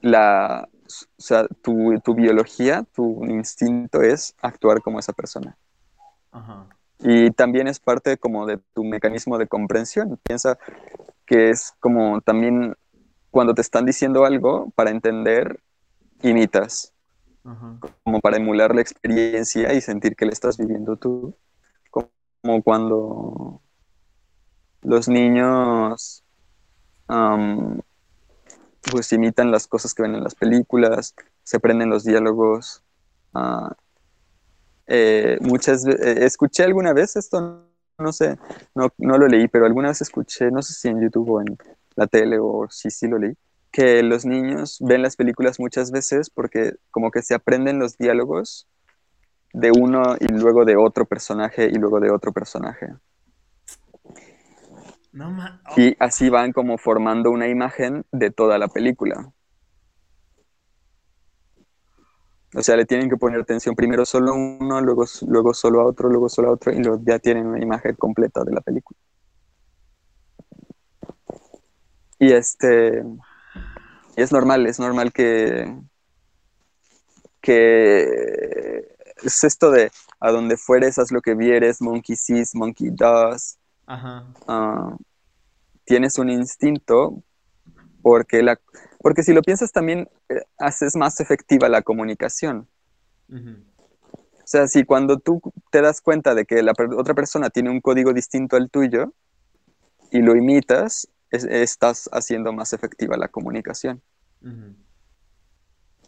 la, 0.00 0.68
o 0.70 1.22
sea, 1.22 1.46
tu, 1.62 1.98
tu 2.00 2.14
biología, 2.14 2.84
tu 2.94 3.24
instinto 3.24 4.02
es 4.02 4.34
actuar 4.40 4.80
como 4.80 4.98
esa 4.98 5.12
persona. 5.12 5.56
Ajá. 6.30 6.68
Y 7.02 7.30
también 7.32 7.66
es 7.68 7.80
parte 7.80 8.18
como 8.18 8.46
de 8.46 8.58
tu 8.74 8.84
mecanismo 8.84 9.38
de 9.38 9.48
comprensión. 9.48 10.18
Piensa 10.22 10.58
que 11.26 11.50
es 11.50 11.72
como 11.80 12.20
también 12.20 12.76
cuando 13.30 13.54
te 13.54 13.62
están 13.62 13.86
diciendo 13.86 14.24
algo 14.24 14.70
para 14.74 14.90
entender, 14.90 15.60
imitas, 16.22 16.92
Ajá. 17.44 17.78
como 18.04 18.20
para 18.20 18.36
emular 18.36 18.74
la 18.74 18.82
experiencia 18.82 19.72
y 19.74 19.80
sentir 19.80 20.16
que 20.16 20.26
la 20.26 20.32
estás 20.32 20.58
viviendo 20.58 20.96
tú, 20.96 21.34
como 21.90 22.62
cuando 22.62 23.60
los 24.82 25.08
niños 25.08 26.24
am, 27.08 27.80
pues 28.90 29.12
imitan 29.12 29.50
las 29.50 29.66
cosas 29.66 29.94
que 29.94 30.02
ven 30.02 30.14
en 30.14 30.24
las 30.24 30.34
películas, 30.34 31.14
se 31.42 31.56
aprenden 31.58 31.90
los 31.90 32.04
diálogos. 32.04 32.82
ah, 33.34 33.74
eh, 34.90 35.38
muchas 35.42 35.86
eh, 35.86 36.26
escuché 36.26 36.64
alguna 36.64 36.94
vez 36.94 37.16
esto, 37.16 37.66
no 37.98 38.12
sé, 38.12 38.38
no, 38.76 38.90
no 38.98 39.18
lo 39.18 39.28
leí, 39.28 39.48
pero 39.48 39.66
alguna 39.66 39.90
vez 39.90 40.02
escuché, 40.02 40.50
no 40.52 40.62
sé 40.62 40.74
si 40.74 40.88
en 40.88 41.02
YouTube 41.02 41.30
o 41.30 41.42
en 41.42 41.58
la 41.96 42.08
tele 42.08 42.38
o 42.40 42.68
si 42.70 42.90
sí 42.90 43.08
lo 43.08 43.18
leí, 43.18 43.34
que 43.72 44.02
los 44.04 44.26
niños 44.26 44.78
ven 44.82 45.02
las 45.02 45.16
películas 45.16 45.60
muchas 45.60 45.92
veces 45.92 46.30
porque 46.30 46.74
como 46.92 47.12
que 47.12 47.22
se 47.22 47.34
aprenden 47.34 47.80
los 47.80 47.98
diálogos 47.98 48.68
de 49.52 49.72
uno 49.72 50.16
y 50.20 50.26
luego 50.28 50.64
de 50.66 50.76
otro 50.76 51.06
personaje 51.06 51.66
y 51.66 51.74
luego 51.76 52.00
de 52.00 52.10
otro 52.12 52.32
personaje. 52.32 52.88
No 55.12 55.30
ma- 55.30 55.60
oh, 55.66 55.76
Y 55.76 55.96
así 56.00 56.30
van 56.30 56.52
como 56.52 56.78
formando 56.78 57.30
una 57.30 57.48
imagen 57.48 58.04
de 58.12 58.30
toda 58.30 58.58
la 58.58 58.68
película. 58.68 59.32
O 62.54 62.62
sea, 62.62 62.76
le 62.76 62.84
tienen 62.84 63.08
que 63.08 63.16
poner 63.16 63.40
atención 63.40 63.76
primero 63.76 64.04
solo 64.04 64.32
a 64.32 64.34
uno, 64.34 64.80
luego, 64.80 65.04
luego 65.28 65.54
solo 65.54 65.80
a 65.80 65.84
otro, 65.84 66.08
luego 66.08 66.28
solo 66.28 66.48
a 66.48 66.52
otro, 66.52 66.72
y 66.72 66.82
ya 67.04 67.18
tienen 67.18 67.46
una 67.46 67.62
imagen 67.62 67.94
completa 67.94 68.42
de 68.42 68.52
la 68.52 68.60
película. 68.60 68.98
Y 72.18 72.32
este, 72.32 73.04
y 74.16 74.22
es 74.22 74.32
normal, 74.32 74.66
es 74.66 74.78
normal 74.80 75.12
que, 75.12 75.74
que 77.40 78.86
es 79.22 79.44
esto 79.44 79.70
de 79.70 79.90
a 80.18 80.30
donde 80.30 80.56
fueres, 80.56 80.98
haz 80.98 81.12
lo 81.12 81.22
que 81.22 81.34
vieres, 81.34 81.80
monkey 81.80 82.16
sees, 82.16 82.54
monkey 82.54 82.90
does. 82.90 83.58
Ajá. 83.86 84.26
ah, 84.46 84.96
tienes 85.84 86.18
un 86.18 86.30
instinto 86.30 87.22
porque, 88.02 88.42
la, 88.42 88.60
porque 89.02 89.22
si 89.22 89.32
lo 89.32 89.42
piensas 89.42 89.72
también 89.72 90.08
eh, 90.28 90.42
haces 90.58 90.96
más 90.96 91.20
efectiva 91.20 91.68
la 91.68 91.82
comunicación. 91.82 92.68
O 94.44 94.46
sea, 94.50 94.66
si 94.68 94.84
cuando 94.84 95.18
tú 95.18 95.40
te 95.70 95.80
das 95.82 96.00
cuenta 96.00 96.34
de 96.34 96.44
que 96.44 96.62
la 96.62 96.74
per- 96.74 96.92
otra 96.94 97.14
persona 97.14 97.50
tiene 97.50 97.70
un 97.70 97.80
código 97.80 98.12
distinto 98.12 98.56
al 98.56 98.70
tuyo 98.70 99.12
y 100.10 100.20
lo 100.22 100.36
imitas, 100.36 101.08
es- 101.30 101.44
estás 101.44 102.08
haciendo 102.12 102.52
más 102.52 102.72
efectiva 102.72 103.16
la 103.16 103.28
comunicación, 103.28 104.02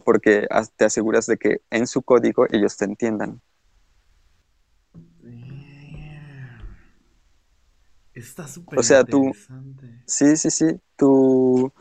porque 0.05 0.47
te 0.77 0.85
aseguras 0.85 1.27
de 1.27 1.39
que 1.39 1.63
en 1.71 1.87
su 1.87 2.03
código 2.03 2.47
ellos 2.53 2.77
te 2.77 2.85
entiendan. 2.85 3.41
Está 8.15 8.47
súper 8.49 8.79
O 8.79 8.83
sea, 8.83 9.05
tú- 9.05 9.33
interesante. 9.33 9.53
Sí, 10.07 10.37
sí, 10.37 10.51
sí. 10.51 10.67
Tu... 10.97 11.73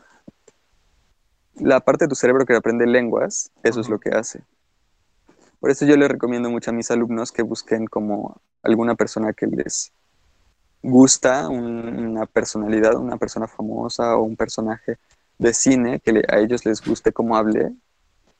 La 1.62 1.80
parte 1.80 2.04
de 2.04 2.10
tu 2.10 2.14
cerebro 2.14 2.44
que 2.44 2.54
aprende 2.54 2.86
lenguas, 2.86 3.50
eso 3.62 3.80
es 3.80 3.88
lo 3.88 3.98
que 3.98 4.10
hace. 4.10 4.44
Por 5.60 5.70
eso 5.70 5.86
yo 5.86 5.96
les 5.96 6.08
recomiendo 6.08 6.50
mucho 6.50 6.70
a 6.70 6.74
mis 6.74 6.90
alumnos 6.90 7.30
que 7.32 7.42
busquen 7.42 7.86
como 7.86 8.40
alguna 8.62 8.94
persona 8.94 9.32
que 9.32 9.46
les 9.46 9.92
gusta, 10.82 11.48
un- 11.48 12.08
una 12.10 12.26
personalidad, 12.26 12.96
una 12.96 13.16
persona 13.18 13.48
famosa 13.48 14.16
o 14.16 14.22
un 14.24 14.36
personaje 14.36 14.98
de 15.38 15.54
cine 15.54 16.00
que 16.00 16.12
le- 16.12 16.24
a 16.28 16.38
ellos 16.40 16.64
les 16.66 16.82
guste 16.84 17.12
cómo 17.12 17.36
hable 17.36 17.72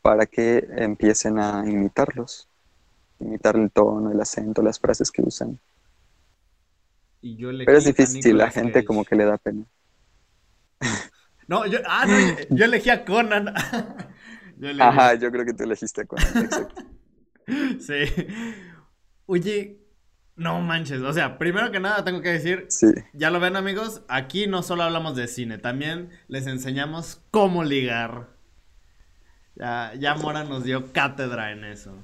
para 0.03 0.27
que 0.27 0.66
empiecen 0.77 1.39
a 1.39 1.64
imitarlos. 1.68 2.49
Imitar 3.20 3.57
el 3.57 3.70
tono, 3.73 4.12
el 4.12 4.20
acento, 4.20 4.62
las 4.62 4.81
frases 4.81 5.11
que 5.12 5.23
usan. 5.23 5.61
Y 7.23 7.37
yo 7.39 7.49
elegí 7.49 7.66
Pero 7.66 7.79
es 7.79 7.85
difícil, 7.85 8.39
la 8.39 8.49
gente 8.49 8.85
Cage. 8.85 8.85
como 8.85 9.05
que 9.05 9.16
le 9.16 9.25
da 9.25 9.37
pena. 9.37 9.64
No, 11.49 11.66
yo, 11.66 11.78
ah, 11.86 12.05
no, 12.07 12.18
yo, 12.18 12.34
yo 12.51 12.64
elegí 12.64 12.90
a 12.90 13.05
Conan. 13.05 13.53
Yo 14.59 14.68
elegí- 14.68 14.80
Ajá, 14.80 15.14
yo 15.14 15.32
creo 15.32 15.45
que 15.45 15.55
tú 15.55 15.64
elegiste 15.64 16.07
con 16.07 16.20
exacto. 16.20 16.82
Sí. 17.80 18.05
Oye, 19.26 19.80
no 20.36 20.61
manches. 20.61 21.01
O 21.01 21.12
sea, 21.12 21.36
primero 21.36 21.72
que 21.72 21.80
nada 21.80 22.05
tengo 22.05 22.20
que 22.22 22.28
decir, 22.30 22.66
Sí. 22.68 22.86
ya 23.12 23.30
lo 23.30 23.40
ven 23.40 23.57
amigos, 23.57 24.03
aquí 24.07 24.47
no 24.47 24.62
solo 24.62 24.84
hablamos 24.84 25.16
de 25.16 25.26
cine, 25.26 25.59
también 25.59 26.11
les 26.28 26.47
enseñamos 26.47 27.20
cómo 27.32 27.64
ligar. 27.64 28.28
Ya, 29.57 29.93
ya 29.99 30.14
Mora 30.14 30.45
nos 30.45 30.62
dio 30.62 30.93
cátedra 30.93 31.51
en 31.51 31.64
eso. 31.64 31.95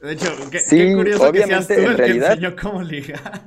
De 0.00 0.12
hecho, 0.12 0.32
qué, 0.52 0.60
Sí, 0.60 0.76
qué 0.78 0.94
curioso 0.94 1.32
que 1.32 1.42
seas 1.42 1.66
tú 1.66 1.72
en 1.74 1.84
el 1.84 1.98
realidad- 1.98 2.26
que 2.38 2.46
enseñó 2.46 2.56
cómo 2.62 2.82
ligar. 2.82 3.42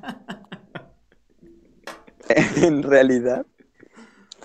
en 2.58 2.84
realidad, 2.84 3.46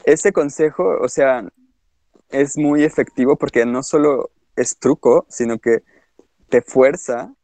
ese 0.05 0.33
consejo, 0.33 0.99
o 1.01 1.09
sea, 1.09 1.49
es 2.31 2.57
muy 2.57 2.85
efectivo 2.85 3.37
porque 3.37 3.67
no 3.67 3.83
solo 3.83 4.31
es 4.57 4.79
truco, 4.79 5.27
sino 5.29 5.59
que 5.59 5.83
te 6.49 6.63
fuerza 6.63 7.35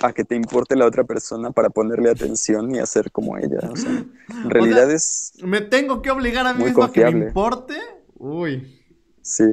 a 0.00 0.12
que 0.12 0.24
te 0.24 0.36
importe 0.36 0.76
la 0.76 0.86
otra 0.86 1.04
persona 1.04 1.50
para 1.50 1.70
ponerle 1.70 2.10
atención 2.10 2.74
y 2.74 2.78
hacer 2.78 3.10
como 3.10 3.36
ella. 3.36 3.58
O 3.70 3.76
sea, 3.76 3.90
en 3.90 4.50
realidad 4.50 4.90
es, 4.90 5.32
¿Me 5.42 5.60
tengo 5.60 6.02
que 6.02 6.10
obligar 6.10 6.46
a 6.46 6.54
mí 6.54 6.64
mismo 6.64 6.84
a 6.84 6.92
que 6.92 7.04
me 7.10 7.26
importe? 7.26 7.76
Uy, 8.14 8.84
sí, 9.22 9.44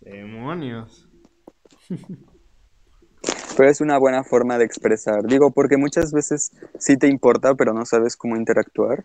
demonios. 0.00 1.08
pero 3.56 3.70
es 3.70 3.80
una 3.80 3.98
buena 3.98 4.24
forma 4.24 4.58
de 4.58 4.64
expresar. 4.64 5.24
Digo, 5.24 5.50
porque 5.50 5.76
muchas 5.76 6.12
veces 6.12 6.52
sí 6.78 6.96
te 6.96 7.08
importa, 7.08 7.54
pero 7.54 7.72
no 7.72 7.84
sabes 7.84 8.16
cómo 8.16 8.36
interactuar. 8.36 9.04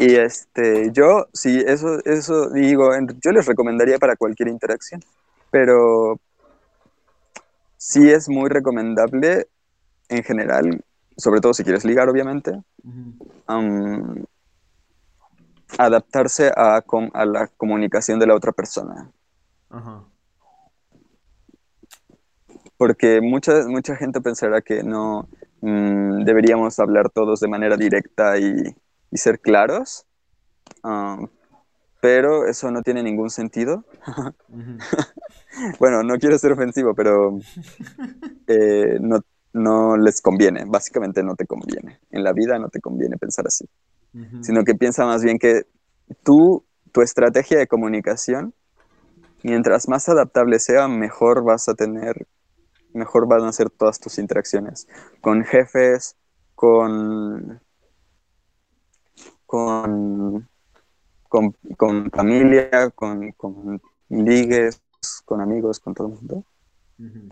Y 0.00 0.14
este, 0.14 0.92
yo, 0.92 1.26
sí, 1.32 1.62
eso, 1.66 1.98
eso 2.04 2.50
digo, 2.50 2.90
yo 3.20 3.32
les 3.32 3.46
recomendaría 3.46 3.98
para 3.98 4.16
cualquier 4.16 4.48
interacción, 4.48 5.02
pero 5.50 6.20
sí 7.76 8.08
es 8.10 8.28
muy 8.28 8.48
recomendable 8.48 9.48
en 10.08 10.22
general, 10.22 10.84
sobre 11.16 11.40
todo 11.40 11.52
si 11.52 11.64
quieres 11.64 11.84
ligar, 11.84 12.08
obviamente, 12.08 12.52
adaptarse 15.76 16.52
a, 16.54 16.82
a 17.12 17.24
la 17.24 17.48
comunicación 17.56 18.20
de 18.20 18.26
la 18.26 18.36
otra 18.36 18.52
persona. 18.52 19.10
Ajá. 19.68 20.04
Porque 22.76 23.20
mucha, 23.20 23.66
mucha 23.66 23.96
gente 23.96 24.20
pensará 24.20 24.62
que 24.62 24.84
no 24.84 25.28
mm, 25.60 26.22
deberíamos 26.22 26.78
hablar 26.78 27.10
todos 27.10 27.40
de 27.40 27.48
manera 27.48 27.76
directa 27.76 28.38
y, 28.38 28.76
y 29.10 29.18
ser 29.18 29.40
claros, 29.40 30.06
am, 30.82 31.28
pero 32.00 32.46
eso 32.46 32.70
no 32.70 32.82
tiene 32.82 33.02
ningún 33.02 33.30
sentido. 33.30 33.84
Bueno, 35.80 36.02
no 36.02 36.18
quiero 36.18 36.38
ser 36.38 36.52
ofensivo, 36.52 36.94
pero 36.94 37.38
eh, 38.46 38.98
no, 39.00 39.20
no 39.52 39.96
les 39.96 40.20
conviene, 40.20 40.64
básicamente 40.66 41.22
no 41.22 41.34
te 41.34 41.46
conviene. 41.46 42.00
En 42.10 42.22
la 42.22 42.32
vida 42.32 42.58
no 42.58 42.68
te 42.68 42.80
conviene 42.80 43.16
pensar 43.16 43.46
así, 43.46 43.64
Ujú. 44.14 44.44
sino 44.44 44.64
que 44.64 44.74
piensa 44.74 45.04
más 45.04 45.22
bien 45.22 45.38
que 45.38 45.66
tú, 46.22 46.64
tu 46.92 47.02
estrategia 47.02 47.58
de 47.58 47.66
comunicación, 47.66 48.54
mientras 49.42 49.88
más 49.88 50.08
adaptable 50.08 50.58
sea, 50.58 50.88
mejor 50.88 51.44
vas 51.44 51.68
a 51.68 51.74
tener, 51.74 52.26
mejor 52.92 53.26
van 53.26 53.44
a 53.44 53.52
ser 53.52 53.70
todas 53.70 53.98
tus 54.00 54.18
interacciones 54.18 54.86
con 55.20 55.44
jefes, 55.44 56.16
con, 56.54 57.60
con, 59.48 60.46
con, 61.28 61.54
con 61.76 62.10
familia, 62.10 62.90
con, 62.94 63.32
con 63.32 63.80
ligues, 64.10 64.82
con 65.24 65.40
amigos, 65.40 65.80
con 65.80 65.94
todo 65.94 66.08
el 66.08 66.14
mundo. 66.14 66.44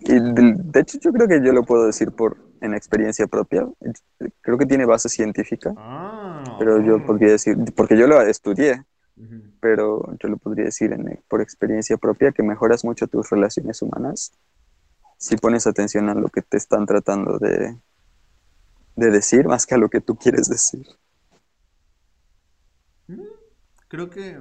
Y 0.01 0.14
de, 0.21 0.55
de 0.57 0.81
hecho 0.81 0.99
yo 1.01 1.12
creo 1.12 1.29
que 1.29 1.45
yo 1.45 1.53
lo 1.53 1.64
puedo 1.64 1.87
decir 1.87 2.11
por 2.12 2.39
en 2.62 2.75
experiencia 2.75 3.27
propia. 3.27 3.69
Creo 4.41 4.57
que 4.59 4.67
tiene 4.67 4.87
base 4.87 5.09
científica, 5.11 5.75
Ah. 5.77 6.57
pero 6.59 6.81
yo 6.81 7.05
podría 7.05 7.33
decir, 7.33 7.57
porque 7.77 7.99
yo 7.99 8.07
lo 8.07 8.21
estudié, 8.23 8.85
pero 9.61 10.17
yo 10.19 10.29
lo 10.29 10.39
podría 10.39 10.67
decir 10.67 10.93
en- 10.93 11.21
por 11.29 11.41
experiencia 11.43 11.97
propia 11.99 12.33
que 12.33 12.43
mejoras 12.43 12.85
mucho 12.85 13.07
tus 13.09 13.29
relaciones 13.31 13.83
humanas 13.83 14.33
si 15.19 15.37
pones 15.37 15.67
atención 15.67 16.09
a 16.09 16.14
lo 16.14 16.29
que 16.29 16.43
te 16.43 16.57
están 16.57 16.87
tratando 16.87 17.39
de, 17.39 17.77
de 18.97 19.11
decir 19.11 19.47
más 19.47 19.67
que 19.67 19.75
a 19.75 19.79
lo 19.79 19.89
que 19.89 20.01
tú 20.01 20.17
quieres 20.17 20.49
decir. 20.49 20.87
Creo 23.88 24.11
que. 24.11 24.38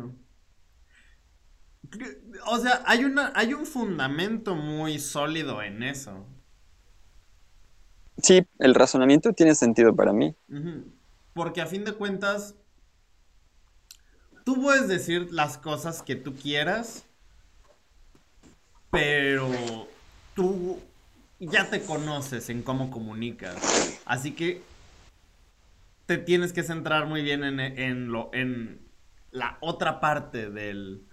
O 2.47 2.57
sea, 2.57 2.81
hay 2.85 3.05
una, 3.05 3.31
hay 3.35 3.53
un 3.53 3.65
fundamento 3.65 4.55
muy 4.55 4.99
sólido 4.99 5.61
en 5.61 5.83
eso. 5.83 6.25
Sí, 8.17 8.45
el 8.59 8.73
razonamiento 8.73 9.33
tiene 9.33 9.55
sentido 9.55 9.95
para 9.95 10.13
mí. 10.13 10.35
Porque 11.33 11.61
a 11.61 11.65
fin 11.65 11.83
de 11.83 11.93
cuentas, 11.93 12.55
tú 14.45 14.61
puedes 14.61 14.87
decir 14.87 15.31
las 15.31 15.57
cosas 15.57 16.01
que 16.01 16.15
tú 16.15 16.33
quieras, 16.33 17.03
pero 18.89 19.49
tú 20.33 20.79
ya 21.39 21.69
te 21.69 21.81
conoces 21.81 22.49
en 22.49 22.63
cómo 22.63 22.89
comunicas. 22.89 24.01
Así 24.05 24.31
que 24.31 24.63
te 26.05 26.17
tienes 26.17 26.53
que 26.53 26.63
centrar 26.63 27.07
muy 27.07 27.21
bien 27.21 27.43
en, 27.43 28.11
lo, 28.11 28.29
en 28.33 28.87
la 29.31 29.57
otra 29.61 29.99
parte 29.99 30.49
del... 30.49 31.07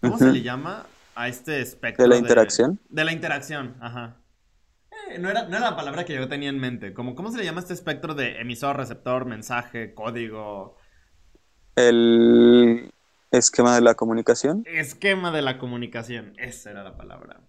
¿Cómo 0.00 0.18
se 0.18 0.32
le 0.32 0.42
llama? 0.42 0.86
A 1.14 1.28
este 1.28 1.62
espectro. 1.62 2.02
¿De 2.02 2.08
la 2.08 2.16
interacción? 2.16 2.78
De, 2.90 3.04
la 3.04 3.12
interacción, 3.12 3.76
ajá. 3.80 4.18
Eh, 5.08 5.18
no, 5.18 5.30
era, 5.30 5.44
no, 5.44 5.56
era, 5.56 5.70
la 5.70 5.76
palabra 5.76 6.04
que 6.04 6.14
yo 6.14 6.28
tenía 6.28 6.50
en 6.50 6.58
mente. 6.58 6.92
Como, 6.92 7.14
¿Cómo 7.14 7.30
se 7.30 7.38
le 7.38 7.44
llama 7.44 7.60
este 7.60 7.72
espectro 7.72 8.14
de 8.14 8.40
emisor, 8.40 8.76
receptor, 8.76 9.24
mensaje, 9.24 9.94
código? 9.94 10.76
El 11.74 12.92
esquema 13.30 13.74
de 13.74 13.80
la 13.80 13.94
comunicación. 13.94 14.64
Esquema 14.66 15.30
de 15.30 15.40
la 15.40 15.56
comunicación. 15.56 16.34
Esa 16.36 16.70
era 16.70 16.84
la 16.84 16.96
palabra. 16.96 17.40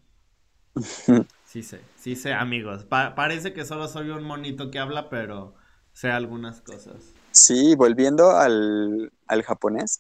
Sí 1.46 1.64
sé, 1.64 1.80
sí 1.96 2.18
sé, 2.18 2.34
amigos. 2.34 2.84
parece 2.84 3.54
que 3.54 3.64
solo 3.64 3.88
soy 3.88 4.10
un 4.10 4.24
monito 4.24 4.72
que 4.72 4.80
habla, 4.80 5.10
pero 5.10 5.56
sé 5.96 6.12
algunas 6.12 6.62
cosas. 6.62 6.96
Sí, 7.32 7.76
volviendo 7.76 8.32
al, 8.38 9.12
japonés, 9.44 10.00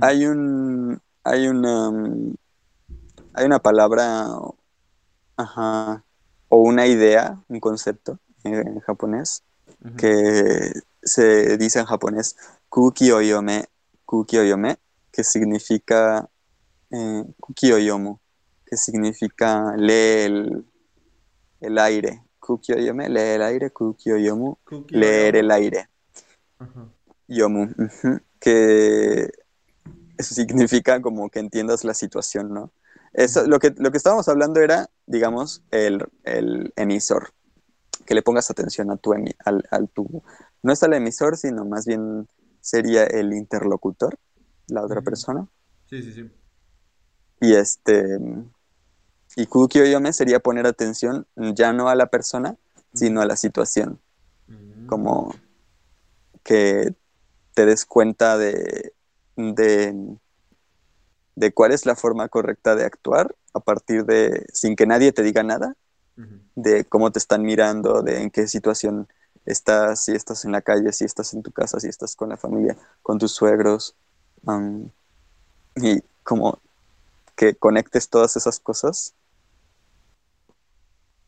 hay 0.00 0.26
un 0.26 1.00
hay 1.22 1.46
una 1.48 1.90
hay 3.34 3.44
una 3.46 3.58
palabra 3.58 4.26
ajá, 5.36 6.04
o 6.48 6.56
una 6.58 6.86
idea, 6.86 7.42
un 7.48 7.60
concepto 7.60 8.18
en 8.42 8.80
japonés 8.80 9.42
que 9.96 10.72
se 11.02 11.56
dice 11.58 11.80
en 11.80 11.86
japonés 11.86 12.36
kuki 12.68 13.12
oyome, 13.12 13.66
kuki 14.04 14.38
oyome, 14.38 14.78
que 15.12 15.22
significa 15.24 16.28
eh, 16.90 17.24
kuki 17.38 17.72
oyomu, 17.72 18.18
que 18.66 18.76
significa 18.76 19.74
lee 19.76 20.24
el, 20.24 20.64
el 21.60 21.78
aire. 21.78 22.23
Kukyo 22.44 22.76
Yome, 22.76 23.08
leer 23.08 23.36
el 23.36 23.42
aire. 23.42 23.70
Kukyo 23.70 24.18
Yomu, 24.18 24.58
leer 24.90 25.36
el 25.36 25.50
aire. 25.50 25.88
Yomu, 27.26 27.68
que 28.38 29.30
eso 30.18 30.34
significa 30.34 31.00
como 31.00 31.30
que 31.30 31.38
entiendas 31.38 31.84
la 31.84 31.94
situación, 31.94 32.52
¿no? 32.52 32.70
Eso, 33.14 33.46
lo, 33.46 33.58
que, 33.58 33.72
lo 33.78 33.90
que 33.90 33.96
estábamos 33.96 34.28
hablando 34.28 34.60
era, 34.60 34.90
digamos, 35.06 35.62
el, 35.70 36.04
emisor. 36.76 37.30
Que 38.04 38.14
le 38.14 38.22
pongas 38.22 38.50
atención 38.50 38.90
a 38.90 38.98
tu, 38.98 39.14
al, 39.14 39.64
al 39.70 39.88
tu... 39.88 40.22
No 40.62 40.72
es 40.72 40.82
al 40.82 40.92
emisor, 40.92 41.38
sino 41.38 41.64
más 41.64 41.86
bien 41.86 42.28
sería 42.60 43.04
el 43.04 43.32
interlocutor, 43.32 44.18
la 44.66 44.82
otra 44.82 45.00
persona. 45.00 45.48
Sí, 45.88 46.02
sí, 46.02 46.12
sí. 46.12 46.30
Y 47.40 47.54
este 47.54 48.18
y 49.36 49.46
Kukyo-yome 49.46 50.12
sería 50.12 50.40
poner 50.40 50.66
atención 50.66 51.26
ya 51.36 51.72
no 51.72 51.88
a 51.88 51.94
la 51.94 52.06
persona, 52.06 52.56
sino 52.94 53.20
a 53.20 53.26
la 53.26 53.36
situación. 53.36 54.00
Mm. 54.46 54.86
Como 54.86 55.34
que 56.42 56.94
te 57.54 57.66
des 57.66 57.84
cuenta 57.84 58.38
de, 58.38 58.92
de, 59.36 60.16
cuál 61.52 61.72
es 61.72 61.86
la 61.86 61.96
forma 61.96 62.28
correcta 62.28 62.76
de 62.76 62.84
actuar 62.84 63.34
a 63.52 63.60
partir 63.60 64.04
de, 64.04 64.46
sin 64.52 64.76
que 64.76 64.86
nadie 64.86 65.12
te 65.12 65.22
diga 65.22 65.42
nada, 65.42 65.74
de 66.54 66.84
cómo 66.84 67.10
te 67.10 67.18
están 67.18 67.42
mirando, 67.42 68.02
de 68.02 68.22
en 68.22 68.30
qué 68.30 68.46
situación 68.46 69.08
estás, 69.44 70.04
si 70.04 70.12
estás 70.12 70.44
en 70.44 70.52
la 70.52 70.62
calle, 70.62 70.92
si 70.92 71.04
estás 71.04 71.34
en 71.34 71.42
tu 71.42 71.50
casa, 71.50 71.80
si 71.80 71.88
estás 71.88 72.14
con 72.14 72.28
la 72.28 72.36
familia, 72.36 72.76
con 73.02 73.18
tus 73.18 73.32
suegros, 73.32 73.96
y 75.76 76.02
como 76.22 76.60
que 77.34 77.54
conectes 77.54 78.08
todas 78.08 78.36
esas 78.36 78.60
cosas 78.60 79.14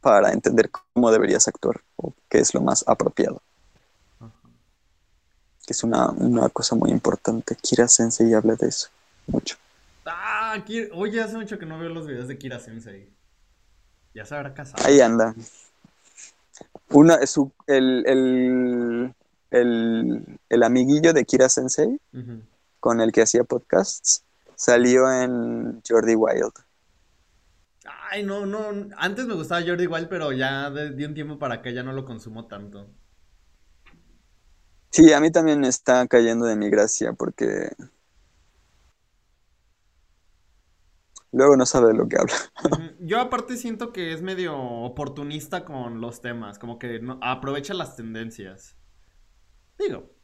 para 0.01 0.33
entender 0.33 0.71
cómo 0.71 1.11
deberías 1.11 1.49
actuar 1.49 1.81
o 1.97 2.13
qué 2.29 2.39
es 2.39 2.55
lo 2.55 2.61
más 2.61 2.85
apropiado. 2.87 3.43
Que 5.67 5.73
es 5.73 5.83
una, 5.83 6.15
cosa 6.53 6.77
muy 6.77 6.91
importante. 6.91 7.57
Kira 7.57 7.89
Sensei 7.89 8.33
habla 8.35 8.55
de 8.55 8.69
eso 8.69 8.89
mucho. 9.27 9.57
Ah, 10.05 10.63
oye, 10.95 11.21
hace 11.21 11.37
mucho 11.37 11.59
que 11.59 11.67
no 11.67 11.79
veo 11.79 11.89
los 11.89 12.07
videos 12.07 12.29
de 12.29 12.39
Kira 12.39 12.61
Sensei. 12.61 13.11
Ya 14.15 14.25
se 14.25 14.35
habrá 14.37 14.55
casado. 14.55 14.85
Ahí 14.87 15.01
anda. 15.01 15.35
Una, 16.91 17.27
su, 17.27 17.51
el, 17.67 19.13
el, 19.51 20.63
amiguillo 20.63 21.13
de 21.13 21.25
Kira 21.25 21.49
Sensei, 21.49 22.01
con 22.81 23.01
el 23.01 23.11
que 23.13 23.23
hacía 23.23 23.45
podcasts, 23.45 24.23
salió 24.55 25.11
en 25.13 25.83
Jordi 25.87 26.15
Wild. 26.15 26.53
Ay, 28.11 28.23
no, 28.23 28.47
no. 28.47 28.89
Antes 28.97 29.27
me 29.27 29.35
gustaba 29.35 29.65
Jordi 29.67 29.87
Wild, 29.87 30.09
pero 30.09 30.33
ya 30.33 30.71
de, 30.71 31.07
un 31.07 31.15
tiempo 31.15 31.39
para 31.39 31.57
acá 31.57 31.71
ya 31.71 31.83
no 31.83 31.93
lo 31.93 32.05
consumo 32.05 32.47
tanto. 32.47 32.89
Sí, 34.91 35.13
a 35.13 35.21
mí 35.21 35.31
también 35.31 35.65
está 35.65 36.07
cayendo 36.07 36.47
de 36.47 36.57
mi 36.57 36.71
gracia 36.71 37.13
porque 37.13 37.71
luego 41.33 41.57
no 41.57 41.67
sabe 41.67 41.89
de 41.89 41.95
lo 41.95 42.09
que 42.09 42.17
habla. 42.17 42.35
Yo 43.01 43.21
aparte 43.21 43.57
siento 43.57 43.93
que 43.93 44.13
es 44.13 44.23
medio 44.23 44.57
oportunista 44.57 45.65
con 45.65 46.01
los 46.01 46.21
temas, 46.21 46.59
como 46.59 46.79
que 46.79 47.01
aprovecha 47.21 47.75
las 47.75 47.97
tendencias. 47.97 48.77
Digo, 49.79 50.15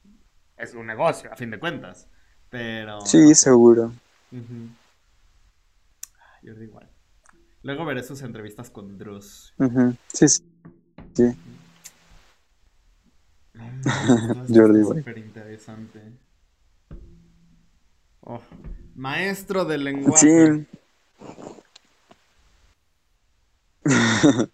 es 0.57 0.72
un 0.74 0.87
negocio, 0.87 1.30
a 1.33 1.37
fin 1.37 1.51
de 1.51 1.59
cuentas, 1.59 2.09
pero... 2.49 3.01
Sí, 3.03 3.35
seguro. 3.35 3.93
Jordi 6.43 6.66
Wild. 6.66 6.91
Luego 7.62 7.84
veré 7.84 8.02
sus 8.02 8.22
entrevistas 8.22 8.70
con 8.70 8.98
Dross. 8.98 9.54
Sí, 10.12 10.28
sí. 10.28 10.42
sí. 11.14 11.36
Jordi, 14.48 14.82
Súper 14.82 15.18
interesante. 15.18 16.00
Oh, 18.20 18.40
maestro 18.94 19.64
del 19.64 19.84
lenguaje. 19.84 20.66
Sí. 20.66 20.66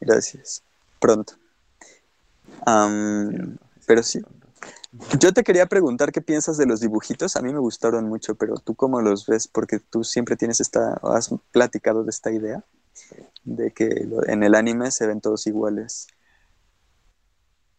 Gracias. 0.00 0.62
Pronto. 1.00 1.34
pero 3.86 4.02
sí. 4.02 4.20
Yo 5.18 5.32
te 5.32 5.42
quería 5.42 5.66
preguntar 5.66 6.12
qué 6.12 6.20
piensas 6.20 6.56
de 6.56 6.66
los 6.66 6.80
dibujitos. 6.80 7.36
A 7.36 7.42
mí 7.42 7.52
me 7.52 7.58
gustaron 7.58 8.08
mucho, 8.08 8.36
pero 8.36 8.54
tú 8.56 8.74
cómo 8.74 9.00
los 9.00 9.26
ves, 9.26 9.48
porque 9.48 9.80
tú 9.80 10.04
siempre 10.04 10.36
tienes 10.36 10.60
esta, 10.60 11.00
has 11.02 11.30
platicado 11.50 12.04
de 12.04 12.10
esta 12.10 12.30
idea 12.30 12.64
de 13.44 13.72
que 13.72 14.06
en 14.28 14.42
el 14.42 14.54
anime 14.54 14.90
se 14.90 15.06
ven 15.06 15.20
todos 15.20 15.46
iguales. 15.46 16.06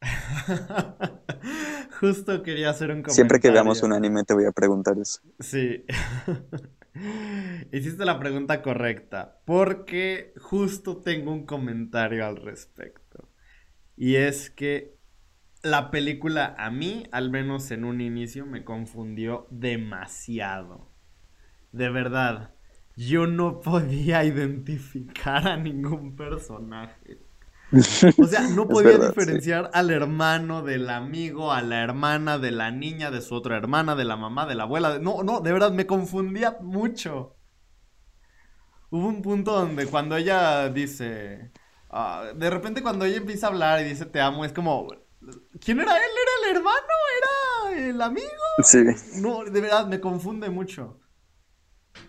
Justo 1.99 2.43
quería 2.43 2.69
hacer 2.69 2.89
un 2.89 2.97
comentario. 2.97 3.15
Siempre 3.15 3.39
que 3.39 3.49
veamos 3.49 3.81
un 3.81 3.93
anime 3.93 4.23
te 4.23 4.33
voy 4.33 4.45
a 4.45 4.51
preguntar 4.51 4.97
eso. 4.99 5.21
Sí. 5.39 5.85
Hiciste 7.71 8.05
la 8.05 8.19
pregunta 8.19 8.61
correcta, 8.61 9.39
porque 9.45 10.33
justo 10.39 10.97
tengo 10.97 11.31
un 11.31 11.45
comentario 11.45 12.25
al 12.25 12.37
respecto. 12.37 13.29
Y 13.97 14.15
es 14.15 14.49
que 14.49 14.94
la 15.65 15.89
película 15.89 16.55
a 16.59 16.69
mí, 16.69 17.07
al 17.11 17.31
menos 17.31 17.71
en 17.71 17.85
un 17.85 17.99
inicio, 17.99 18.45
me 18.45 18.63
confundió 18.63 19.47
demasiado. 19.49 20.91
De 21.71 21.89
verdad, 21.89 22.53
yo 22.95 23.25
no 23.25 23.61
podía 23.61 24.23
identificar 24.25 25.47
a 25.47 25.57
ningún 25.57 26.15
personaje. 26.15 27.19
O 28.21 28.25
sea, 28.27 28.47
no 28.47 28.67
podía 28.67 28.99
diferenciar 28.99 29.71
al 29.73 29.89
hermano 29.89 30.61
del 30.61 30.87
amigo, 30.89 31.51
a 31.51 31.63
la 31.63 31.81
hermana 31.81 32.37
de 32.37 32.51
la 32.51 32.69
niña, 32.69 33.09
de 33.09 33.21
su 33.21 33.33
otra 33.33 33.57
hermana, 33.57 33.95
de 33.95 34.05
la 34.05 34.15
mamá, 34.17 34.45
de 34.45 34.53
la 34.53 34.63
abuela. 34.63 34.99
No, 34.99 35.23
no, 35.23 35.41
de 35.41 35.51
verdad, 35.51 35.71
me 35.71 35.87
confundía 35.87 36.57
mucho. 36.61 37.35
Hubo 38.91 39.07
un 39.07 39.21
punto 39.23 39.51
donde 39.51 39.87
cuando 39.87 40.15
ella 40.15 40.69
dice... 40.69 41.51
Ah, 41.89 42.31
de 42.35 42.49
repente 42.49 42.83
cuando 42.83 43.05
ella 43.05 43.17
empieza 43.17 43.47
a 43.47 43.49
hablar 43.49 43.81
y 43.81 43.85
dice 43.85 44.05
te 44.05 44.19
amo, 44.21 44.43
es 44.45 44.51
como 44.53 44.87
¿Quién 45.59 45.79
era 45.79 45.95
él? 45.97 46.03
¿Era 46.03 46.49
el 46.49 46.55
hermano? 46.55 46.79
¿Era 47.17 47.89
el 47.89 48.01
amigo? 48.01 48.27
Sí. 48.63 48.83
No, 49.21 49.43
de 49.43 49.61
verdad, 49.61 49.87
me 49.87 49.99
confunde 49.99 50.49
mucho. 50.49 50.99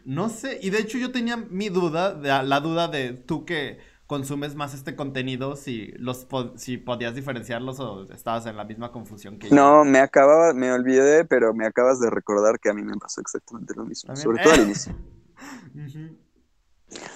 No 0.04 0.28
sé, 0.28 0.58
y 0.62 0.70
de 0.70 0.78
hecho 0.80 0.98
yo 0.98 1.12
tenía 1.12 1.36
mi 1.36 1.68
duda, 1.68 2.14
la 2.42 2.60
duda 2.60 2.88
de 2.88 3.12
tú 3.12 3.44
que 3.44 3.78
consumes 4.06 4.54
más 4.54 4.74
este 4.74 4.94
contenido, 4.94 5.56
si 5.56 5.88
los 5.98 6.26
si 6.56 6.76
podías 6.78 7.14
diferenciarlos 7.14 7.80
o 7.80 8.04
estabas 8.12 8.46
en 8.46 8.56
la 8.56 8.64
misma 8.64 8.92
confusión 8.92 9.38
que 9.38 9.48
yo. 9.48 9.54
No, 9.54 9.84
me 9.84 9.98
acababa, 9.98 10.52
me 10.52 10.72
olvidé, 10.72 11.24
pero 11.24 11.54
me 11.54 11.66
acabas 11.66 12.00
de 12.00 12.10
recordar 12.10 12.58
que 12.60 12.70
a 12.70 12.74
mí 12.74 12.82
me 12.82 12.96
pasó 12.96 13.20
exactamente 13.20 13.74
lo 13.76 13.84
mismo, 13.84 14.14
sobre 14.16 14.42
todo 14.42 14.52
al 14.54 14.60
inicio. 14.62 14.96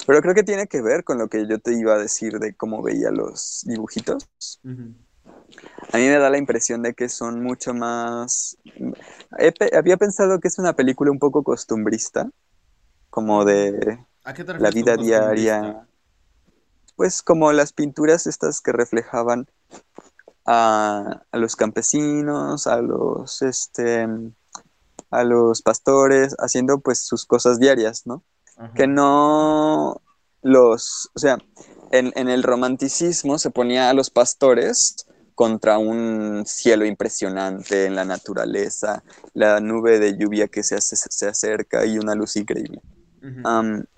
Pero 0.04 0.20
creo 0.20 0.34
que 0.34 0.42
tiene 0.42 0.66
que 0.66 0.82
ver 0.82 1.04
con 1.04 1.16
lo 1.16 1.28
que 1.28 1.46
yo 1.46 1.60
te 1.60 1.72
iba 1.72 1.94
a 1.94 1.98
decir 1.98 2.40
de 2.40 2.54
cómo 2.54 2.82
veía 2.82 3.12
los 3.12 3.62
dibujitos 3.64 4.28
A 5.92 5.98
mí 5.98 6.04
me 6.04 6.18
da 6.18 6.30
la 6.30 6.38
impresión 6.38 6.82
de 6.82 6.94
que 6.94 7.08
son 7.08 7.42
mucho 7.42 7.74
más... 7.74 8.56
había 9.72 9.96
pensado 9.96 10.38
que 10.40 10.48
es 10.48 10.58
una 10.58 10.74
película 10.74 11.10
un 11.10 11.18
poco 11.18 11.42
costumbrista, 11.42 12.30
como 13.10 13.44
de 13.44 13.98
la 14.58 14.70
vida 14.70 14.96
diaria. 14.96 15.86
Pues 16.96 17.22
como 17.22 17.52
las 17.52 17.72
pinturas 17.72 18.26
estas 18.26 18.60
que 18.60 18.72
reflejaban 18.72 19.46
a, 20.46 21.22
los 21.32 21.56
campesinos, 21.56 22.66
a 22.66 22.80
los, 22.80 23.42
este, 23.42 24.06
a 25.10 25.24
los 25.24 25.62
pastores, 25.62 26.36
haciendo 26.38 26.80
pues 26.80 27.04
sus 27.04 27.26
cosas 27.26 27.58
diarias, 27.58 28.06
¿no? 28.06 28.22
Que 28.74 28.86
no 28.86 30.02
los, 30.42 31.10
o 31.14 31.18
sea, 31.18 31.38
en, 31.92 32.12
en, 32.14 32.28
el 32.28 32.42
romanticismo 32.42 33.38
se 33.38 33.50
ponía 33.50 33.88
a 33.88 33.94
los 33.94 34.10
pastores 34.10 35.06
contra 35.40 35.78
un 35.78 36.44
cielo 36.44 36.84
impresionante 36.84 37.86
en 37.86 37.94
la 37.94 38.04
naturaleza, 38.04 39.02
la 39.32 39.58
nube 39.58 39.98
de 39.98 40.18
lluvia 40.18 40.48
que 40.48 40.62
se, 40.62 40.78
se 40.82 41.26
acerca 41.26 41.86
y 41.86 41.96
una 41.96 42.14
luz 42.14 42.36
increíble. 42.36 42.82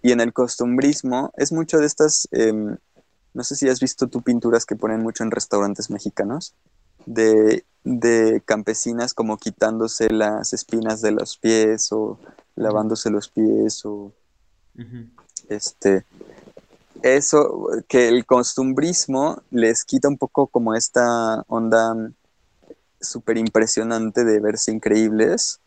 y 0.02 0.12
en 0.12 0.20
el 0.20 0.32
costumbrismo 0.32 1.32
es 1.36 1.50
mucho 1.50 1.78
de 1.78 1.86
estas, 1.86 2.28
em, 2.30 2.76
no 3.34 3.42
sé 3.42 3.56
si 3.56 3.68
has 3.68 3.80
visto 3.80 4.06
tú 4.06 4.22
pinturas 4.22 4.64
que 4.64 4.76
ponen 4.76 5.02
mucho 5.02 5.24
en 5.24 5.32
restaurantes 5.32 5.90
mexicanos, 5.90 6.54
de, 7.06 7.64
de 7.82 8.40
campesinas 8.44 9.12
como 9.12 9.36
quitándose 9.36 10.10
las 10.10 10.52
espinas 10.52 11.00
de 11.00 11.10
los 11.10 11.38
pies 11.38 11.90
o 11.90 12.20
lavándose 12.54 13.10
los 13.10 13.28
pies 13.28 13.84
o 13.84 14.12
este 15.48 16.04
eso, 17.02 17.68
que 17.88 18.08
el 18.08 18.24
costumbrismo 18.24 19.42
les 19.50 19.84
quita 19.84 20.08
un 20.08 20.18
poco 20.18 20.46
como 20.46 20.74
esta 20.74 21.42
onda 21.48 21.94
súper 23.00 23.36
impresionante 23.38 24.24
de 24.24 24.40
verse 24.40 24.72
increíbles 24.72 25.60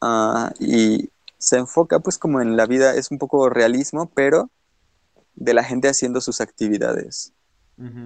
ah, 0.00 0.52
y 0.60 1.10
se 1.38 1.58
enfoca 1.58 2.00
pues 2.00 2.18
como 2.18 2.40
en 2.40 2.56
la 2.56 2.66
vida, 2.66 2.94
es 2.94 3.10
un 3.10 3.18
poco 3.18 3.48
realismo, 3.48 4.10
pero 4.14 4.50
de 5.34 5.54
la 5.54 5.64
gente 5.64 5.88
haciendo 5.88 6.20
sus 6.20 6.40
actividades, 6.40 7.32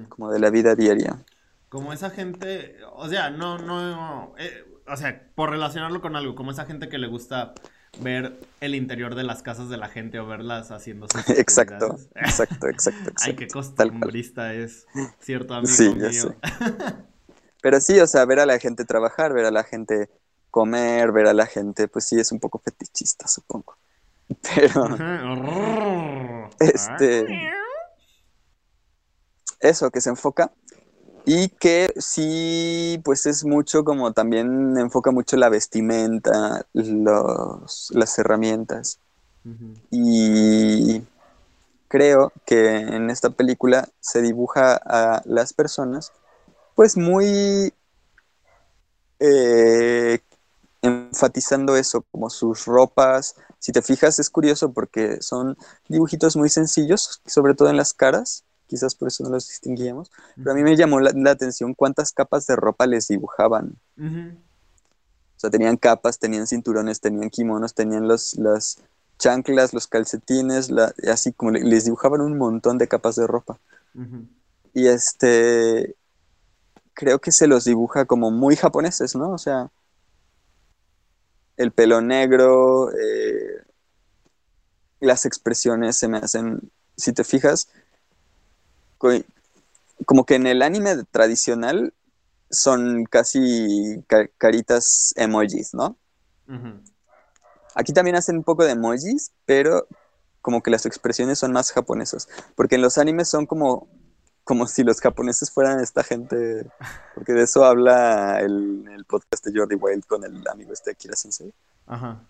como 0.09 0.31
de 0.31 0.39
la 0.39 0.51
vida 0.51 0.75
diaria. 0.75 1.25
Como 1.71 1.95
esa 1.95 2.11
gente, 2.11 2.77
o 2.95 3.09
sea, 3.09 3.31
no, 3.31 3.57
no, 3.59 4.35
eh, 4.37 4.65
o 4.87 4.97
sea, 4.97 5.31
por 5.35 5.49
relacionarlo 5.49 6.03
con 6.03 6.15
algo, 6.15 6.35
como 6.35 6.51
esa 6.51 6.67
gente 6.67 6.91
que 6.91 6.99
le 6.99 7.07
gusta 7.07 7.55
ver 8.01 8.41
el 8.61 8.75
interior 8.75 9.15
de 9.15 9.23
las 9.23 9.43
casas 9.43 9.69
de 9.69 9.77
la 9.77 9.89
gente 9.89 10.19
o 10.19 10.27
verlas 10.27 10.71
haciendo 10.71 11.07
sus 11.09 11.29
Exacto, 11.39 11.97
exacto, 12.15 12.69
exacto, 12.69 12.69
exacto. 12.69 13.13
Ay, 13.23 13.37
qué 13.37 13.49
costumbrista 13.49 14.55
es, 14.55 14.87
cierto 15.21 15.55
amigo 15.55 15.73
sí, 15.73 15.95
mío. 15.95 16.35
Pero 17.63 17.81
sí, 17.81 18.01
o 18.01 18.07
sea, 18.07 18.25
ver 18.25 18.41
a 18.41 18.47
la 18.47 18.59
gente 18.59 18.85
trabajar, 18.85 19.33
ver 19.33 19.45
a 19.45 19.51
la 19.51 19.63
gente 19.63 20.11
comer, 20.51 21.13
ver 21.13 21.29
a 21.29 21.33
la 21.33 21.47
gente, 21.47 21.87
pues 21.87 22.07
sí, 22.07 22.19
es 22.19 22.33
un 22.33 22.41
poco 22.41 22.59
fetichista, 22.59 23.29
supongo. 23.29 23.77
Pero... 24.55 24.89
este... 26.59 27.27
Eso, 29.61 29.93
que 29.93 30.01
se 30.01 30.11
enfoca 30.11 30.51
y 31.25 31.49
que 31.49 31.93
sí, 31.99 33.01
pues 33.05 33.27
es 33.27 33.45
mucho 33.45 33.85
como 33.85 34.13
también 34.13 34.77
enfoca 34.77 35.11
mucho 35.11 35.37
la 35.37 35.49
vestimenta, 35.49 36.67
los, 36.73 37.91
las 37.95 38.19
herramientas. 38.19 38.99
Y 39.91 41.03
creo 41.89 42.33
que 42.47 42.77
en 42.77 43.11
esta 43.11 43.31
película 43.31 43.89
se 44.01 44.23
dibuja 44.23 44.77
a 44.77 45.23
las 45.25 45.53
personas 45.53 46.13
pues 46.75 46.97
muy 46.97 47.75
eh, 49.19 50.21
enfatizando 50.81 51.77
eso, 51.77 52.05
como 52.11 52.31
sus 52.31 52.67
ropas. 52.67 53.37
Si 53.59 53.73
te 53.73 53.83
fijas 53.83 54.19
es 54.19 54.31
curioso 54.31 54.73
porque 54.73 55.23
son 55.23 55.57
dibujitos 55.89 56.37
muy 56.37 56.49
sencillos, 56.49 57.21
sobre 57.27 57.55
todo 57.55 57.69
en 57.71 57.77
las 57.77 57.95
caras, 57.95 58.45
quizás 58.73 58.95
por 58.95 59.09
eso 59.09 59.23
no 59.23 59.29
los 59.29 59.49
distinguíamos, 59.49 60.11
pero 60.35 60.53
a 60.53 60.55
mí 60.55 60.63
me 60.63 60.75
llamó 60.75 60.99
la, 60.99 61.31
atención 61.31 61.75
cuántas 61.75 62.11
capas 62.11 62.47
de 62.47 62.57
ropa 62.57 62.87
les 62.87 63.07
dibujaban. 63.07 63.77
O 63.99 65.37
sea, 65.37 65.51
tenían 65.51 65.77
capas, 65.77 66.19
tenían 66.19 66.47
cinturones, 66.47 66.99
tenían 66.99 67.29
kimonos, 67.29 67.75
tenían 67.75 68.09
los, 68.09 68.35
las 68.39 68.79
chanclas, 69.19 69.75
los 69.75 69.87
calcetines, 69.89 70.71
así 71.07 71.35
como 71.35 71.51
les 71.51 71.85
dibujaban 71.85 72.23
un 72.23 72.39
montón 72.39 72.79
de 72.79 72.89
capas 72.89 73.17
de 73.17 73.27
ropa. 73.27 73.61
Y 74.73 74.87
este, 74.87 75.95
creo 76.95 77.19
que 77.19 77.31
se 77.31 77.47
los 77.47 77.67
dibuja 77.67 78.07
como 78.07 78.31
muy 78.31 78.57
japoneses, 78.57 79.15
¿no? 79.15 79.33
O 79.33 79.39
sea, 79.39 79.71
el 81.59 81.73
pelo 81.73 82.01
negro, 82.01 82.91
eh, 82.91 83.67
las 84.99 85.27
expresiones 85.27 85.99
se 85.99 86.09
me 86.09 86.17
hacen, 86.17 86.71
si 86.97 87.13
te 87.13 87.23
fijas, 87.23 87.69
como 90.05 90.25
que 90.25 90.35
en 90.35 90.47
el 90.47 90.63
anime 90.63 91.05
tradicional 91.11 91.93
son 92.51 93.05
casi 93.05 94.05
caritas 94.39 95.13
emojis, 95.17 95.75
¿no? 95.75 95.97
Aquí 97.75 97.93
también 97.93 98.17
hacen 98.17 98.37
un 98.37 98.45
poco 98.45 98.65
de 98.65 98.73
emojis, 98.73 99.33
pero 99.47 99.87
como 100.43 100.63
que 100.63 100.71
las 100.71 100.85
expresiones 100.85 101.39
son 101.39 101.53
más 101.53 101.73
japonesas. 101.73 102.29
Porque 102.55 102.75
en 102.75 102.83
los 102.83 102.99
animes 102.99 103.31
son 103.31 103.47
como, 103.47 103.89
como 104.45 104.67
si 104.67 104.83
los 104.83 105.01
japoneses 105.01 105.51
fueran 105.51 105.81
esta 105.81 106.03
gente. 106.03 106.67
Porque 107.15 107.33
de 107.33 107.45
eso 107.45 107.65
habla 107.65 108.41
el, 108.41 108.87
el 108.95 109.05
podcast 109.07 109.47
de 109.47 109.59
Jordi 109.59 109.77
Wild 109.77 110.05
con 110.07 110.25
el 110.25 110.47
amigo 110.49 110.73
este 110.73 110.91
Akira 110.91 111.17
Sensei. 111.17 111.53
Ajá. 111.87 112.21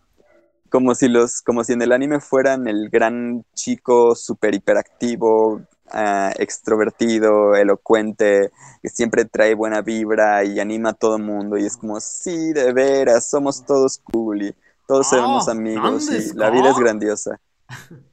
Como 0.70 0.94
si 0.94 1.08
los, 1.08 1.42
como 1.42 1.64
si 1.64 1.72
en 1.72 1.82
el 1.82 1.92
anime 1.92 2.20
fueran 2.20 2.68
el 2.68 2.88
gran 2.88 3.44
chico 3.54 4.14
súper 4.14 4.54
hiperactivo, 4.54 5.60
Ah, 5.94 6.32
extrovertido, 6.38 7.54
elocuente, 7.54 8.50
que 8.80 8.88
siempre 8.88 9.26
trae 9.26 9.54
buena 9.54 9.82
vibra 9.82 10.42
y 10.42 10.58
anima 10.58 10.90
a 10.90 10.94
todo 10.94 11.16
el 11.16 11.22
mundo. 11.22 11.58
Y 11.58 11.66
es 11.66 11.76
como, 11.76 12.00
sí, 12.00 12.54
de 12.54 12.72
veras, 12.72 13.28
somos 13.28 13.62
todos 13.66 14.00
cool 14.10 14.42
y 14.42 14.54
todos 14.88 15.10
somos 15.10 15.48
ah, 15.48 15.52
amigos 15.52 16.10
y 16.10 16.34
la 16.34 16.48
vida 16.50 16.70
es 16.70 16.78
grandiosa. 16.78 17.40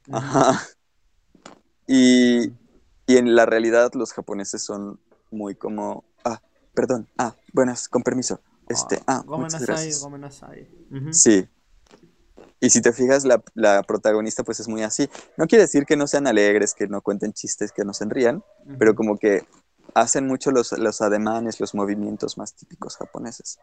Y, 1.92 2.52
en 3.08 3.34
la 3.34 3.46
realidad 3.46 3.90
los 3.94 4.12
japoneses 4.12 4.62
son 4.62 5.00
muy 5.32 5.56
como, 5.56 6.04
ah, 6.24 6.40
perdón, 6.72 7.08
ah, 7.18 7.34
buenas, 7.52 7.88
con 7.88 8.04
permiso. 8.04 8.38
Este, 8.68 9.02
ah, 9.08 9.24
muchas 9.26 9.60
gracias. 9.66 10.06
Sí, 11.10 11.48
y 12.60 12.68
si 12.68 12.82
te 12.82 12.92
fijas, 12.92 13.24
la, 13.24 13.82
protagonista 13.82 14.44
pues 14.44 14.60
es 14.60 14.68
muy 14.68 14.82
así. 14.82 15.08
No 15.36 15.46
quiere 15.46 15.62
decir 15.62 15.86
que 15.86 15.96
no 15.96 16.06
sean 16.06 16.26
alegres, 16.26 16.74
que 16.74 16.86
no 16.86 17.00
cuenten 17.00 17.32
chistes, 17.32 17.72
que 17.72 17.84
no 17.84 17.94
se 17.94 18.04
rían, 18.04 18.44
pero 18.78 18.94
como 18.94 19.16
que 19.16 19.46
hacen 19.94 20.26
mucho 20.26 20.50
los, 20.50 20.72
los, 20.72 21.00
ademanes, 21.00 21.58
los 21.58 21.74
movimientos 21.74 22.36
más 22.36 22.54
típicos 22.54 22.98
japoneses. 22.98 23.58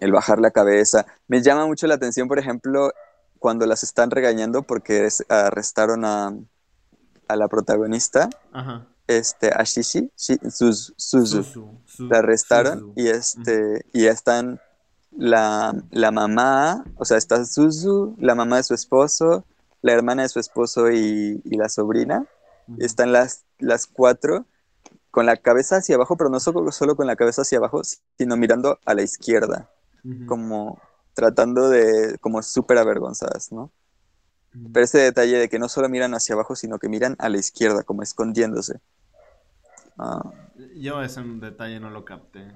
El 0.00 0.12
bajar 0.12 0.40
la 0.40 0.50
cabeza. 0.50 1.06
Me 1.28 1.42
llama 1.42 1.66
mucho 1.66 1.86
la 1.86 1.94
atención, 1.94 2.26
por 2.26 2.38
ejemplo, 2.38 2.90
cuando 3.38 3.66
las 3.66 3.82
están 3.82 4.10
regañando 4.10 4.62
porque 4.62 5.08
arrestaron 5.28 6.06
a, 6.06 6.34
la 7.28 7.48
protagonista. 7.48 8.30
Este, 9.06 9.50
a 9.54 9.62
Shishi, 9.62 10.10
Suzu, 10.16 11.70
la 11.98 12.18
arrestaron 12.18 12.92
y 12.96 13.08
este, 13.08 13.86
y 13.92 14.02
ya 14.04 14.10
están 14.10 14.60
la, 15.16 16.10
mamá, 16.12 16.84
o 16.96 17.04
sea, 17.04 17.16
está 17.16 17.44
Suzu, 17.44 18.14
la 18.18 18.34
mamá 18.34 18.56
de 18.56 18.62
su 18.62 18.74
esposo, 18.74 19.44
la 19.82 19.92
hermana 19.92 20.22
de 20.22 20.28
su 20.28 20.38
esposo 20.38 20.90
y, 20.90 21.40
la 21.44 21.68
sobrina. 21.68 22.26
Están 22.78 23.12
las, 23.12 23.44
las 23.58 23.86
cuatro 23.86 24.44
con 25.10 25.24
la 25.24 25.36
cabeza 25.36 25.76
hacia 25.76 25.94
abajo, 25.94 26.16
pero 26.16 26.28
no 26.28 26.38
solo, 26.38 26.70
solo 26.70 26.96
con 26.96 27.06
la 27.06 27.16
cabeza 27.16 27.42
hacia 27.42 27.58
abajo, 27.58 27.80
sino 28.18 28.36
mirando 28.36 28.78
a 28.84 28.94
la 28.94 29.02
izquierda, 29.02 29.70
como 30.26 30.80
tratando 31.14 31.68
de, 31.70 32.18
como 32.20 32.42
súper 32.42 32.78
avergonzadas, 32.78 33.50
¿no? 33.50 33.72
Pero 34.72 34.84
ese 34.84 34.98
detalle 34.98 35.38
de 35.38 35.48
que 35.48 35.58
no 35.58 35.68
solo 35.68 35.88
miran 35.88 36.14
hacia 36.14 36.34
abajo, 36.34 36.56
sino 36.56 36.78
que 36.78 36.88
miran 36.88 37.16
a 37.18 37.28
la 37.28 37.38
izquierda, 37.38 37.82
como 37.82 38.02
escondiéndose. 38.02 38.80
Ah. 39.98 40.30
Yo 40.76 41.02
ese 41.02 41.22
detalle 41.22 41.80
no 41.80 41.90
lo 41.90 42.04
capté. 42.04 42.52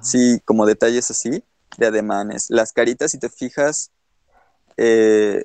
Sí, 0.00 0.40
como 0.44 0.66
detalles 0.66 1.10
así 1.10 1.42
de 1.76 1.86
ademanes. 1.86 2.46
Las 2.50 2.72
caritas, 2.72 3.10
si 3.10 3.18
te 3.18 3.28
fijas, 3.28 3.90
eh, 4.76 5.44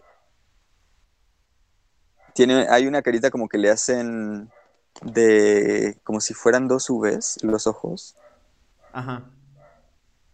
tiene, 2.33 2.67
hay 2.69 2.87
una 2.87 3.01
carita 3.01 3.29
como 3.29 3.47
que 3.47 3.57
le 3.57 3.69
hacen 3.69 4.49
de 5.01 5.99
como 6.03 6.21
si 6.21 6.33
fueran 6.33 6.67
dos 6.67 6.87
Vs 6.89 7.43
los 7.43 7.67
ojos. 7.67 8.15
Ajá. 8.91 9.23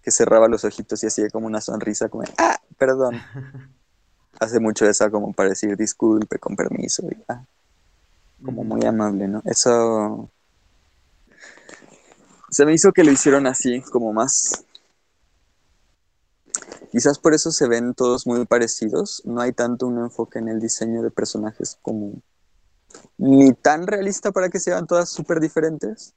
Que 0.02 0.12
cerraba 0.12 0.48
los 0.48 0.64
ojitos 0.64 1.04
y 1.04 1.08
hacía 1.08 1.30
como 1.30 1.48
una 1.48 1.62
sonrisa 1.62 2.10
como, 2.10 2.24
ah, 2.38 2.60
perdón. 2.78 3.22
Hace 4.40 4.60
mucho 4.60 4.86
esa 4.86 5.10
como 5.10 5.34
para 5.34 5.50
decir 5.50 5.76
disculpe, 5.76 6.40
con 6.40 6.56
permiso, 6.56 7.06
y, 7.12 7.18
ah, 7.28 7.44
como 8.44 8.64
muy 8.64 8.86
amable, 8.86 9.28
¿no? 9.28 9.42
Eso 9.44 10.30
se 12.50 12.66
me 12.66 12.74
hizo 12.74 12.92
que 12.92 13.04
lo 13.04 13.12
hicieron 13.12 13.48
así, 13.48 13.82
como 13.82 14.12
más... 14.14 14.66
Quizás 16.92 17.20
por 17.20 17.34
eso 17.34 17.52
se 17.52 17.68
ven 17.68 17.94
todos 17.94 18.26
muy 18.26 18.46
parecidos. 18.46 19.22
No 19.26 19.42
hay 19.42 19.54
tanto 19.54 19.88
un 19.88 20.00
enfoque 20.00 20.40
en 20.40 20.50
el 20.50 20.60
diseño 20.60 21.02
de 21.02 21.12
personajes 21.12 21.78
como 21.82 22.22
ni 23.18 23.54
tan 23.54 23.86
realista 23.86 24.32
para 24.32 24.50
que 24.50 24.60
sean 24.60 24.88
todas 24.88 25.10
súper 25.10 25.40
diferentes, 25.40 26.14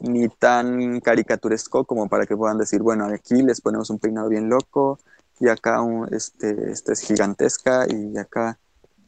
ni 0.00 0.28
tan 0.28 1.00
caricaturesco 1.00 1.84
como 1.84 2.08
para 2.08 2.26
que 2.26 2.36
puedan 2.36 2.58
decir, 2.58 2.82
bueno, 2.82 3.06
aquí 3.06 3.42
les 3.42 3.60
ponemos 3.60 3.90
un 3.90 3.98
peinado 3.98 4.28
bien 4.28 4.48
loco, 4.48 4.98
y 5.38 5.48
acá 5.48 5.80
un, 5.82 6.12
este, 6.12 6.70
este 6.70 6.92
es 6.92 7.00
gigantesca, 7.00 7.86
y 7.88 8.16
acá, 8.18 8.58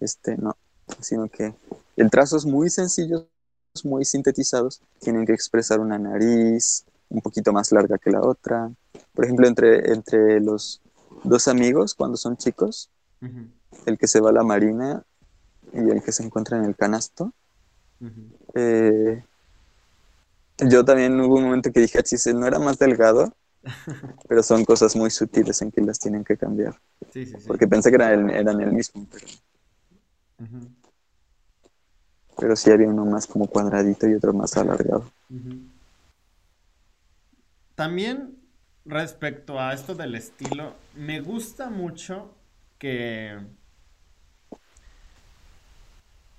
este, 0.01 0.37
no, 0.37 0.57
sino 1.01 1.29
que 1.29 1.55
el 1.97 2.11
trazo 2.11 2.37
es 2.37 2.47
muy 2.47 2.71
sencillo, 2.71 3.27
muy 3.85 4.05
sintetizados, 4.05 4.81
tienen 5.01 5.27
que 5.27 5.33
expresar 5.33 5.81
una 5.81 5.99
nariz 5.99 6.85
un 7.09 7.21
poquito 7.21 7.53
más 7.53 7.73
larga 7.73 7.99
que 7.99 8.11
la 8.11 8.21
otra. 8.21 8.71
Por 9.15 9.25
ejemplo, 9.25 9.47
entre, 9.47 9.93
entre 9.93 10.41
los 10.41 10.81
dos 11.25 11.49
amigos, 11.49 11.95
cuando 11.95 12.17
son 12.17 12.37
chicos, 12.37 12.91
el 13.87 13.99
que 13.99 14.07
se 14.07 14.21
va 14.21 14.31
a 14.31 14.33
la 14.33 14.43
marina 14.43 15.03
y 15.73 15.79
el 15.79 16.03
que 16.03 16.13
se 16.13 16.23
encuentra 16.23 16.59
en 16.59 16.65
el 16.65 16.77
canasto. 16.77 17.33
Eh, 18.55 19.23
yo 20.59 20.85
también 20.85 21.21
hubo 21.21 21.37
un 21.37 21.45
momento 21.45 21.73
que 21.73 21.81
dije, 21.81 22.03
chis, 22.03 22.27
no 22.35 22.47
era 22.47 22.59
más 22.59 22.79
delgado, 22.79 23.33
pero 24.29 24.43
son 24.43 24.65
cosas 24.65 24.97
muy 24.97 25.11
sutiles 25.11 25.63
en 25.63 25.71
que 25.71 25.81
las 25.81 25.99
tienen 25.99 26.25
que 26.25 26.37
cambiar. 26.37 26.81
Porque 27.47 27.67
pensé 27.67 27.91
que 27.91 27.97
eran, 27.97 28.31
eran 28.31 28.61
el 28.61 28.73
mismo, 28.73 29.07
pero... 29.11 29.27
Pero 32.41 32.55
sí 32.55 32.71
había 32.71 32.89
uno 32.89 33.05
más 33.05 33.27
como 33.27 33.49
cuadradito 33.49 34.09
y 34.09 34.15
otro 34.15 34.33
más 34.33 34.57
alargado. 34.57 35.11
También 37.79 38.35
respecto 38.85 39.61
a 39.61 39.73
esto 39.73 39.95
del 39.95 40.17
estilo, 40.17 40.75
me 40.97 41.21
gusta 41.21 41.71
mucho 41.71 42.35
que 42.77 43.39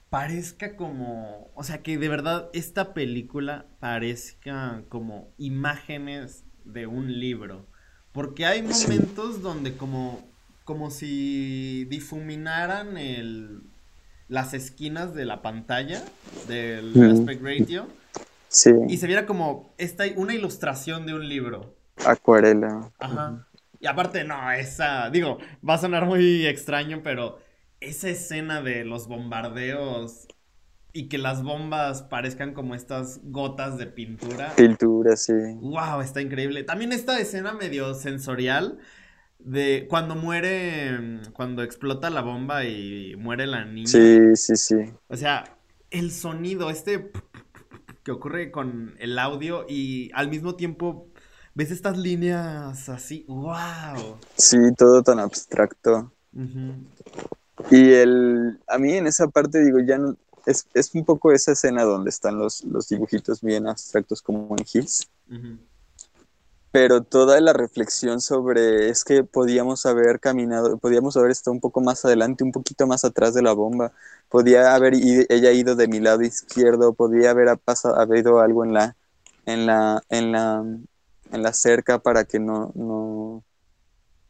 parezca 0.09 0.75
como, 0.75 1.49
o 1.55 1.63
sea, 1.63 1.81
que 1.81 1.97
de 1.97 2.09
verdad 2.09 2.49
esta 2.51 2.93
película 2.93 3.67
parezca 3.79 4.83
como 4.89 5.29
imágenes 5.37 6.43
de 6.65 6.87
un 6.87 7.21
libro, 7.21 7.65
porque 8.11 8.45
hay 8.45 8.61
momentos 8.61 9.41
donde 9.41 9.77
como 9.77 10.27
como 10.65 10.91
si 10.91 11.85
difuminaran 11.85 12.97
el 12.97 13.61
las 14.27 14.53
esquinas 14.53 15.15
de 15.15 15.23
la 15.23 15.41
pantalla 15.41 16.03
del 16.49 17.01
aspect 17.01 17.41
ratio. 17.41 17.87
Sí. 18.49 18.71
Y 18.89 18.97
se 18.97 19.07
viera 19.07 19.25
como 19.25 19.73
esta, 19.77 20.03
una 20.17 20.33
ilustración 20.33 21.05
de 21.05 21.13
un 21.13 21.29
libro. 21.29 21.77
Acuarela. 22.05 22.91
Ajá. 22.99 23.47
Y 23.79 23.87
aparte, 23.87 24.25
no, 24.25 24.51
esa, 24.51 25.09
digo, 25.09 25.37
va 25.67 25.75
a 25.75 25.77
sonar 25.77 26.05
muy 26.05 26.45
extraño, 26.45 27.01
pero 27.03 27.39
esa 27.79 28.09
escena 28.09 28.61
de 28.61 28.83
los 28.83 29.07
bombardeos 29.07 30.27
y 30.91 31.07
que 31.07 31.17
las 31.17 31.43
bombas 31.43 32.01
parezcan 32.01 32.53
como 32.53 32.75
estas 32.75 33.21
gotas 33.23 33.77
de 33.77 33.85
pintura. 33.85 34.53
Pintura, 34.55 35.15
sí. 35.15 35.33
Wow, 35.61 36.01
está 36.01 36.21
increíble. 36.21 36.63
También 36.63 36.91
esta 36.91 37.19
escena 37.19 37.53
medio 37.53 37.93
sensorial 37.93 38.79
de 39.37 39.85
cuando 39.89 40.15
muere, 40.15 41.21
cuando 41.33 41.63
explota 41.63 42.09
la 42.09 42.21
bomba 42.21 42.65
y 42.65 43.15
muere 43.15 43.47
la 43.47 43.63
niña. 43.65 43.87
Sí, 43.87 44.35
sí, 44.35 44.55
sí. 44.57 44.75
O 45.07 45.15
sea, 45.15 45.57
el 45.91 46.11
sonido, 46.11 46.69
este 46.69 47.11
que 48.09 48.13
ocurre 48.13 48.49
con 48.49 48.95
el 48.97 49.19
audio 49.19 49.67
y 49.69 50.09
al 50.15 50.29
mismo 50.29 50.55
tiempo 50.55 51.09
ves 51.53 51.69
estas 51.69 51.95
líneas 51.95 52.89
así, 52.89 53.23
wow. 53.27 54.17
Sí, 54.35 54.57
todo 54.75 55.03
tan 55.03 55.19
abstracto. 55.19 56.11
Y 57.69 57.91
el, 57.91 58.59
a 58.67 58.79
mí 58.79 58.93
en 58.93 59.05
esa 59.05 59.27
parte 59.27 59.63
digo, 59.63 59.77
ya 59.79 59.99
no, 59.99 60.17
es, 60.47 60.65
un 60.95 61.05
poco 61.05 61.31
esa 61.31 61.51
escena 61.51 61.83
donde 61.83 62.09
están 62.09 62.39
los, 62.39 62.63
los 62.63 62.89
dibujitos 62.89 63.41
bien 63.43 63.67
abstractos 63.67 64.23
como 64.23 64.55
en 64.57 64.65
Hills 64.73 65.07
pero 66.71 67.03
toda 67.03 67.39
la 67.41 67.53
reflexión 67.53 68.21
sobre 68.21 68.89
es 68.89 69.03
que 69.03 69.23
podíamos 69.23 69.85
haber 69.87 70.19
caminado, 70.19 70.77
podíamos 70.77 71.17
haber 71.17 71.31
estado 71.31 71.53
un 71.53 71.61
poco 71.61 71.81
más 71.81 72.05
adelante, 72.05 72.43
un 72.43 72.51
poquito 72.51 72.87
más 72.87 73.05
atrás 73.05 73.33
de 73.33 73.41
la 73.41 73.53
bomba, 73.53 73.91
podía 74.29 74.75
haber 74.75 74.93
ella 74.95 75.51
ido 75.51 75.75
de 75.75 75.87
mi 75.87 75.99
lado 75.99 76.21
izquierdo, 76.23 76.93
podía 76.93 77.31
haber 77.31 77.57
pasado, 77.59 77.99
habido 77.99 78.39
algo 78.39 78.63
en 78.65 78.73
la, 78.73 78.95
en 79.45 79.65
la, 79.65 80.03
en 80.09 80.31
la, 80.31 80.63
en 81.31 81.43
la 81.43 81.53
cerca 81.53 81.99
para 81.99 82.25
que 82.25 82.39
no, 82.39 82.71
no, 82.75 83.43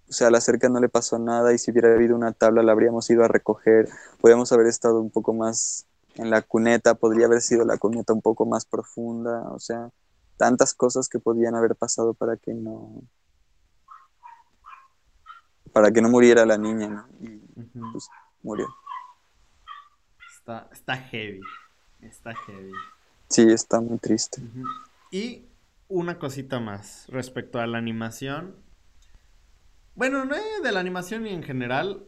o 0.09 0.13
sea, 0.13 0.27
a 0.27 0.31
la 0.31 0.41
cerca 0.41 0.69
no 0.69 0.79
le 0.79 0.89
pasó 0.89 1.19
nada 1.19 1.53
y 1.53 1.57
si 1.59 1.71
hubiera 1.71 1.93
habido 1.93 2.15
una 2.15 2.33
tabla 2.33 2.63
la 2.63 2.71
habríamos 2.71 3.09
ido 3.09 3.23
a 3.23 3.27
recoger, 3.27 3.89
podíamos 4.21 4.51
haber 4.53 4.67
estado 4.67 5.01
un 5.01 5.11
poco 5.11 5.33
más 5.33 5.85
en 6.15 6.29
la 6.31 6.41
cuneta, 6.41 6.95
podría 6.95 7.27
haber 7.27 7.41
sido 7.41 7.65
la 7.65 7.77
cuneta 7.77 8.13
un 8.13 8.21
poco 8.21 8.45
más 8.45 8.65
profunda, 8.65 9.43
o 9.51 9.59
sea, 9.59 9.89
tantas 10.39 10.73
cosas 10.73 11.09
que 11.09 11.19
podían 11.19 11.53
haber 11.53 11.75
pasado 11.75 12.13
para 12.13 12.37
que 12.37 12.53
no 12.53 13.03
para 15.73 15.91
que 15.91 16.01
no 16.01 16.09
muriera 16.09 16.45
la 16.45 16.57
niña, 16.57 16.87
¿no? 16.87 17.07
Y 17.19 17.41
pues 17.91 18.09
murió. 18.41 18.67
Está, 20.33 20.67
está 20.71 20.95
heavy. 20.95 21.41
Está 22.01 22.33
heavy. 22.33 22.71
Sí, 23.27 23.43
está 23.43 23.79
muy 23.81 23.99
triste. 23.99 24.41
Y 25.11 25.45
una 25.89 26.17
cosita 26.17 26.59
más 26.59 27.05
respecto 27.09 27.59
a 27.59 27.67
la 27.67 27.77
animación. 27.77 28.55
Bueno, 29.93 30.25
no 30.25 30.35
de 30.63 30.71
la 30.71 30.79
animación 30.79 31.27
y 31.27 31.31
en 31.31 31.43
general. 31.43 32.07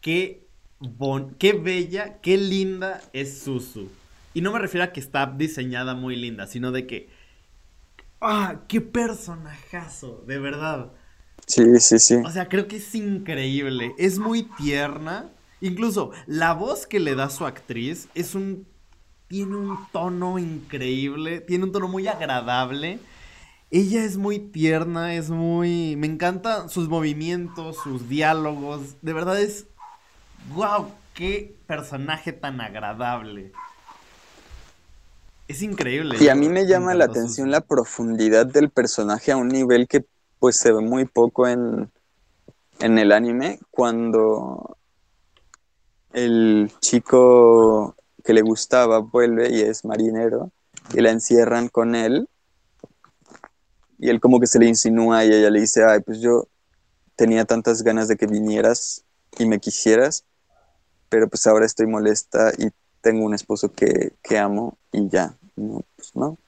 Qué, 0.00 0.46
bon 0.80 1.34
qué 1.38 1.52
bella, 1.54 2.20
qué 2.20 2.36
linda 2.36 3.00
es 3.12 3.38
Susu. 3.40 3.88
Y 4.34 4.42
no 4.42 4.52
me 4.52 4.58
refiero 4.58 4.84
a 4.84 4.92
que 4.92 5.00
está 5.00 5.26
diseñada 5.26 5.94
muy 5.94 6.16
linda, 6.16 6.46
sino 6.46 6.72
de 6.72 6.86
que 6.86 7.08
¡Ah! 8.20 8.62
¡Qué 8.66 8.80
personajazo! 8.80 10.24
De 10.26 10.38
verdad. 10.38 10.92
Sí, 11.46 11.62
sí, 11.80 11.98
sí. 11.98 12.16
O 12.16 12.30
sea, 12.30 12.48
creo 12.48 12.68
que 12.68 12.76
es 12.76 12.94
increíble. 12.94 13.94
Es 13.98 14.18
muy 14.18 14.42
tierna. 14.58 15.30
Incluso 15.60 16.10
la 16.26 16.52
voz 16.52 16.86
que 16.86 17.00
le 17.00 17.14
da 17.14 17.30
su 17.30 17.46
actriz 17.46 18.08
es 18.14 18.34
un. 18.34 18.66
Tiene 19.28 19.56
un 19.56 19.78
tono 19.92 20.38
increíble. 20.38 21.40
Tiene 21.40 21.64
un 21.64 21.72
tono 21.72 21.88
muy 21.88 22.06
agradable. 22.08 22.98
Ella 23.70 24.04
es 24.04 24.16
muy 24.16 24.38
tierna, 24.38 25.14
es 25.14 25.30
muy. 25.30 25.96
Me 25.96 26.06
encantan 26.06 26.70
sus 26.70 26.88
movimientos, 26.88 27.76
sus 27.82 28.08
diálogos. 28.08 28.96
De 29.02 29.12
verdad 29.12 29.40
es. 29.40 29.66
¡Wow! 30.54 30.92
¡Qué 31.14 31.56
personaje 31.66 32.32
tan 32.32 32.60
agradable! 32.60 33.52
Es 35.48 35.62
increíble. 35.62 36.18
Y 36.20 36.28
a 36.28 36.34
mí 36.34 36.48
me 36.48 36.66
llama 36.66 36.94
la 36.94 37.06
atención 37.06 37.50
la 37.50 37.62
profundidad 37.62 38.46
del 38.46 38.70
personaje 38.70 39.32
a 39.32 39.36
un 39.36 39.48
nivel 39.48 39.88
que 39.88 40.04
pues 40.38 40.56
se 40.56 40.72
ve 40.72 40.80
muy 40.80 41.06
poco 41.06 41.48
en, 41.48 41.90
en 42.80 42.98
el 42.98 43.12
anime 43.12 43.58
cuando 43.70 44.76
el 46.12 46.70
chico 46.80 47.96
que 48.24 48.34
le 48.34 48.42
gustaba 48.42 48.98
vuelve 48.98 49.50
y 49.50 49.62
es 49.62 49.84
marinero 49.84 50.52
y 50.92 51.00
la 51.00 51.10
encierran 51.10 51.68
con 51.68 51.94
él 51.94 52.28
y 53.98 54.10
él 54.10 54.20
como 54.20 54.38
que 54.38 54.46
se 54.46 54.58
le 54.58 54.66
insinúa 54.66 55.24
y 55.24 55.32
ella 55.32 55.50
le 55.50 55.60
dice, 55.60 55.84
ay, 55.84 56.00
pues 56.00 56.20
yo 56.20 56.46
tenía 57.16 57.44
tantas 57.44 57.82
ganas 57.82 58.06
de 58.06 58.16
que 58.16 58.26
vinieras 58.26 59.04
y 59.38 59.46
me 59.46 59.58
quisieras, 59.58 60.24
pero 61.08 61.28
pues 61.28 61.46
ahora 61.46 61.66
estoy 61.66 61.86
molesta 61.86 62.52
y 62.56 62.68
tengo 63.00 63.24
un 63.24 63.34
esposo 63.34 63.72
que, 63.72 64.12
que 64.22 64.38
amo 64.38 64.78
y 64.92 65.08
ya, 65.08 65.36
no, 65.58 65.84
pues 65.96 66.14
no. 66.14 66.38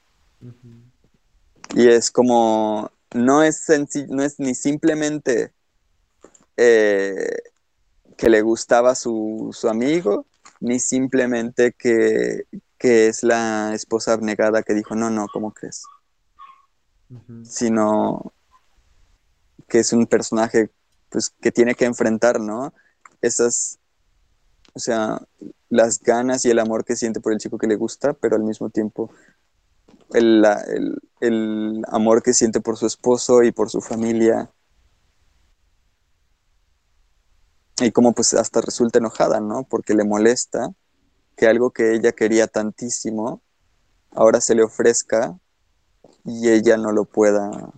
Y 1.75 1.87
es 1.87 2.11
como, 2.11 2.91
no 3.13 3.43
es, 3.43 3.65
no 4.09 4.23
es 4.23 4.39
ni 4.39 4.55
simplemente 4.55 5.53
eh, 6.57 7.37
que 8.17 8.29
le 8.29 8.41
gustaba 8.41 8.95
su, 8.95 9.49
su 9.51 9.69
amigo, 9.69 10.25
ni 10.59 10.79
simplemente 10.79 11.73
que, 11.73 12.45
que, 12.77 13.07
es 13.07 13.23
la 13.23 13.73
esposa 13.73 14.13
abnegada 14.13 14.63
que 14.63 14.73
dijo, 14.73 14.95
no, 14.95 15.09
no, 15.09 15.27
¿cómo 15.31 15.53
crees? 15.53 15.83
Sino 17.43 18.31
que 19.67 19.79
es 19.79 19.91
un 19.91 20.05
personaje 20.05 20.69
pues, 21.09 21.29
que 21.29 21.51
tiene 21.51 21.75
que 21.75 21.85
enfrentar, 21.85 22.39
¿no? 22.39 22.73
Esas, 23.21 23.79
o 24.73 24.79
sea, 24.79 25.21
las 25.69 25.99
ganas 25.99 26.45
y 26.45 26.49
el 26.49 26.59
amor 26.59 26.85
que 26.85 26.95
siente 26.95 27.19
por 27.19 27.33
el 27.33 27.39
chico 27.39 27.57
que 27.57 27.67
le 27.67 27.75
gusta, 27.75 28.13
pero 28.13 28.35
al 28.35 28.43
mismo 28.43 28.69
tiempo 28.69 29.11
el, 30.13 31.83
amor 31.87 32.21
que 32.21 32.33
siente 32.33 32.59
por 32.59 32.77
su 32.77 32.85
esposo 32.85 33.43
y 33.43 33.51
por 33.51 33.69
su 33.69 33.81
familia. 33.81 34.51
Y 37.79 37.91
como 37.91 38.13
pues 38.13 38.33
hasta 38.33 38.61
resulta 38.61 38.99
enojada, 38.99 39.39
¿no? 39.39 39.63
Porque 39.63 39.93
le 39.93 40.03
molesta 40.03 40.71
que 41.35 41.47
algo 41.47 41.71
que 41.71 41.95
ella 41.95 42.11
quería 42.11 42.47
tantísimo 42.47 43.41
ahora 44.11 44.41
se 44.41 44.55
le 44.55 44.63
ofrezca 44.63 45.37
y 46.25 46.49
ella 46.49 46.77
no 46.77 46.91
lo 46.91 47.05
pueda, 47.05 47.71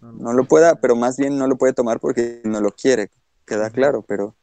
no 0.00 0.32
lo 0.32 0.44
pueda, 0.44 0.74
pero 0.76 0.96
más 0.96 1.16
bien 1.16 1.38
no 1.38 1.46
lo 1.46 1.56
puede 1.56 1.72
tomar 1.72 2.00
porque 2.00 2.42
no 2.44 2.60
lo 2.60 2.72
quiere, 2.72 3.10
queda 3.46 3.70
claro, 3.70 4.02
pero, 4.02 4.34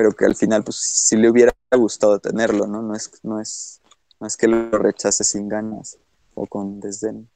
pero 0.00 0.12
que 0.12 0.24
al 0.24 0.34
final, 0.34 0.64
pues 0.64 0.76
sí 0.78 1.14
le 1.14 1.28
hubiera 1.28 1.52
gustado 1.72 2.18
tenerlo, 2.20 2.66
¿no? 2.66 2.80
No 2.80 2.94
es, 2.94 3.20
no 3.22 3.38
es, 3.38 3.82
no 4.18 4.26
es 4.26 4.34
que 4.38 4.48
lo 4.48 4.70
rechace 4.70 5.24
sin 5.24 5.46
ganas 5.46 5.98
o 6.32 6.46
con 6.46 6.80
desdén. 6.80 7.28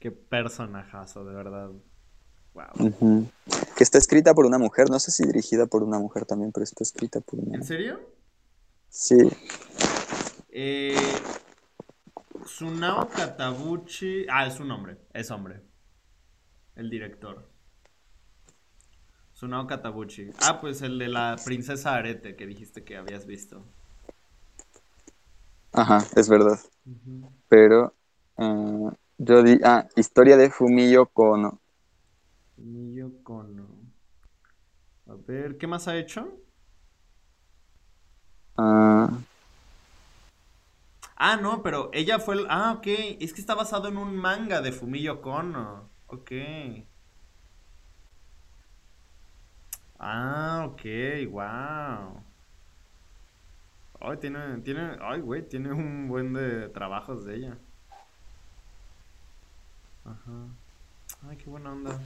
Qué 0.00 0.10
personajazo, 0.10 1.24
de 1.24 1.32
verdad. 1.32 1.70
Wow. 2.54 3.28
Que 3.76 3.84
está 3.84 3.98
escrita 3.98 4.34
por 4.34 4.46
una 4.46 4.58
mujer, 4.58 4.90
no 4.90 4.98
sé 4.98 5.12
si 5.12 5.24
dirigida 5.24 5.66
por 5.66 5.84
una 5.84 6.00
mujer 6.00 6.26
también, 6.26 6.50
pero 6.50 6.64
está 6.64 6.82
escrita 6.82 7.20
por 7.20 7.38
una 7.38 7.58
¿En 7.58 7.62
serio? 7.62 8.00
Sí. 8.88 9.30
Eh, 10.48 10.96
Sunao 12.44 13.08
Katabuchi. 13.08 14.26
Ah, 14.28 14.48
es 14.48 14.58
un 14.58 14.72
hombre, 14.72 14.98
es 15.12 15.30
hombre. 15.30 15.62
El 16.74 16.90
director. 16.90 17.48
Sunao 19.40 19.66
Katabuchi. 19.66 20.30
Ah, 20.42 20.60
pues 20.60 20.82
el 20.82 20.98
de 20.98 21.08
la 21.08 21.34
princesa 21.42 21.94
Arete 21.94 22.36
que 22.36 22.46
dijiste 22.46 22.84
que 22.84 22.98
habías 22.98 23.24
visto. 23.24 23.64
Ajá, 25.72 26.04
es 26.14 26.28
verdad. 26.28 26.60
Pero 27.48 27.94
uh, 28.36 28.90
yo 29.16 29.42
di. 29.42 29.58
Ah, 29.64 29.88
historia 29.96 30.36
de 30.36 30.50
Fumillo 30.50 31.06
Kono. 31.06 31.58
Fumillo 32.54 33.12
Kono. 33.22 33.66
A 35.08 35.14
ver, 35.26 35.56
¿qué 35.56 35.66
más 35.66 35.88
ha 35.88 35.96
hecho? 35.96 36.28
Ah. 38.58 39.08
Ah, 41.16 41.36
no, 41.36 41.62
pero 41.62 41.88
ella 41.94 42.18
fue 42.18 42.34
el... 42.34 42.46
Ah, 42.50 42.74
ok. 42.76 42.86
Es 43.20 43.32
que 43.32 43.40
está 43.40 43.54
basado 43.54 43.88
en 43.88 43.96
un 43.96 44.14
manga 44.16 44.60
de 44.60 44.72
Fumillo 44.72 45.22
Kono. 45.22 45.88
Ok. 46.08 46.30
Ah, 50.02 50.66
ok, 50.66 50.82
wow. 51.30 52.22
Ay, 54.00 54.16
tiene, 54.16 54.58
tiene, 54.62 54.96
ay, 55.02 55.20
güey, 55.20 55.46
tiene 55.46 55.72
un 55.72 56.08
buen 56.08 56.32
de 56.32 56.70
trabajos 56.70 57.26
de 57.26 57.36
ella. 57.36 57.58
Ajá. 60.06 60.48
Ay, 61.28 61.36
qué 61.36 61.50
buena 61.50 61.72
onda. 61.72 62.00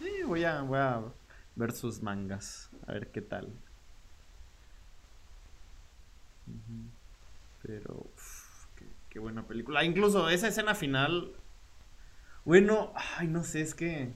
Sí, 0.00 0.22
voy 0.26 0.42
a, 0.42 0.62
voy 0.62 0.78
a 0.78 1.02
ver 1.54 1.70
sus 1.70 2.02
mangas, 2.02 2.68
a 2.88 2.94
ver 2.94 3.12
qué 3.12 3.20
tal. 3.20 3.52
Pero, 7.62 8.10
qué, 9.08 9.20
buena 9.20 9.46
película. 9.46 9.84
Incluso 9.84 10.28
esa 10.28 10.48
escena 10.48 10.74
final. 10.74 11.32
Bueno, 12.44 12.92
ay, 13.18 13.28
no 13.28 13.44
sé, 13.44 13.60
es 13.60 13.76
que 13.76 14.12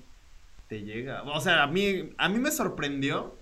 te 0.69 0.83
llega. 0.83 1.23
O 1.23 1.41
sea, 1.41 1.63
a 1.63 1.67
mí, 1.67 2.11
a 2.19 2.29
mí 2.29 2.39
me 2.39 2.51
sorprendió. 2.51 3.37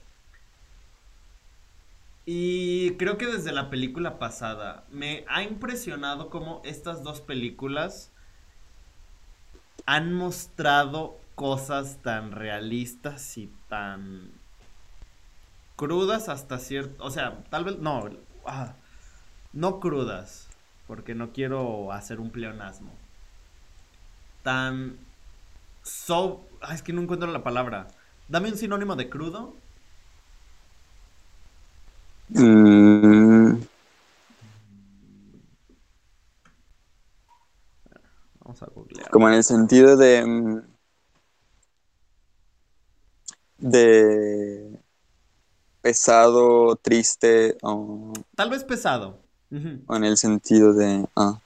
Y 2.26 2.92
creo 2.92 3.18
que 3.18 3.26
desde 3.26 3.52
la 3.52 3.68
película 3.68 4.18
pasada 4.18 4.84
me 4.90 5.24
ha 5.28 5.42
impresionado 5.42 6.30
cómo 6.30 6.62
estas 6.64 7.02
dos 7.02 7.20
películas 7.20 8.10
han 9.84 10.14
mostrado 10.14 11.18
cosas 11.34 11.98
tan 12.02 12.32
realistas 12.32 13.36
y 13.36 13.52
tan 13.68 14.30
crudas 15.76 16.28
hasta 16.28 16.58
cierto, 16.58 17.04
o 17.04 17.10
sea, 17.10 17.44
tal 17.50 17.64
vez 17.64 17.78
no, 17.78 18.08
ah, 18.46 18.74
no 19.52 19.80
crudas, 19.80 20.48
porque 20.86 21.14
no 21.14 21.32
quiero 21.32 21.92
hacer 21.92 22.20
un 22.20 22.30
pleonasmo. 22.30 22.92
Tan 24.42 24.98
so, 25.84 26.48
es 26.72 26.82
que 26.82 26.92
no 26.92 27.02
encuentro 27.02 27.30
la 27.30 27.44
palabra. 27.44 27.88
Dame 28.28 28.50
un 28.50 28.56
sinónimo 28.58 28.96
de 28.96 29.08
crudo. 29.08 29.54
Mm. 32.30 33.60
Vamos 38.40 38.62
a 38.62 38.66
googlear. 38.66 39.10
Como 39.10 39.28
en 39.28 39.34
el 39.34 39.44
sentido 39.44 39.96
de. 39.96 40.24
Mm, 40.26 40.62
de. 43.58 44.80
pesado, 45.82 46.76
triste. 46.76 47.56
O... 47.62 48.12
Tal 48.34 48.50
vez 48.50 48.64
pesado. 48.64 49.22
O 49.86 49.96
en 49.96 50.04
el 50.04 50.16
sentido 50.16 50.72
de. 50.72 51.06
Ah. 51.14 51.40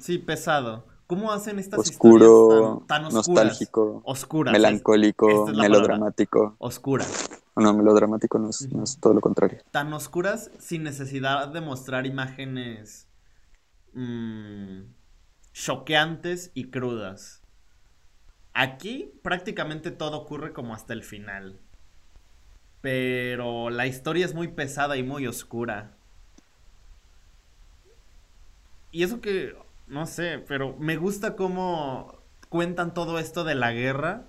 Sí, 0.00 0.18
pesado. 0.18 0.91
¿Cómo 1.12 1.30
hacen 1.30 1.58
estas 1.58 1.78
Oscuro, 1.78 2.24
historias 2.24 2.86
tan, 2.86 3.04
oscuras? 3.04 3.44
nostálgico, 3.44 4.00
oscuras, 4.06 4.50
melancólico, 4.50 5.46
melodramático. 5.48 6.56
Oscura. 6.56 7.04
No, 7.54 7.74
melodramático 7.74 8.38
no 8.38 8.48
es, 8.48 8.72
no 8.72 8.82
es, 8.84 8.98
todo 8.98 9.12
lo 9.12 9.20
contrario. 9.20 9.58
Tan 9.72 9.92
oscuras 9.92 10.50
sin 10.58 10.84
necesidad 10.84 11.48
de 11.48 11.60
mostrar 11.60 12.06
imágenes 12.06 13.08
mmm, 13.92 14.84
choqueantes 15.52 16.50
y 16.54 16.70
crudas. 16.70 17.42
Aquí 18.54 19.12
prácticamente 19.20 19.90
todo 19.90 20.16
ocurre 20.16 20.54
como 20.54 20.72
hasta 20.72 20.94
el 20.94 21.02
final. 21.02 21.60
Pero 22.80 23.68
la 23.68 23.86
historia 23.86 24.24
es 24.24 24.32
muy 24.32 24.48
pesada 24.48 24.96
y 24.96 25.02
muy 25.02 25.26
oscura. 25.26 25.94
Y 28.90 29.02
eso 29.02 29.20
que, 29.20 29.54
no 29.86 30.06
sé, 30.06 30.38
pero 30.46 30.76
me 30.78 30.96
gusta 30.96 31.36
cómo 31.36 32.22
cuentan 32.48 32.94
todo 32.94 33.18
esto 33.18 33.44
de 33.44 33.54
la 33.54 33.72
guerra 33.72 34.26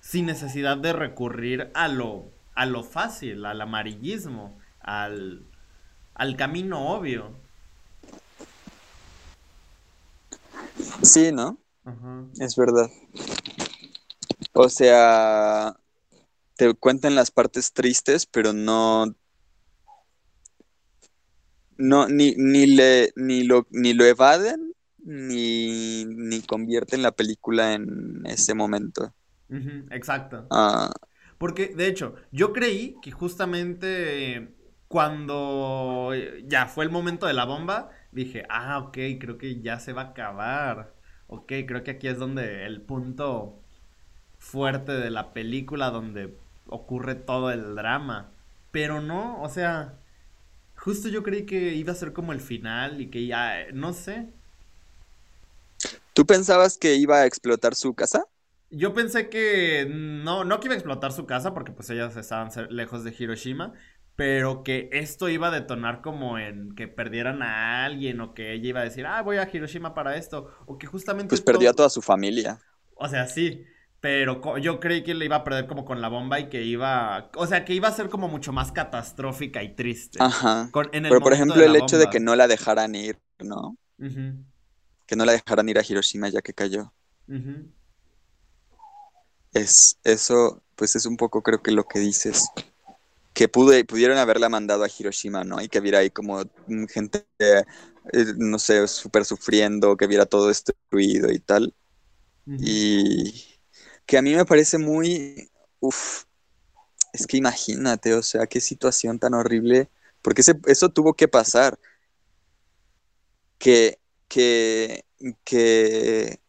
sin 0.00 0.26
necesidad 0.26 0.76
de 0.76 0.92
recurrir 0.92 1.70
a 1.74 1.88
lo, 1.88 2.30
a 2.54 2.66
lo 2.66 2.84
fácil, 2.84 3.44
al 3.44 3.60
amarillismo, 3.60 4.58
al, 4.80 5.46
al 6.14 6.36
camino 6.36 6.88
obvio. 6.88 7.34
Sí, 11.02 11.32
¿no? 11.32 11.58
Es 12.38 12.56
verdad. 12.56 12.90
O 14.52 14.68
sea, 14.68 15.76
te 16.56 16.74
cuentan 16.74 17.14
las 17.14 17.30
partes 17.30 17.72
tristes, 17.72 18.26
pero 18.26 18.52
no 18.52 19.14
no, 21.78 22.08
ni, 22.08 22.34
ni, 22.36 22.66
le, 22.66 23.12
ni, 23.16 23.44
lo, 23.44 23.66
ni 23.70 23.92
lo 23.92 24.04
evaden, 24.04 24.65
ni, 25.06 26.04
ni 26.04 26.42
convierten 26.42 27.02
la 27.02 27.12
película 27.12 27.74
en 27.74 28.22
ese 28.26 28.54
momento. 28.54 29.12
exacto. 29.90 30.46
Ah. 30.50 30.92
Porque, 31.38 31.68
de 31.68 31.86
hecho, 31.86 32.14
yo 32.32 32.52
creí 32.52 32.96
que 33.02 33.10
justamente 33.10 34.54
cuando 34.88 36.12
ya 36.44 36.66
fue 36.66 36.84
el 36.84 36.90
momento 36.90 37.26
de 37.26 37.34
la 37.34 37.44
bomba, 37.44 37.90
dije, 38.12 38.44
ah, 38.48 38.78
ok, 38.78 38.98
creo 39.20 39.38
que 39.38 39.60
ya 39.60 39.78
se 39.78 39.92
va 39.92 40.02
a 40.02 40.04
acabar. 40.06 40.94
Ok, 41.28 41.52
creo 41.66 41.82
que 41.84 41.92
aquí 41.92 42.08
es 42.08 42.18
donde 42.18 42.66
el 42.66 42.82
punto 42.82 43.60
fuerte 44.38 44.92
de 44.92 45.10
la 45.10 45.32
película, 45.34 45.90
donde 45.90 46.36
ocurre 46.68 47.14
todo 47.16 47.50
el 47.52 47.74
drama. 47.76 48.32
Pero 48.72 49.00
no, 49.00 49.42
o 49.42 49.48
sea, 49.48 50.00
Justo 50.76 51.08
yo 51.08 51.22
creí 51.22 51.46
que 51.46 51.74
iba 51.74 51.92
a 51.92 51.94
ser 51.96 52.12
como 52.12 52.32
el 52.32 52.40
final 52.40 53.00
y 53.00 53.10
que 53.10 53.26
ya, 53.26 53.66
no 53.72 53.92
sé. 53.92 54.32
¿Tú 56.16 56.24
pensabas 56.24 56.78
que 56.78 56.94
iba 56.94 57.18
a 57.18 57.26
explotar 57.26 57.74
su 57.74 57.92
casa? 57.92 58.24
Yo 58.70 58.94
pensé 58.94 59.28
que 59.28 59.86
no, 59.86 60.44
no 60.44 60.60
que 60.60 60.68
iba 60.68 60.74
a 60.74 60.78
explotar 60.78 61.12
su 61.12 61.26
casa 61.26 61.52
porque 61.52 61.72
pues 61.72 61.90
ellas 61.90 62.16
estaban 62.16 62.48
lejos 62.70 63.04
de 63.04 63.14
Hiroshima, 63.16 63.74
pero 64.16 64.62
que 64.62 64.88
esto 64.92 65.28
iba 65.28 65.48
a 65.48 65.50
detonar 65.50 66.00
como 66.00 66.38
en 66.38 66.74
que 66.74 66.88
perdieran 66.88 67.42
a 67.42 67.84
alguien 67.84 68.22
o 68.22 68.32
que 68.32 68.54
ella 68.54 68.68
iba 68.70 68.80
a 68.80 68.84
decir, 68.84 69.04
ah, 69.04 69.20
voy 69.20 69.36
a 69.36 69.46
Hiroshima 69.52 69.92
para 69.92 70.16
esto, 70.16 70.48
o 70.64 70.78
que 70.78 70.86
justamente... 70.86 71.28
Pues 71.28 71.42
perdió 71.42 71.68
a 71.68 71.74
toda 71.74 71.90
su 71.90 72.00
familia. 72.00 72.60
O 72.94 73.08
sea, 73.08 73.26
sí, 73.26 73.66
pero 74.00 74.56
yo 74.56 74.80
creí 74.80 75.02
que 75.02 75.12
le 75.12 75.26
iba 75.26 75.36
a 75.36 75.44
perder 75.44 75.66
como 75.66 75.84
con 75.84 76.00
la 76.00 76.08
bomba 76.08 76.40
y 76.40 76.48
que 76.48 76.62
iba, 76.62 77.30
o 77.36 77.46
sea, 77.46 77.66
que 77.66 77.74
iba 77.74 77.88
a 77.88 77.92
ser 77.92 78.08
como 78.08 78.26
mucho 78.28 78.54
más 78.54 78.72
catastrófica 78.72 79.62
y 79.62 79.74
triste. 79.74 80.18
Ajá. 80.22 80.70
pero 80.72 81.20
por 81.20 81.34
ejemplo 81.34 81.62
el 81.62 81.76
hecho 81.76 81.98
de 81.98 82.06
que 82.06 82.20
no 82.20 82.34
la 82.36 82.48
dejaran 82.48 82.94
ir, 82.94 83.18
¿no? 83.38 83.76
Que 85.06 85.16
no 85.16 85.24
la 85.24 85.32
dejaran 85.32 85.68
ir 85.68 85.78
a 85.78 85.84
Hiroshima 85.86 86.28
ya 86.28 86.42
que 86.42 86.52
cayó. 86.54 86.92
Es 89.52 89.98
eso, 90.04 90.62
pues 90.74 90.96
es 90.96 91.06
un 91.06 91.16
poco 91.16 91.42
creo 91.42 91.62
que 91.62 91.70
lo 91.72 91.84
que 91.88 91.98
dices. 91.98 92.48
Que 93.32 93.48
pude, 93.48 93.84
pudieron 93.84 94.18
haberla 94.18 94.48
mandado 94.48 94.84
a 94.84 94.88
Hiroshima, 94.88 95.44
¿no? 95.44 95.60
Y 95.60 95.68
que 95.68 95.80
viera 95.80 95.98
ahí 96.00 96.10
como 96.10 96.42
gente, 96.88 97.26
eh, 97.38 97.64
no 98.36 98.58
sé, 98.58 98.86
súper 98.88 99.24
sufriendo, 99.24 99.96
que 99.96 100.06
viera 100.06 100.26
todo 100.26 100.48
destruido 100.48 101.30
y 101.30 101.38
tal. 101.40 101.74
Y 102.46 103.44
que 104.06 104.18
a 104.18 104.22
mí 104.22 104.34
me 104.34 104.44
parece 104.46 104.78
muy, 104.78 105.50
uff, 105.80 106.24
es 107.12 107.26
que 107.26 107.36
imagínate, 107.38 108.14
o 108.14 108.22
sea, 108.22 108.46
qué 108.46 108.60
situación 108.60 109.18
tan 109.18 109.34
horrible, 109.34 109.90
porque 110.22 110.42
eso 110.66 110.88
tuvo 110.90 111.14
que 111.14 111.28
pasar. 111.28 111.78
que, 113.58 113.98
que, 114.28 115.04
que 115.44 116.40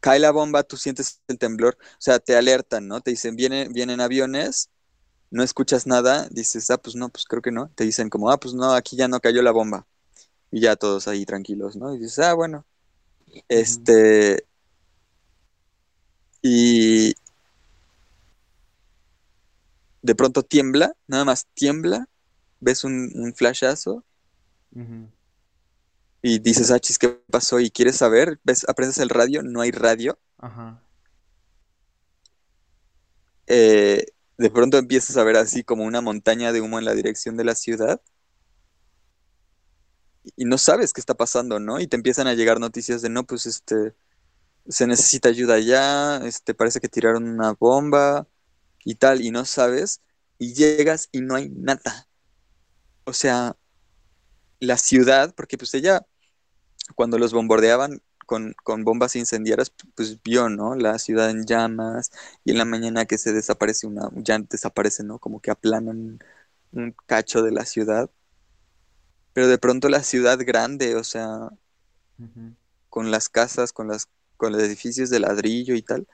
cae 0.00 0.18
la 0.18 0.30
bomba, 0.30 0.62
tú 0.62 0.76
sientes 0.76 1.20
el 1.28 1.38
temblor, 1.38 1.76
o 1.80 1.96
sea, 2.00 2.18
te 2.18 2.36
alertan, 2.36 2.88
¿no? 2.88 3.00
Te 3.00 3.10
dicen, 3.10 3.36
vienen, 3.36 3.72
vienen 3.72 4.00
aviones, 4.00 4.70
no 5.30 5.42
escuchas 5.42 5.86
nada, 5.86 6.28
dices, 6.30 6.70
ah, 6.70 6.78
pues 6.78 6.96
no, 6.96 7.08
pues 7.10 7.24
creo 7.26 7.42
que 7.42 7.52
no. 7.52 7.70
Te 7.74 7.84
dicen 7.84 8.10
como, 8.10 8.30
ah, 8.30 8.38
pues 8.40 8.54
no, 8.54 8.72
aquí 8.72 8.96
ya 8.96 9.08
no 9.08 9.20
cayó 9.20 9.42
la 9.42 9.52
bomba. 9.52 9.86
Y 10.50 10.60
ya 10.60 10.76
todos 10.76 11.08
ahí 11.08 11.26
tranquilos, 11.26 11.76
¿no? 11.76 11.94
Y 11.94 11.98
dices, 11.98 12.20
ah, 12.20 12.34
bueno. 12.34 12.66
Este. 13.48 14.46
Y. 16.42 17.14
De 20.02 20.14
pronto 20.14 20.42
tiembla, 20.42 20.94
nada 21.06 21.24
más 21.24 21.46
tiembla, 21.54 22.08
ves 22.60 22.84
un, 22.84 23.12
un 23.14 23.34
flashazo 23.34 24.04
y 26.22 26.38
dices, 26.40 26.70
ah, 26.70 26.80
chis, 26.80 26.98
¿qué 26.98 27.08
pasó? 27.30 27.60
Y 27.60 27.70
quieres 27.70 27.96
saber, 27.96 28.40
ves, 28.44 28.68
aprendes 28.68 28.98
el 28.98 29.08
radio, 29.08 29.42
no 29.42 29.60
hay 29.60 29.70
radio. 29.70 30.18
Ajá. 30.38 30.82
Eh, 33.46 34.06
de 34.36 34.50
pronto 34.50 34.78
empiezas 34.78 35.16
a 35.16 35.24
ver 35.24 35.36
así 35.36 35.64
como 35.64 35.84
una 35.84 36.00
montaña 36.00 36.52
de 36.52 36.60
humo 36.60 36.78
en 36.78 36.84
la 36.84 36.94
dirección 36.94 37.36
de 37.36 37.44
la 37.44 37.54
ciudad 37.54 38.00
y 40.36 40.44
no 40.44 40.58
sabes 40.58 40.92
qué 40.92 41.00
está 41.00 41.14
pasando, 41.14 41.58
¿no? 41.60 41.80
Y 41.80 41.86
te 41.86 41.96
empiezan 41.96 42.26
a 42.26 42.34
llegar 42.34 42.60
noticias 42.60 43.02
de, 43.02 43.08
no, 43.08 43.24
pues 43.26 43.46
este, 43.46 43.94
se 44.68 44.86
necesita 44.86 45.28
ayuda 45.30 45.58
ya, 45.60 46.18
este, 46.24 46.54
parece 46.54 46.80
que 46.80 46.88
tiraron 46.88 47.28
una 47.28 47.52
bomba 47.54 48.28
y 48.84 48.96
tal, 48.96 49.22
y 49.22 49.30
no 49.30 49.44
sabes, 49.44 50.02
y 50.38 50.54
llegas 50.54 51.08
y 51.12 51.20
no 51.22 51.34
hay 51.36 51.50
nada. 51.50 52.08
O 53.04 53.12
sea, 53.12 53.56
la 54.60 54.76
ciudad, 54.76 55.34
porque 55.34 55.58
pues 55.58 55.74
ella, 55.74 56.06
cuando 56.94 57.18
los 57.18 57.32
bombardeaban 57.32 58.02
con, 58.28 58.54
bombas 58.84 59.16
incendiarias, 59.16 59.72
pues 59.94 60.22
vio, 60.22 60.50
¿no? 60.50 60.74
La 60.74 60.98
ciudad 60.98 61.30
en 61.30 61.46
llamas, 61.46 62.10
y 62.44 62.50
en 62.50 62.58
la 62.58 62.66
mañana 62.66 63.06
que 63.06 63.16
se 63.18 63.32
desaparece 63.32 63.86
una, 63.86 64.10
ya 64.16 64.38
desaparece, 64.38 65.02
¿no? 65.02 65.18
Como 65.18 65.40
que 65.40 65.50
aplanan 65.50 66.18
un 66.72 66.94
cacho 67.06 67.42
de 67.42 67.52
la 67.52 67.64
ciudad. 67.64 68.10
Pero 69.32 69.48
de 69.48 69.58
pronto 69.58 69.88
la 69.88 70.02
ciudad 70.02 70.38
grande, 70.44 70.96
o 70.96 71.04
sea, 71.04 71.48
con 72.90 73.10
las 73.10 73.28
casas, 73.30 73.72
con 73.72 73.88
las, 73.88 74.08
con 74.36 74.52
los 74.52 74.62
edificios 74.62 75.08
de 75.10 75.20
ladrillo 75.20 75.74
y 75.74 75.82
tal, 75.82 76.06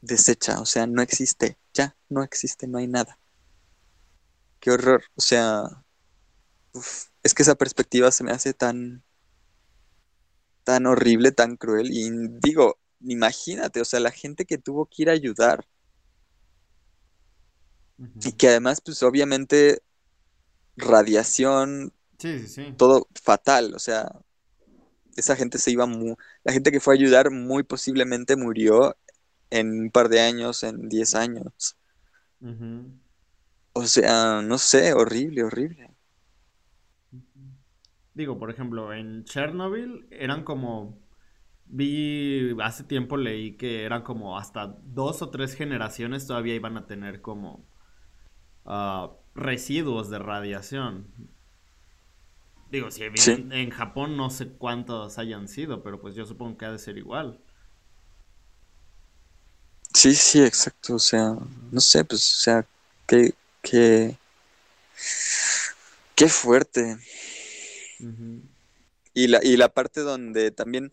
desecha, 0.00 0.60
o 0.60 0.66
sea, 0.66 0.86
no 0.86 1.02
existe, 1.02 1.58
ya, 1.72 1.96
no 2.08 2.22
existe, 2.24 2.66
no 2.66 2.78
hay 2.78 2.88
nada. 2.88 3.18
Qué 4.60 4.72
horror, 4.72 5.04
o 5.14 5.20
sea, 5.20 5.84
es 7.22 7.34
que 7.34 7.42
esa 7.42 7.54
perspectiva 7.56 8.10
se 8.10 8.24
me 8.24 8.32
hace 8.32 8.54
tan, 8.54 9.02
tan 10.64 10.86
horrible, 10.86 11.32
tan 11.32 11.56
cruel. 11.56 11.90
Y 11.90 12.10
digo, 12.40 12.78
imagínate, 13.00 13.80
o 13.80 13.84
sea, 13.84 14.00
la 14.00 14.10
gente 14.10 14.44
que 14.46 14.58
tuvo 14.58 14.86
que 14.86 15.02
ir 15.02 15.10
a 15.10 15.12
ayudar. 15.14 15.66
Y 18.22 18.32
que 18.32 18.48
además, 18.48 18.80
pues 18.80 19.02
obviamente, 19.02 19.82
radiación, 20.76 21.92
todo 22.76 23.08
fatal, 23.22 23.74
o 23.74 23.78
sea, 23.78 24.10
esa 25.16 25.36
gente 25.36 25.58
se 25.58 25.70
iba 25.72 25.86
muy, 25.86 26.14
la 26.44 26.52
gente 26.52 26.70
que 26.72 26.80
fue 26.80 26.94
a 26.94 26.98
ayudar 26.98 27.30
muy 27.30 27.62
posiblemente 27.64 28.36
murió 28.36 28.96
en 29.50 29.80
un 29.82 29.90
par 29.90 30.08
de 30.08 30.20
años, 30.20 30.62
en 30.64 30.88
10 30.88 31.14
años. 31.14 31.76
O 33.72 33.86
sea, 33.86 34.42
no 34.42 34.58
sé, 34.58 34.92
horrible, 34.92 35.42
horrible. 35.44 35.87
Digo, 38.18 38.36
por 38.36 38.50
ejemplo, 38.50 38.92
en 38.92 39.22
Chernobyl 39.22 40.08
eran 40.10 40.42
como... 40.42 40.98
Vi, 41.66 42.50
hace 42.60 42.82
tiempo 42.82 43.16
leí 43.16 43.56
que 43.56 43.84
eran 43.84 44.02
como 44.02 44.36
hasta 44.36 44.74
dos 44.82 45.22
o 45.22 45.30
tres 45.30 45.54
generaciones 45.54 46.26
todavía 46.26 46.56
iban 46.56 46.76
a 46.76 46.88
tener 46.88 47.20
como 47.20 47.64
ah, 48.64 49.12
residuos 49.36 50.10
de 50.10 50.18
radiación. 50.18 51.06
Digo, 52.72 52.90
si 52.90 53.04
en 53.04 53.70
Japón 53.70 54.16
no 54.16 54.30
sé 54.30 54.48
cuántos 54.48 55.18
hayan 55.18 55.46
sido, 55.46 55.84
pero 55.84 56.00
pues 56.00 56.16
yo 56.16 56.26
supongo 56.26 56.58
que 56.58 56.64
ha 56.64 56.72
de 56.72 56.80
ser 56.80 56.98
igual. 56.98 57.38
Sí, 59.94 60.12
sí, 60.12 60.42
exacto. 60.42 60.96
O 60.96 60.98
sea, 60.98 61.36
no 61.70 61.80
sé, 61.80 62.04
pues, 62.04 62.36
o 62.36 62.40
sea, 62.40 62.66
qué, 63.06 63.32
qué, 63.62 64.16
qué 66.16 66.28
fuerte 66.28 66.98
y, 69.14 69.26
la, 69.26 69.40
y 69.42 69.56
la 69.56 69.68
parte 69.68 70.00
donde 70.00 70.50
también, 70.50 70.92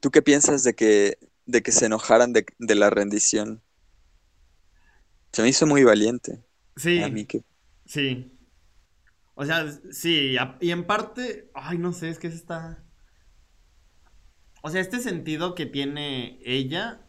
¿tú 0.00 0.10
qué 0.10 0.22
piensas 0.22 0.62
de 0.64 0.74
que, 0.74 1.18
de 1.46 1.62
que 1.62 1.72
se 1.72 1.86
enojaran 1.86 2.32
de, 2.32 2.74
la 2.74 2.90
rendición? 2.90 3.62
Se 5.32 5.42
me 5.42 5.48
hizo 5.48 5.66
muy 5.66 5.84
valiente. 5.84 6.44
Sí. 6.76 7.02
A 7.02 7.08
mí 7.08 7.24
que... 7.26 7.42
Sí. 7.86 8.30
O 9.34 9.44
sea, 9.44 9.70
sí, 9.90 10.36
y 10.60 10.70
en 10.70 10.86
parte, 10.86 11.50
ay, 11.54 11.78
no 11.78 11.92
sé, 11.92 12.08
es 12.08 12.18
que 12.18 12.28
está... 12.28 12.84
O 14.62 14.70
sea, 14.70 14.80
este 14.80 15.00
sentido 15.00 15.54
que 15.54 15.66
tiene 15.66 16.38
ella, 16.44 17.06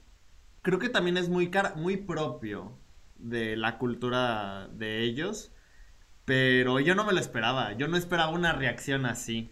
creo 0.62 0.80
que 0.80 0.90
también 0.90 1.18
es 1.18 1.30
muy, 1.30 1.50
muy 1.78 1.98
propio 1.98 2.78
de 3.16 3.56
la 3.56 3.78
cultura 3.78 4.68
de 4.74 5.04
ellos. 5.04 5.54
Pero 6.26 6.80
yo 6.80 6.96
no 6.96 7.06
me 7.06 7.14
lo 7.14 7.20
esperaba. 7.20 7.74
Yo 7.74 7.88
no 7.88 7.98
esperaba 7.98 8.32
una 8.32 8.54
reacción 8.54 9.06
así. 9.06 9.50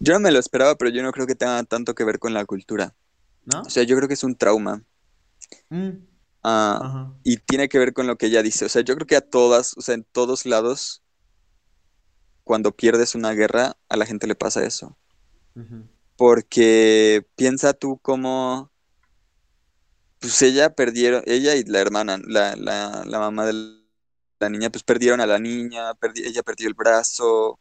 Yo 0.00 0.12
no 0.14 0.20
me 0.20 0.32
lo 0.32 0.38
esperaba, 0.38 0.74
pero 0.76 0.90
yo 0.90 1.02
no 1.02 1.12
creo 1.12 1.26
que 1.26 1.34
tenga 1.34 1.62
tanto 1.64 1.94
que 1.94 2.04
ver 2.04 2.18
con 2.18 2.34
la 2.34 2.44
cultura. 2.44 2.94
¿No? 3.44 3.62
O 3.62 3.70
sea, 3.70 3.84
yo 3.84 3.96
creo 3.96 4.08
que 4.08 4.14
es 4.14 4.24
un 4.24 4.36
trauma. 4.36 4.82
Mm. 5.70 5.90
Ah, 6.42 7.10
y 7.22 7.38
tiene 7.38 7.68
que 7.68 7.78
ver 7.78 7.94
con 7.94 8.06
lo 8.06 8.16
que 8.18 8.26
ella 8.26 8.42
dice. 8.42 8.66
O 8.66 8.68
sea, 8.68 8.82
yo 8.82 8.94
creo 8.96 9.06
que 9.06 9.16
a 9.16 9.22
todas, 9.22 9.76
o 9.78 9.80
sea, 9.80 9.94
en 9.94 10.04
todos 10.04 10.44
lados, 10.44 11.02
cuando 12.42 12.76
pierdes 12.76 13.14
una 13.14 13.32
guerra, 13.32 13.76
a 13.88 13.96
la 13.96 14.04
gente 14.06 14.26
le 14.26 14.34
pasa 14.34 14.64
eso. 14.64 14.96
Porque 16.16 17.26
piensa 17.36 17.72
tú 17.72 17.98
cómo 18.02 18.70
pues 20.18 20.40
ella 20.42 20.74
perdieron, 20.74 21.22
ella 21.26 21.54
y 21.54 21.64
la 21.64 21.80
hermana, 21.80 22.18
la, 22.26 22.56
la, 22.56 23.04
la 23.06 23.18
mamá 23.18 23.44
del 23.46 23.83
la 24.44 24.50
niña, 24.50 24.70
pues 24.70 24.84
perdieron 24.84 25.20
a 25.20 25.26
la 25.26 25.38
niña, 25.38 25.92
ella 26.16 26.42
perdió 26.42 26.68
el 26.68 26.74
brazo, 26.74 27.58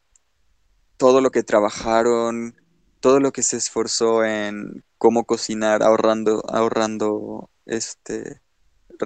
todo 0.97 1.21
lo 1.21 1.31
que 1.31 1.43
trabajaron, 1.43 2.55
todo 2.99 3.19
lo 3.19 3.31
que 3.31 3.43
se 3.43 3.57
esforzó 3.57 4.23
en 4.23 4.83
cómo 4.97 5.25
cocinar, 5.25 5.83
ahorrando, 5.83 6.43
ahorrando 6.47 7.49
este, 7.65 8.41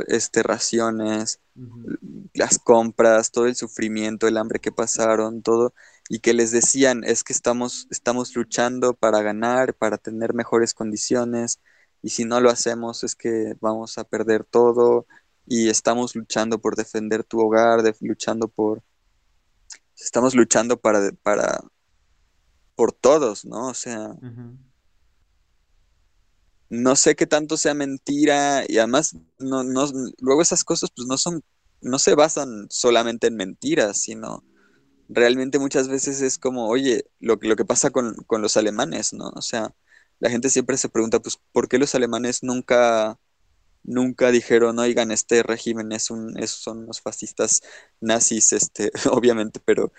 este 0.07 0.43
raciones, 0.43 1.39
las 2.33 2.59
compras, 2.59 3.31
todo 3.31 3.47
el 3.47 3.55
sufrimiento, 3.55 4.27
el 4.27 4.37
hambre 4.37 4.59
que 4.59 4.71
pasaron, 4.71 5.41
todo, 5.41 5.73
y 6.09 6.19
que 6.19 6.33
les 6.33 6.51
decían 6.51 7.03
es 7.03 7.23
que 7.23 7.33
estamos, 7.33 7.87
estamos 7.89 8.35
luchando 8.35 8.93
para 8.93 9.21
ganar, 9.21 9.73
para 9.73 9.97
tener 9.97 10.33
mejores 10.33 10.73
condiciones, 10.73 11.59
y 12.03 12.09
si 12.09 12.25
no 12.25 12.39
lo 12.39 12.49
hacemos 12.49 13.03
es 13.03 13.15
que 13.15 13.55
vamos 13.59 13.97
a 13.97 14.03
perder 14.03 14.43
todo, 14.45 15.07
y 15.47 15.69
estamos 15.69 16.15
luchando 16.15 16.59
por 16.59 16.75
defender 16.75 17.23
tu 17.23 17.39
hogar, 17.39 17.81
luchando 18.01 18.49
por... 18.49 18.83
Estamos 19.97 20.35
luchando 20.35 20.77
para, 20.77 21.11
para... 21.23 21.63
por 22.75 22.91
todos, 22.91 23.45
¿no? 23.45 23.69
O 23.69 23.73
sea... 23.73 24.13
No 26.69 26.97
sé 26.97 27.15
qué 27.15 27.25
tanto 27.25 27.55
sea 27.55 27.73
mentira 27.73 28.65
y 28.67 28.77
además 28.77 29.15
no, 29.39 29.63
no, 29.63 29.89
luego 30.19 30.41
esas 30.41 30.65
cosas 30.65 30.91
pues 30.93 31.07
no 31.07 31.17
son, 31.17 31.41
no 31.79 31.97
se 31.97 32.13
basan 32.13 32.67
solamente 32.69 33.27
en 33.27 33.37
mentiras, 33.37 34.01
sino 34.01 34.43
realmente 35.07 35.59
muchas 35.59 35.87
veces 35.87 36.21
es 36.21 36.37
como, 36.37 36.67
oye, 36.67 37.05
lo, 37.21 37.37
lo 37.41 37.55
que 37.55 37.63
pasa 37.63 37.89
con, 37.89 38.15
con 38.27 38.41
los 38.41 38.57
alemanes, 38.57 39.13
¿no? 39.13 39.29
O 39.29 39.41
sea, 39.41 39.73
la 40.19 40.29
gente 40.29 40.49
siempre 40.49 40.75
se 40.75 40.89
pregunta, 40.89 41.21
pues, 41.21 41.39
¿por 41.53 41.69
qué 41.69 41.77
los 41.77 41.95
alemanes 41.95 42.43
nunca 42.43 43.17
nunca 43.87 44.31
dijeron, 44.31 44.79
oigan, 44.79 45.11
este 45.11 45.43
régimen 45.43 45.91
es 45.91 46.11
un, 46.11 46.35
son 46.47 46.79
unos 46.83 47.01
fascistas 47.01 47.61
nazis, 48.01 48.53
este, 48.53 48.91
obviamente, 49.11 49.59
pero 49.65 49.91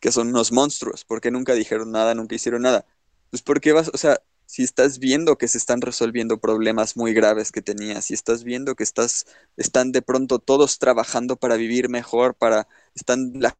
que 0.00 0.12
son 0.12 0.28
unos 0.28 0.52
monstruos, 0.52 1.04
porque 1.04 1.30
nunca 1.30 1.54
dijeron 1.54 1.92
nada, 1.92 2.14
nunca 2.14 2.34
hicieron 2.36 2.62
nada. 2.62 2.86
Pues 3.30 3.42
porque 3.42 3.72
vas, 3.72 3.90
o 3.94 3.98
sea, 3.98 4.18
si 4.46 4.62
estás 4.64 4.98
viendo 4.98 5.38
que 5.38 5.48
se 5.48 5.58
están 5.58 5.80
resolviendo 5.82 6.40
problemas 6.40 6.96
muy 6.96 7.14
graves 7.14 7.52
que 7.52 7.62
tenías, 7.62 8.06
si 8.06 8.14
estás 8.14 8.44
viendo 8.44 8.74
que 8.76 8.84
estás, 8.84 9.26
están 9.56 9.92
de 9.92 10.02
pronto 10.02 10.38
todos 10.38 10.78
trabajando 10.78 11.36
para 11.36 11.56
vivir 11.56 11.88
mejor, 11.90 12.34
para, 12.34 12.68
están, 12.94 13.32
la 13.36 13.56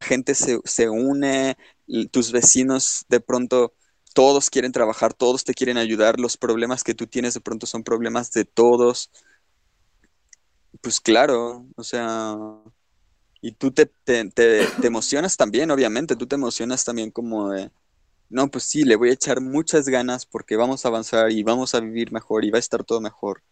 gente 0.00 0.34
se, 0.34 0.60
se 0.64 0.88
une, 0.90 1.56
tus 2.10 2.32
vecinos 2.32 3.04
de 3.08 3.20
pronto 3.20 3.74
todos 4.14 4.50
quieren 4.50 4.72
trabajar, 4.72 5.14
todos 5.14 5.44
te 5.44 5.54
quieren 5.54 5.78
ayudar, 5.78 6.20
los 6.20 6.36
problemas 6.36 6.84
que 6.84 6.94
tú 6.94 7.06
tienes 7.06 7.34
de 7.34 7.40
pronto 7.40 7.66
son 7.66 7.84
problemas 7.84 8.30
de 8.32 8.44
todos. 8.44 9.10
Pues 10.80 11.00
claro, 11.00 11.66
o 11.76 11.84
sea, 11.84 12.36
Y 13.42 13.52
tú 13.52 13.72
te, 13.72 13.86
te, 13.86 14.24
te, 14.30 14.86
emocionas 14.86 15.36
también, 15.36 15.70
obviamente, 15.70 16.16
tú 16.16 16.26
te 16.26 16.36
emocionas 16.36 16.84
también 16.84 17.10
como 17.10 17.50
de, 17.50 17.70
no, 18.30 18.50
pues 18.50 18.64
sí, 18.64 18.84
le 18.84 18.96
voy 18.96 19.10
a 19.10 19.14
echar 19.14 19.40
muchas 19.42 19.88
ganas 19.88 20.26
porque 20.26 20.56
vamos 20.56 20.84
a 20.84 20.88
avanzar 20.88 21.32
y 21.32 21.42
vamos 21.44 21.74
a 21.74 21.80
vivir 21.80 22.12
mejor 22.12 22.44
y 22.44 22.50
va 22.52 22.58
a 22.58 22.60
estar 22.60 22.84
todo 22.84 23.00
mejor. 23.00 23.42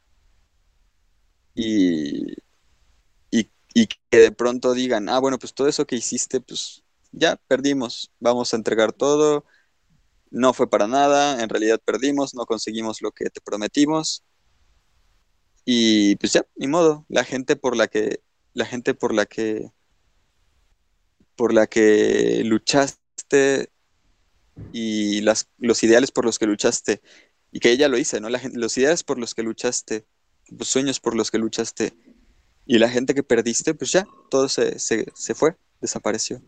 Y, 1.55 2.35
y, 3.31 3.51
y 3.75 3.87
que 4.11 4.19
de 4.19 4.33
pronto 4.33 4.75
digan, 4.75 5.09
ah, 5.09 5.19
bueno, 5.21 5.39
pues 5.39 5.55
todo 5.55 5.69
eso 5.69 5.87
que 5.87 5.97
hiciste, 5.97 6.41
pues 6.41 6.85
ya 7.13 7.37
perdimos, 7.49 8.13
vamos 8.21 8.53
a 8.53 8.57
entregar 8.57 8.93
todo, 8.93 9.45
no 10.31 10.53
fue 10.55 10.69
para 10.71 10.87
nada, 10.87 11.43
en 11.43 11.49
realidad 11.49 11.81
perdimos, 11.85 12.35
no 12.35 12.47
conseguimos 12.47 13.03
lo 13.03 13.13
que 13.13 13.31
te 13.31 13.41
prometimos. 13.41 14.25
Y 15.65 16.17
pues 16.17 16.33
ya, 16.33 16.47
ni 16.57 16.67
modo, 16.69 17.07
la 17.09 17.25
gente 17.25 17.57
por 17.57 17.77
la 17.77 17.87
que, 17.89 18.23
la 18.55 18.67
gente 18.67 18.95
por 18.95 19.15
la 19.15 19.27
que, 19.27 19.71
por 21.37 21.53
la 21.55 21.67
que 21.67 22.43
luchaste 22.45 23.71
y 24.73 25.21
las, 25.23 25.49
los 25.59 25.83
ideales 25.83 26.11
por 26.13 26.25
los 26.25 26.39
que 26.39 26.47
luchaste, 26.47 27.03
y 27.53 27.61
que 27.61 27.73
ella 27.73 27.89
lo 27.89 27.99
hizo, 27.99 28.21
¿no? 28.21 28.29
La 28.29 28.39
gente, 28.39 28.59
los 28.59 28.77
ideales 28.79 29.03
por 29.05 29.19
los 29.19 29.35
que 29.35 29.43
luchaste, 29.43 30.07
los 30.49 30.69
sueños 30.69 31.01
por 31.01 31.17
los 31.17 31.31
que 31.31 31.39
luchaste, 31.39 31.95
y 32.67 32.79
la 32.79 32.89
gente 32.89 33.15
que 33.15 33.23
perdiste, 33.23 33.75
pues 33.75 33.93
ya, 33.93 34.07
todo 34.31 34.49
se, 34.49 34.79
se, 34.79 35.07
se 35.15 35.35
fue, 35.35 35.57
desapareció. 35.81 36.43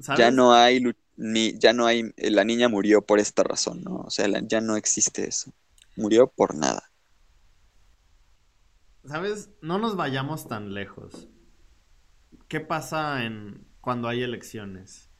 ¿Sabes? 0.00 0.18
Ya 0.18 0.30
no 0.30 0.52
hay, 0.52 0.80
lu- 0.80 0.94
ni, 1.16 1.58
ya 1.58 1.72
no 1.72 1.86
hay, 1.86 2.12
la 2.16 2.44
niña 2.44 2.68
murió 2.68 3.02
por 3.02 3.18
esta 3.18 3.42
razón, 3.42 3.82
¿no? 3.82 3.96
O 3.96 4.10
sea, 4.10 4.26
ya 4.46 4.60
no 4.60 4.76
existe 4.76 5.26
eso. 5.26 5.52
Murió 5.96 6.28
por 6.28 6.54
nada. 6.54 6.90
¿Sabes? 9.04 9.50
No 9.62 9.78
nos 9.78 9.96
vayamos 9.96 10.48
tan 10.48 10.74
lejos. 10.74 11.28
¿Qué 12.48 12.60
pasa 12.60 13.24
en 13.24 13.66
cuando 13.80 14.08
hay 14.08 14.22
elecciones 14.22 15.10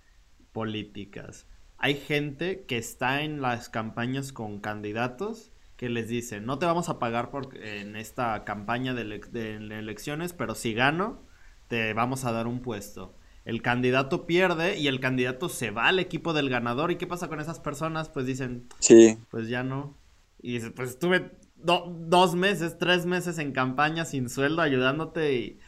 políticas? 0.52 1.47
Hay 1.78 1.94
gente 1.94 2.64
que 2.66 2.78
está 2.78 3.23
en 3.23 3.40
las 3.40 3.68
campañas 3.68 4.32
con 4.32 4.60
candidatos 4.60 5.52
que 5.77 5.89
les 5.89 6.09
dicen, 6.09 6.47
no 6.47 6.59
te 6.59 6.66
vamos 6.66 6.89
a 6.89 6.98
pagar 6.98 7.31
por, 7.31 7.56
en 7.59 7.97
esta 7.97 8.44
campaña 8.44 8.94
de 8.94 9.02
elecciones, 9.02 10.32
pero 10.32 10.55
si 10.55 10.73
gano, 10.73 11.27
te 11.68 11.93
vamos 11.93 12.24
a 12.24 12.32
dar 12.32 12.47
un 12.47 12.62
puesto. 12.62 13.16
El 13.47 13.62
candidato 13.62 14.27
pierde 14.27 14.77
y 14.78 14.89
el 14.89 15.01
candidato 15.01 15.48
se 15.48 15.70
va 15.70 15.86
al 15.89 15.98
equipo 16.01 16.35
del 16.35 16.51
ganador. 16.51 16.90
¿Y 16.90 16.97
qué 16.98 17.06
pasa 17.06 17.28
con 17.28 17.40
esas 17.40 17.60
personas? 17.60 18.10
Pues 18.10 18.27
dicen, 18.27 18.68
Sí, 18.81 19.16
pues 19.31 19.48
ya 19.48 19.62
no. 19.62 19.97
Y 20.43 20.55
dice, 20.55 20.70
pues 20.70 20.90
estuve 20.90 21.31
do- 21.56 21.94
dos 21.98 22.35
meses, 22.35 22.77
tres 22.78 23.06
meses 23.06 23.39
en 23.39 23.52
campaña 23.52 24.05
sin 24.05 24.28
sueldo 24.28 24.62
ayudándote 24.62 25.35
y... 25.35 25.60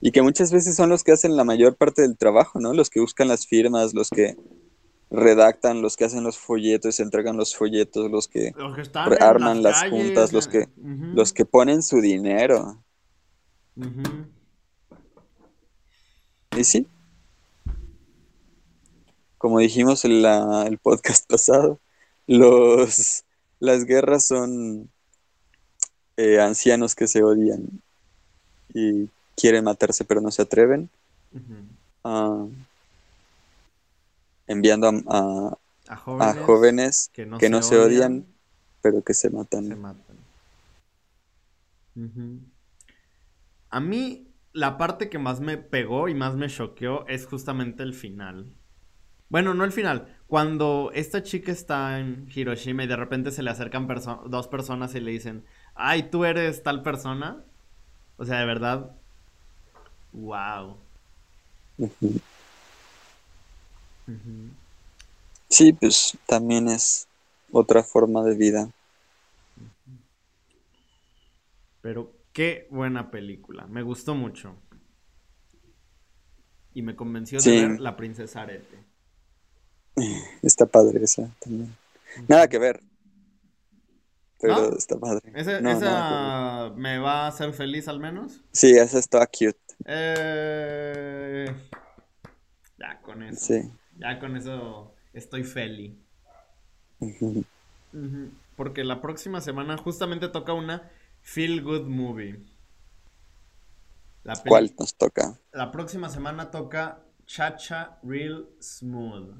y 0.00 0.12
que 0.12 0.22
muchas 0.22 0.52
veces 0.52 0.76
son 0.76 0.88
los 0.88 1.04
que 1.04 1.12
hacen 1.12 1.36
la 1.36 1.44
mayor 1.44 1.76
parte 1.76 2.02
del 2.02 2.16
trabajo, 2.16 2.60
¿no? 2.60 2.72
Los 2.72 2.88
que 2.88 3.00
buscan 3.00 3.28
las 3.28 3.46
firmas, 3.46 3.92
los 3.92 4.10
que 4.10 4.36
redactan, 5.10 5.82
los 5.82 5.96
que 5.96 6.04
hacen 6.04 6.22
los 6.22 6.38
folletos, 6.38 7.00
entregan 7.00 7.36
los 7.36 7.54
folletos, 7.56 8.10
los 8.10 8.28
que, 8.28 8.52
Los 8.56 9.20
arman 9.20 9.62
las 9.62 9.82
juntas, 9.90 10.32
los 10.32 10.46
eh, 10.46 10.50
que- 10.50 10.68
ujú, 10.80 11.16
los 11.16 11.32
que 11.32 11.44
ponen 11.44 11.82
su 11.82 12.00
dinero. 12.00 12.82
Y 16.56 16.64
sí, 16.64 16.86
como 19.38 19.58
dijimos 19.60 20.04
en 20.04 20.22
la- 20.22 20.64
el 20.66 20.78
podcast 20.78 21.26
pasado, 21.30 21.78
los, 22.26 23.24
las 23.60 23.84
guerras 23.84 24.26
son 24.26 24.90
eh, 26.16 26.40
ancianos 26.40 26.94
que 26.94 27.06
se 27.06 27.22
odian 27.22 27.80
y 28.74 29.08
quieren 29.36 29.64
matarse 29.64 30.04
pero 30.04 30.20
no 30.20 30.30
se 30.30 30.42
atreven, 30.42 30.90
ah, 32.04 32.46
enviando 34.46 34.88
a, 34.88 34.92
a- 35.06 35.58
A 35.88 36.30
a 36.30 36.34
jóvenes, 36.34 37.10
que 37.12 37.26
no, 37.26 37.38
que 37.38 37.46
se, 37.46 37.50
no 37.50 37.62
se 37.62 37.78
odian, 37.78 38.12
odian, 38.12 38.26
pero 38.82 39.02
que 39.02 39.14
se 39.14 39.28
se 39.28 39.30
matan. 39.30 39.68
A 43.70 43.80
mí 43.80 44.26
la 44.52 44.78
parte 44.78 45.08
que 45.10 45.18
más 45.18 45.40
me 45.40 45.58
pegó 45.58 46.08
y 46.08 46.14
más 46.14 46.36
me 46.36 46.48
choqueó 46.48 47.06
es 47.08 47.26
justamente 47.26 47.82
el 47.82 47.94
final. 47.94 48.54
Bueno, 49.28 49.54
no 49.54 49.64
el 49.64 49.72
final. 49.72 50.18
Cuando 50.26 50.90
esta 50.94 51.22
chica 51.22 51.52
está 51.52 52.00
en 52.00 52.28
Hiroshima 52.34 52.84
y 52.84 52.86
de 52.88 52.96
repente 52.96 53.30
se 53.32 53.42
le 53.42 53.50
acercan 53.50 53.88
perso- 53.88 54.24
dos 54.28 54.48
personas 54.48 54.94
y 54.94 55.00
le 55.00 55.12
dicen, 55.12 55.46
ay, 55.74 56.10
tú 56.10 56.24
eres 56.24 56.62
tal 56.64 56.82
persona. 56.82 57.44
O 58.16 58.24
sea, 58.26 58.40
de 58.40 58.46
verdad, 58.46 58.98
wow. 60.12 60.78
Sí, 65.50 65.74
pues 65.74 66.16
también 66.26 66.68
es 66.68 67.06
otra 67.52 67.84
forma 67.84 68.24
de 68.24 68.34
vida. 68.36 68.70
Pero 71.82 72.12
qué 72.32 72.66
buena 72.70 73.10
película. 73.10 73.66
Me 73.66 73.82
gustó 73.82 74.14
mucho. 74.14 74.56
Y 76.72 76.82
me 76.82 76.94
convenció 76.94 77.40
de 77.40 77.68
ver 77.68 77.80
La 77.80 77.96
Princesa 77.96 78.42
Arete. 78.42 78.78
Está 80.42 80.66
padre 80.66 81.02
esa 81.04 81.28
también. 81.40 81.74
Nada 82.28 82.48
que 82.48 82.58
ver. 82.58 82.80
Pero 84.40 84.56
¿No? 84.70 84.76
está 84.76 84.98
padre. 84.98 85.30
Ese- 85.34 85.60
No. 85.60 85.70
¿Esa 85.70 86.72
me 86.76 86.98
va 86.98 87.24
a 87.24 87.28
hacer 87.28 87.52
feliz 87.52 87.88
al 87.88 88.00
menos? 88.00 88.40
Sí, 88.52 88.70
esa 88.70 88.98
está 88.98 89.26
cute. 89.26 89.58
Eh, 89.84 91.52
Ya 92.78 93.00
con 93.02 93.22
eso. 93.24 93.44
Sí. 93.46 93.70
Ya 93.98 94.18
con 94.18 94.36
eso 94.36 94.94
estoy 95.12 95.44
feliz. 95.44 95.92
Porque 98.56 98.84
la 98.84 99.02
próxima 99.02 99.40
semana 99.40 99.76
justamente 99.76 100.28
toca 100.28 100.52
una 100.54 100.90
Feel 101.22 101.62
Good 101.62 101.86
Movie. 101.86 102.44
La 104.24 104.36
¿Cuál 104.36 104.72
nos 104.78 104.96
toca? 104.96 105.38
La 105.52 105.70
próxima 105.70 106.08
semana 106.08 106.50
toca 106.50 107.02
Chacha 107.26 107.98
Real 108.02 108.48
Smooth. 108.60 109.34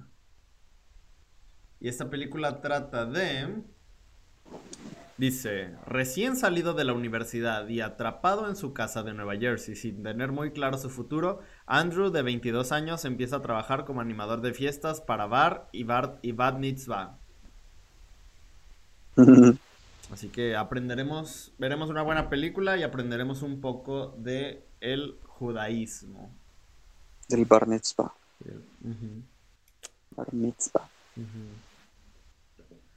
Y 1.80 1.88
esta 1.88 2.08
película 2.08 2.60
trata 2.60 3.06
de... 3.06 3.62
Dice, 5.18 5.76
recién 5.86 6.36
salido 6.36 6.72
de 6.72 6.84
la 6.84 6.94
universidad 6.94 7.68
y 7.68 7.82
atrapado 7.82 8.48
en 8.48 8.56
su 8.56 8.72
casa 8.72 9.02
de 9.02 9.12
Nueva 9.12 9.36
Jersey 9.36 9.76
sin 9.76 10.02
tener 10.02 10.32
muy 10.32 10.52
claro 10.52 10.78
su 10.78 10.88
futuro, 10.88 11.40
Andrew, 11.66 12.10
de 12.10 12.22
22 12.22 12.72
años, 12.72 13.04
empieza 13.04 13.36
a 13.36 13.42
trabajar 13.42 13.84
como 13.84 14.00
animador 14.00 14.40
de 14.40 14.54
fiestas 14.54 15.02
para 15.02 15.26
Bar 15.26 15.68
y, 15.72 15.84
bar 15.84 16.18
y 16.22 16.32
Bad 16.32 16.58
Mitzvah. 16.58 17.18
Así 20.12 20.28
que 20.28 20.56
aprenderemos, 20.56 21.52
veremos 21.58 21.88
una 21.88 22.02
buena 22.02 22.28
película 22.28 22.76
y 22.76 22.82
aprenderemos 22.82 23.42
un 23.42 23.60
poco 23.60 24.14
de 24.18 24.64
el 24.80 25.16
judaísmo. 25.24 26.30
Del 27.28 27.44
bar 27.44 27.68
mitzvah. 27.68 28.12
Bar 30.16 30.28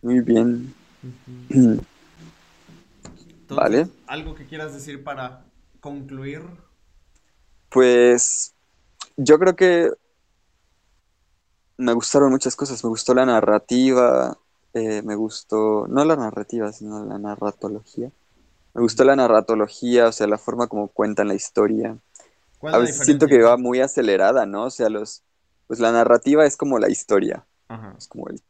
Muy 0.02 0.20
bien. 0.22 0.74
ujú. 1.50 1.82
Vale. 3.50 3.82
Entonces, 3.82 4.04
¿Algo 4.08 4.36
que 4.36 4.46
quieras 4.46 4.74
decir 4.74 5.04
para 5.04 5.46
concluir? 5.80 6.42
Pues 7.70 8.54
yo 9.18 9.38
creo 9.38 9.56
que 9.56 9.92
me 11.78 11.94
gustaron 11.94 12.32
muchas 12.32 12.56
cosas. 12.56 12.84
Me 12.84 12.90
gustó 12.90 13.14
la 13.14 13.26
narrativa, 13.26 14.38
eh, 14.74 15.02
me 15.04 15.16
gustó, 15.16 15.88
no 15.88 16.06
la 16.06 16.16
narrativa, 16.16 16.72
sino 16.74 17.06
la 17.06 17.20
narratología. 17.20 18.12
Me 18.74 18.82
gustó 18.82 19.04
la 19.06 19.16
narratología, 19.16 20.08
o 20.10 20.12
sea, 20.14 20.28
la 20.28 20.38
forma 20.40 20.68
como 20.68 20.90
cuentan 20.90 21.30
la 21.30 21.36
historia. 21.36 22.00
¿Cuál 22.58 22.74
A 22.74 22.80
veces 22.80 23.04
siento 23.06 23.28
que 23.28 23.42
va 23.44 23.58
muy 23.58 23.82
acelerada, 23.82 24.46
¿no? 24.46 24.66
O 24.66 24.70
sea, 24.72 24.90
los, 24.90 25.24
pues 25.68 25.80
la 25.80 25.92
narrativa 25.94 26.46
es 26.46 26.58
como 26.58 26.80
la 26.80 26.90
historia, 26.92 27.48
Ajá. 27.68 27.98
es 27.98 28.08
como 28.08 28.30
el- 28.30 28.42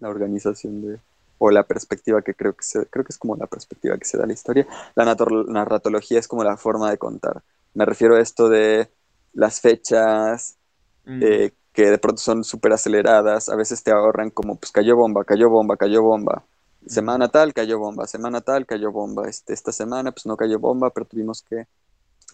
la 0.00 0.08
organización 0.08 0.82
de, 0.82 1.00
o 1.38 1.50
la 1.50 1.66
perspectiva 1.66 2.22
que 2.22 2.34
creo 2.34 2.54
que 2.56 2.62
se, 2.64 2.86
creo 2.88 3.04
que 3.04 3.12
es 3.12 3.18
como 3.18 3.36
la 3.36 3.46
perspectiva 3.46 3.98
que 3.98 4.04
se 4.04 4.16
da 4.18 4.24
a 4.24 4.26
la 4.26 4.32
historia. 4.32 4.66
La 4.94 5.04
narratología 5.48 6.18
es 6.18 6.28
como 6.28 6.44
la 6.44 6.56
forma 6.56 6.90
de 6.90 6.98
contar. 6.98 7.42
Me 7.74 7.84
refiero 7.84 8.16
a 8.16 8.20
esto 8.20 8.48
de 8.48 8.90
las 9.32 9.60
fechas, 9.60 10.58
Mm, 11.06 11.20
eh, 11.20 11.52
que 11.74 11.90
de 11.90 11.98
pronto 11.98 12.22
son 12.22 12.44
súper 12.44 12.74
aceleradas, 12.74 13.50
a 13.50 13.56
veces 13.56 13.84
te 13.84 13.92
ahorran 13.92 14.30
como, 14.32 14.56
pues 14.58 14.72
cayó 14.72 14.96
bomba, 14.96 15.24
cayó 15.26 15.50
bomba, 15.50 15.78
cayó 15.78 16.02
bomba. 16.04 16.46
Semana 16.86 17.30
tal, 17.30 17.54
cayó 17.54 17.80
bomba, 17.80 18.08
semana 18.08 18.42
tal, 18.42 18.66
cayó 18.66 18.92
bomba. 18.92 19.28
Este, 19.28 19.54
esta 19.54 19.72
semana, 19.72 20.12
pues 20.12 20.26
no 20.26 20.38
cayó 20.38 20.60
bomba, 20.60 20.90
pero 20.92 21.06
tuvimos 21.06 21.42
que 21.42 21.68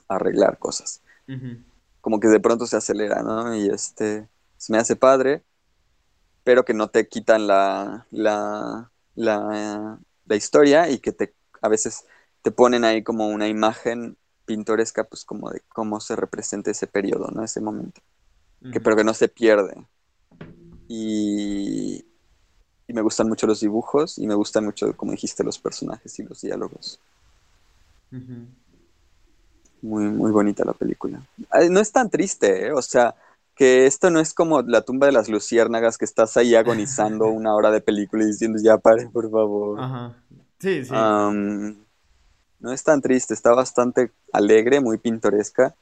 arreglar 0.08 0.58
cosas. 0.58 1.02
Como 2.00 2.20
que 2.20 2.28
de 2.28 2.40
pronto 2.40 2.66
se 2.66 2.76
acelera, 2.76 3.22
¿no? 3.22 3.54
Y 3.56 3.68
este, 3.68 4.28
se 4.56 4.72
me 4.72 4.78
hace 4.78 4.96
padre, 4.96 5.44
pero 6.44 6.64
que 6.64 6.74
no 6.74 6.90
te 6.90 7.08
quitan 7.08 7.46
la, 7.46 8.06
la, 8.10 8.90
la, 9.14 10.00
la 10.26 10.36
historia 10.36 10.88
y 10.90 10.98
que 11.00 11.12
te, 11.12 11.34
a 11.62 11.68
veces 11.68 12.06
te 12.42 12.50
ponen 12.50 12.84
ahí 12.84 13.02
como 13.02 13.28
una 13.28 13.48
imagen 13.48 14.16
pintoresca, 14.46 15.04
pues 15.04 15.24
como 15.24 15.50
de 15.50 15.62
cómo 15.68 16.00
se 16.00 16.16
representa 16.16 16.70
ese 16.70 16.86
periodo, 16.86 17.28
¿no? 17.32 17.44
Ese 17.44 17.60
momento. 17.60 18.00
Que, 18.70 18.80
pero 18.80 18.96
que 18.96 19.04
no 19.04 19.14
se 19.14 19.28
pierde. 19.28 19.74
Y, 20.88 22.04
y 22.88 22.92
me 22.92 23.02
gustan 23.02 23.28
mucho 23.28 23.46
los 23.46 23.60
dibujos 23.60 24.18
y 24.18 24.26
me 24.26 24.34
gustan 24.34 24.64
mucho, 24.64 24.96
como 24.96 25.12
dijiste, 25.12 25.44
los 25.44 25.58
personajes 25.58 26.18
y 26.18 26.24
los 26.24 26.40
diálogos. 26.40 27.00
Muy, 29.82 30.04
muy 30.04 30.30
bonita 30.30 30.64
la 30.64 30.74
película. 30.74 31.22
No 31.70 31.80
es 31.80 31.90
tan 31.92 32.10
triste, 32.10 32.66
¿eh? 32.66 32.72
O 32.72 32.82
sea, 32.82 33.14
que 33.54 33.86
esto 33.86 34.10
no 34.10 34.20
es 34.20 34.34
como 34.34 34.62
la 34.62 34.82
tumba 34.82 35.06
de 35.06 35.12
las 35.12 35.28
luciérnagas 35.28 35.96
que 35.96 36.04
estás 36.04 36.36
ahí 36.36 36.54
agonizando 36.54 37.26
una 37.30 37.54
hora 37.54 37.70
de 37.70 37.80
película 37.80 38.24
y 38.24 38.26
diciendo, 38.26 38.58
ya 38.62 38.76
pare, 38.78 39.08
por 39.08 39.30
favor. 39.30 39.80
Ajá. 39.80 40.16
Sí, 40.58 40.84
sí. 40.84 40.94
No 42.60 42.72
es 42.72 42.82
tan 42.84 43.00
triste, 43.00 43.32
está 43.32 43.54
bastante 43.54 44.12
alegre, 44.32 44.80
muy 44.80 44.98
pintoresca 44.98 45.74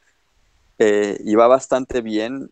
eh, 0.78 1.18
y 1.24 1.34
va 1.34 1.48
bastante 1.48 2.00
bien. 2.00 2.50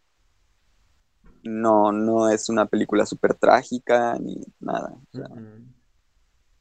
No, 1.47 1.93
no 1.93 2.29
es 2.29 2.49
una 2.49 2.67
película 2.67 3.07
súper 3.07 3.35
trágica 3.35 4.19
ni 4.19 4.43
nada. 4.61 4.95
O 5.13 5.17
sea, 5.17 5.29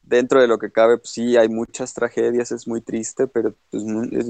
dentro 0.02 0.40
de 0.40 0.46
lo 0.46 0.58
que 0.58 0.70
cabe, 0.70 0.98
pues 0.98 1.10
sí, 1.10 1.36
hay 1.36 1.48
muchas 1.48 1.92
tragedias, 1.92 2.52
es 2.52 2.66
muy 2.66 2.80
triste, 2.80 3.26
pero 3.26 3.54
pues, 3.70 3.82
es, 4.12 4.28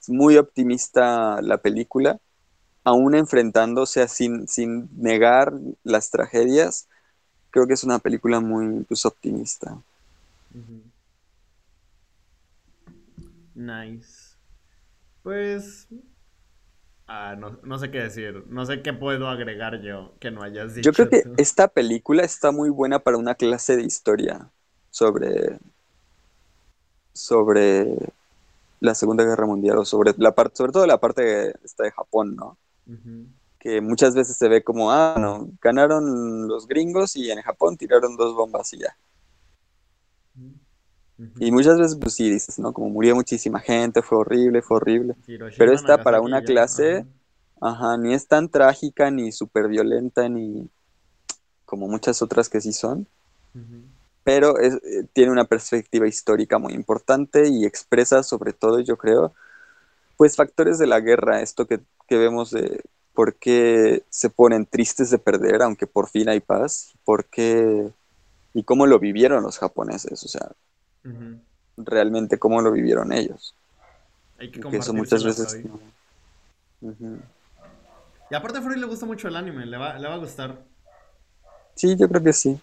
es 0.00 0.08
muy 0.08 0.36
optimista 0.36 1.40
la 1.40 1.58
película, 1.58 2.18
aún 2.82 3.14
enfrentándose 3.14 4.02
a 4.02 4.08
sin, 4.08 4.46
sin 4.48 4.88
negar 5.00 5.52
las 5.82 6.10
tragedias. 6.10 6.88
Creo 7.50 7.66
que 7.66 7.74
es 7.74 7.84
una 7.84 7.98
película 7.98 8.40
muy 8.40 8.84
pues, 8.84 9.06
optimista. 9.06 9.80
Nice. 13.54 14.36
Pues. 15.22 15.88
Ah, 17.16 17.36
no, 17.36 17.58
no 17.62 17.78
sé 17.78 17.92
qué 17.92 17.98
decir. 17.98 18.44
No 18.48 18.66
sé 18.66 18.82
qué 18.82 18.92
puedo 18.92 19.28
agregar 19.28 19.80
yo 19.80 20.14
que 20.18 20.32
no 20.32 20.42
hayas 20.42 20.74
dicho 20.74 20.90
Yo 20.90 20.92
creo 20.92 21.08
que 21.08 21.22
tú. 21.22 21.34
esta 21.36 21.68
película 21.68 22.24
está 22.24 22.50
muy 22.50 22.70
buena 22.70 22.98
para 22.98 23.18
una 23.18 23.36
clase 23.36 23.76
de 23.76 23.84
historia 23.84 24.50
sobre, 24.90 25.60
sobre 27.12 27.86
la 28.80 28.94
Segunda 28.96 29.24
Guerra 29.24 29.46
Mundial 29.46 29.78
o 29.78 29.84
sobre 29.84 30.12
la 30.16 30.34
parte, 30.34 30.56
sobre 30.56 30.72
todo 30.72 30.86
la 30.86 30.98
parte 30.98 31.54
esta 31.64 31.84
de 31.84 31.92
Japón, 31.92 32.34
¿no? 32.34 32.58
Que 33.60 33.80
muchas 33.80 34.14
veces 34.16 34.36
se 34.36 34.48
ve 34.48 34.64
como, 34.64 34.90
ah, 34.90 35.16
no, 35.18 35.48
ganaron 35.62 36.48
los 36.48 36.66
gringos 36.66 37.14
y 37.16 37.30
en 37.30 37.40
Japón 37.42 37.76
tiraron 37.76 38.16
dos 38.16 38.34
bombas 38.34 38.72
y 38.74 38.78
ya. 38.78 38.96
Y 41.38 41.50
muchas 41.52 41.78
veces, 41.78 41.96
pues 42.00 42.14
sí, 42.14 42.30
dices, 42.30 42.58
¿no? 42.58 42.72
Como 42.72 42.88
murió 42.90 43.14
muchísima 43.14 43.60
gente, 43.60 44.02
fue 44.02 44.18
horrible, 44.18 44.62
fue 44.62 44.76
horrible. 44.78 45.16
Hiroshima, 45.26 45.58
Pero 45.58 45.72
esta 45.72 46.02
para 46.02 46.20
una 46.20 46.42
clase, 46.42 47.06
Ajá. 47.60 47.96
ni 47.96 48.14
es 48.14 48.26
tan 48.28 48.48
trágica, 48.48 49.10
ni 49.10 49.32
súper 49.32 49.68
violenta, 49.68 50.28
ni 50.28 50.68
como 51.66 51.88
muchas 51.88 52.22
otras 52.22 52.48
que 52.48 52.60
sí 52.60 52.72
son. 52.72 53.06
Pero 54.22 54.58
es- 54.58 54.74
eh, 54.84 55.06
tiene 55.12 55.32
una 55.32 55.44
perspectiva 55.44 56.08
histórica 56.08 56.58
muy 56.58 56.72
importante 56.74 57.48
y 57.48 57.64
expresa 57.66 58.22
sobre 58.22 58.52
todo, 58.52 58.80
yo 58.80 58.96
creo, 58.96 59.34
pues 60.16 60.36
factores 60.36 60.78
de 60.78 60.86
la 60.86 61.00
guerra, 61.00 61.42
esto 61.42 61.66
que, 61.66 61.80
que 62.08 62.18
vemos 62.18 62.50
de 62.52 62.82
por 63.14 63.36
qué 63.36 64.04
se 64.10 64.30
ponen 64.30 64.66
tristes 64.66 65.10
de 65.10 65.18
perder, 65.18 65.62
aunque 65.62 65.86
por 65.86 66.08
fin 66.10 66.28
hay 66.28 66.40
paz, 66.40 66.92
por 67.04 67.26
qué 67.26 67.90
y 68.54 68.64
cómo 68.64 68.86
lo 68.86 68.98
vivieron 69.00 69.42
los 69.42 69.58
japoneses, 69.58 70.24
o 70.24 70.28
sea, 70.28 70.52
Realmente 71.76 72.38
cómo 72.38 72.60
lo 72.62 72.72
vivieron 72.72 73.12
ellos, 73.12 73.54
Hay 74.38 74.50
que 74.50 74.60
y 74.60 74.70
que 74.70 74.76
eso 74.76 74.92
muchas 74.94 75.24
veces 75.24 75.52
hoy. 75.52 75.64
Y 78.30 78.34
aparte 78.34 78.58
a 78.58 78.62
Freud 78.62 78.76
le 78.78 78.86
gusta 78.86 79.06
mucho 79.06 79.28
el 79.28 79.36
anime, 79.36 79.66
le 79.66 79.76
va, 79.76 79.98
le 79.98 80.08
va 80.08 80.14
a 80.14 80.18
gustar. 80.18 80.64
Sí, 81.76 81.96
yo 81.96 82.08
creo 82.08 82.22
que 82.22 82.32
sí. 82.32 82.60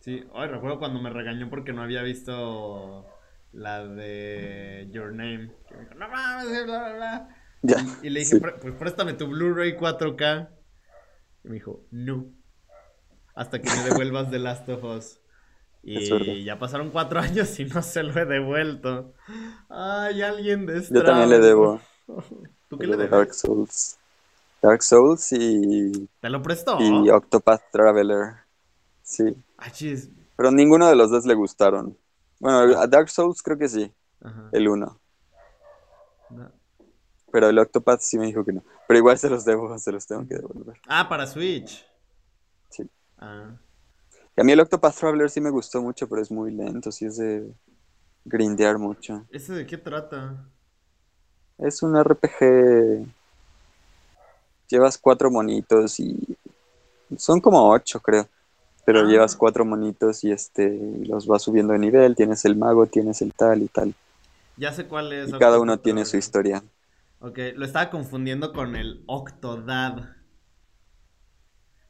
Sí, 0.00 0.24
hoy 0.32 0.48
recuerdo 0.48 0.78
cuando 0.78 1.00
me 1.00 1.10
regañó 1.10 1.50
porque 1.50 1.72
no 1.72 1.82
había 1.82 2.02
visto 2.02 3.06
la 3.52 3.84
de 3.86 4.88
Your 4.92 5.12
Name. 5.12 5.52
Que 5.68 5.74
me 5.76 5.82
dijo, 5.82 5.94
no 5.94 6.08
mames, 6.08 6.64
bla, 6.64 6.78
bla, 6.88 6.92
bla. 6.96 7.36
Ya, 7.62 7.76
Y, 7.76 8.06
y 8.06 8.10
le 8.10 8.20
dije, 8.20 8.36
sí. 8.36 8.38
"Pre- 8.38 8.54
pues 8.54 8.74
préstame 8.74 9.12
tu 9.14 9.26
Blu-ray 9.28 9.76
4K. 9.76 10.50
Y 11.44 11.48
me 11.48 11.54
dijo, 11.54 11.86
no. 11.90 12.32
Hasta 13.34 13.60
que 13.60 13.70
me 13.70 13.82
devuelvas 13.82 14.30
The 14.30 14.38
Last 14.38 14.68
of 14.68 14.84
Us. 14.84 15.19
Y 15.82 16.44
ya 16.44 16.58
pasaron 16.58 16.90
cuatro 16.90 17.20
años 17.20 17.58
y 17.58 17.64
no 17.64 17.82
se 17.82 18.02
lo 18.02 18.18
he 18.20 18.24
devuelto. 18.26 19.14
Ay, 19.68 20.22
alguien 20.22 20.66
de 20.66 20.82
Yo 20.88 21.02
también 21.04 21.30
le 21.30 21.38
debo 21.38 21.80
¿Tú 22.68 22.78
qué 22.78 22.86
le 22.86 22.96
de 22.96 23.08
Dark 23.08 23.24
debes? 23.24 23.38
Souls. 23.38 23.98
Dark 24.62 24.82
Souls 24.82 25.32
y, 25.32 26.08
¿Te 26.20 26.28
lo 26.28 26.42
prestó? 26.42 26.78
y 26.80 27.08
Octopath 27.08 27.62
Traveler. 27.72 28.34
Sí. 29.02 29.34
Ah. 29.58 29.72
Pero 30.36 30.50
ninguno 30.50 30.88
de 30.88 30.96
los 30.96 31.10
dos 31.10 31.24
le 31.26 31.34
gustaron. 31.34 31.96
Bueno, 32.38 32.78
a 32.78 32.86
Dark 32.86 33.08
Souls 33.08 33.42
creo 33.42 33.58
que 33.58 33.68
sí, 33.68 33.92
Ajá. 34.22 34.48
el 34.52 34.68
uno. 34.68 35.00
No. 36.30 36.50
Pero 37.32 37.48
el 37.48 37.58
Octopath 37.58 38.00
sí 38.00 38.18
me 38.18 38.26
dijo 38.26 38.44
que 38.44 38.52
no. 38.52 38.62
Pero 38.86 38.98
igual 38.98 39.18
se 39.18 39.30
los 39.30 39.44
debo, 39.44 39.76
se 39.78 39.92
los 39.92 40.06
tengo 40.06 40.26
que 40.26 40.34
devolver. 40.34 40.80
Ah, 40.86 41.08
para 41.08 41.26
Switch. 41.26 41.86
Sí. 42.68 42.88
Ah. 43.18 43.54
A 44.40 44.42
mí 44.42 44.52
el 44.52 44.60
Octopath 44.60 44.96
Traveler 44.96 45.28
sí 45.28 45.38
me 45.38 45.50
gustó 45.50 45.82
mucho, 45.82 46.08
pero 46.08 46.22
es 46.22 46.30
muy 46.30 46.50
lento, 46.50 46.90
sí 46.90 47.04
es 47.04 47.18
de 47.18 47.52
grindear 48.24 48.78
mucho. 48.78 49.26
¿Ese 49.30 49.52
de 49.52 49.66
qué 49.66 49.76
trata? 49.76 50.48
Es 51.58 51.82
un 51.82 51.94
RPG. 51.94 53.06
Llevas 54.68 54.96
cuatro 54.96 55.30
monitos 55.30 56.00
y. 56.00 56.16
Son 57.18 57.38
como 57.42 57.68
ocho, 57.68 58.00
creo. 58.00 58.26
Pero 58.86 59.00
Ah. 59.00 59.04
llevas 59.04 59.36
cuatro 59.36 59.66
monitos 59.66 60.24
y 60.24 60.32
este 60.32 60.80
los 61.06 61.26
vas 61.26 61.42
subiendo 61.42 61.74
de 61.74 61.78
nivel. 61.78 62.16
Tienes 62.16 62.42
el 62.46 62.56
mago, 62.56 62.86
tienes 62.86 63.20
el 63.20 63.34
tal 63.34 63.60
y 63.60 63.68
tal. 63.68 63.94
Ya 64.56 64.72
sé 64.72 64.86
cuál 64.86 65.12
es. 65.12 65.28
Y 65.28 65.32
cada 65.32 65.60
uno 65.60 65.78
tiene 65.78 66.06
su 66.06 66.16
historia. 66.16 66.62
Ok, 67.20 67.38
lo 67.56 67.66
estaba 67.66 67.90
confundiendo 67.90 68.54
con 68.54 68.74
el 68.74 69.04
Octodad. 69.06 70.16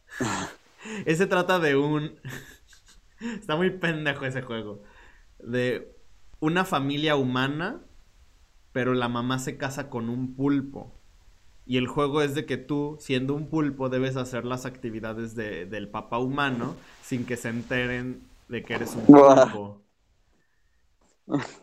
ese 1.07 1.27
trata 1.27 1.59
de 1.59 1.77
un... 1.77 2.17
Está 3.21 3.57
muy 3.57 3.71
pendejo 3.71 4.25
ese 4.25 4.43
juego. 4.43 4.83
De 5.39 5.97
una 6.41 6.65
familia 6.65 7.17
humana, 7.17 7.83
pero 8.73 8.95
la 8.95 9.09
mamá 9.09 9.39
se 9.39 9.57
casa 9.59 9.91
con 9.91 10.09
un 10.09 10.35
pulpo. 10.37 10.95
Y 11.67 11.79
el 11.79 11.87
juego 11.89 12.23
es 12.23 12.35
de 12.35 12.47
que 12.47 12.57
tú, 12.59 12.97
siendo 13.01 13.35
un 13.35 13.49
pulpo, 13.51 13.89
debes 13.91 14.17
hacer 14.17 14.45
las 14.45 14.67
actividades 14.67 15.35
de- 15.37 15.67
del 15.67 15.89
papá 15.91 16.19
humano 16.19 16.77
sin 17.03 17.27
que 17.27 17.37
se 17.37 17.51
enteren 17.51 18.23
de 18.49 18.65
que 18.65 18.75
eres 18.75 18.97
un 18.97 19.15
pulpo. 19.15 19.83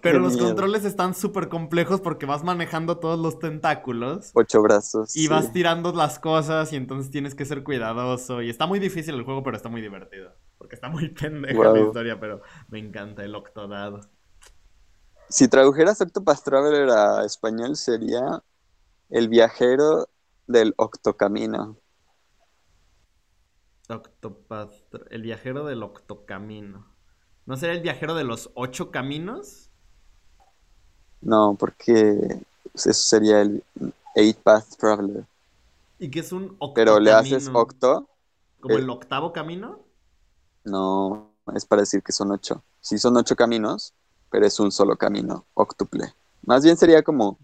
Pero 0.02 0.20
los 0.20 0.36
miedo. 0.36 0.38
controles 0.38 0.86
están 0.86 1.16
súper 1.16 1.50
complejos 1.50 2.02
porque 2.02 2.26
vas 2.26 2.44
manejando 2.44 3.00
todos 3.00 3.20
los 3.20 3.40
tentáculos 3.40 4.36
Ocho 4.36 4.62
brazos. 4.62 5.10
y 5.14 5.28
sí. 5.28 5.28
vas 5.28 5.52
tirando 5.54 5.94
las 5.94 6.20
cosas 6.20 6.74
y 6.74 6.78
entonces 6.78 7.12
tienes 7.12 7.36
que 7.36 7.46
ser 7.46 7.64
cuidadoso. 7.64 8.42
Y 8.42 8.50
está 8.50 8.68
muy 8.68 8.80
difícil 8.80 9.16
el 9.16 9.24
juego, 9.24 9.44
pero 9.44 9.58
está 9.58 9.70
muy 9.70 9.82
divertido. 9.82 10.36
Porque 10.58 10.76
está 10.76 10.90
muy 10.90 11.10
pendeja 11.14 11.70
la 11.70 11.80
historia, 11.82 12.20
pero 12.20 12.42
me 12.70 12.80
encanta 12.80 13.24
el 13.24 13.36
Octodad. 13.36 14.10
Si 15.30 15.48
tradujeras 15.48 16.02
Octopath 16.02 16.44
Traveler 16.44 16.90
a 16.90 17.24
español 17.26 17.78
sería 17.78 18.44
El 19.10 19.30
viajero 19.30 20.10
del 20.48 20.74
Octocamino. 20.78 21.78
Octopath, 23.90 24.96
el 25.12 25.24
viajero 25.24 25.66
del 25.66 25.84
Octocamino. 25.84 26.97
¿No 27.48 27.56
sería 27.56 27.76
el 27.76 27.82
viajero 27.82 28.14
de 28.14 28.26
los 28.26 28.52
ocho 28.56 28.92
caminos? 28.92 29.70
No, 31.22 31.56
porque 31.58 32.46
eso 32.74 32.94
sería 32.94 33.42
el 33.42 33.64
Eight 34.16 34.38
Path 34.38 34.76
Traveler. 34.78 35.26
Y 35.98 36.12
que 36.12 36.20
es 36.20 36.32
un 36.32 36.58
Pero 36.76 37.00
le 37.00 37.12
haces 37.12 37.50
octo, 37.54 38.08
¿Como 38.60 38.78
eh. 38.78 38.82
el 38.82 38.90
octavo 38.90 39.34
camino? 39.34 39.80
no, 40.66 41.32
es 41.56 41.66
para 41.66 41.82
decir 41.84 42.04
que 42.04 42.12
son 42.12 42.32
ocho. 42.32 42.64
Sí 42.82 42.98
son 42.98 43.16
ocho 43.18 43.36
caminos, 43.36 43.94
pero 44.30 44.46
es 44.46 44.60
un 44.60 44.72
solo 44.72 44.98
camino, 44.98 45.46
octuple. 45.54 46.14
Más 46.46 46.64
bien 46.64 46.78
sería 46.78 47.02
como, 47.04 47.38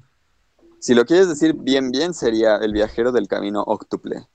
si 0.80 0.94
lo 0.94 1.06
quieres 1.06 1.30
decir 1.30 1.54
bien, 1.54 1.92
bien, 1.92 2.14
sería 2.14 2.58
el 2.58 2.74
viajero 2.74 3.12
del 3.14 3.28
camino 3.30 3.64
octuple. 3.64 4.28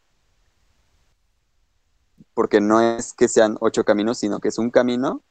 Porque 2.35 2.61
no 2.61 2.81
es 2.81 3.13
que 3.13 3.29
sean 3.29 3.59
ocho 3.61 3.85
caminos, 3.85 4.19
sino 4.19 4.41
que 4.41 4.49
es 4.49 4.59
un 4.59 4.71
camino 4.71 5.23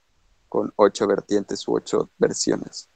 con 0.50 0.74
ocho 0.78 1.08
vertientes 1.08 1.68
u 1.68 1.76
ocho 1.76 2.12
versiones. 2.18 2.90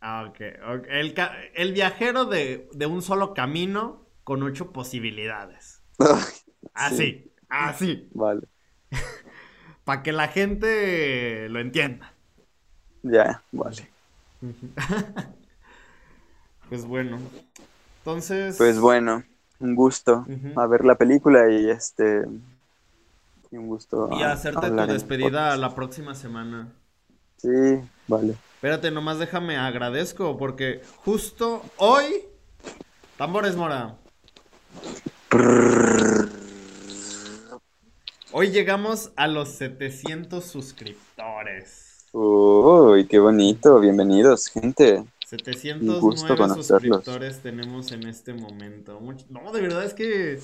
Ah, 0.00 0.24
ok. 0.28 0.40
El, 0.88 1.14
el 1.54 1.72
viajero 1.72 2.24
de, 2.24 2.68
de 2.72 2.86
un 2.86 3.02
solo 3.02 3.34
camino 3.34 4.06
con 4.24 4.42
ocho 4.42 4.72
posibilidades. 4.72 5.82
Así, 6.74 7.22
Sí. 7.24 7.32
así. 7.48 8.10
Vale. 8.10 8.48
Para 9.84 10.02
que 10.02 10.12
la 10.12 10.28
gente 10.28 11.48
lo 11.48 11.60
entienda. 11.60 12.14
Ya, 13.02 13.42
vale. 13.52 13.90
pues 16.68 16.84
bueno. 16.86 17.18
Entonces. 17.98 18.56
Pues 18.56 18.78
bueno, 18.78 19.24
un 19.58 19.74
gusto 19.74 20.30
a 20.54 20.66
ver 20.68 20.84
la 20.84 20.96
película 20.96 21.50
y 21.50 21.68
este. 21.70 22.24
Y 23.50 23.56
un 23.56 23.66
gusto. 23.66 24.08
Y 24.12 24.22
hacerte 24.22 24.70
tu 24.70 24.76
despedida 24.86 25.56
la 25.56 25.74
próxima 25.74 26.14
semana. 26.14 26.72
Sí, 27.36 27.48
vale. 28.06 28.36
Espérate, 28.54 28.90
nomás 28.90 29.18
déjame 29.18 29.56
agradezco 29.56 30.36
porque 30.36 30.82
justo 31.04 31.62
hoy. 31.76 32.04
Tambores 33.16 33.56
Mora. 33.56 33.96
Hoy 38.32 38.50
llegamos 38.50 39.10
a 39.16 39.26
los 39.26 39.48
700 39.48 40.44
suscriptores. 40.44 42.06
Uy, 42.12 43.06
qué 43.06 43.18
bonito. 43.18 43.80
Bienvenidos, 43.80 44.46
gente. 44.46 45.04
709 45.26 46.54
suscriptores 46.54 47.40
tenemos 47.40 47.90
en 47.92 48.06
este 48.06 48.32
momento. 48.32 49.00
No, 49.28 49.52
de 49.52 49.60
verdad 49.60 49.84
es 49.84 49.94
que. 49.94 50.40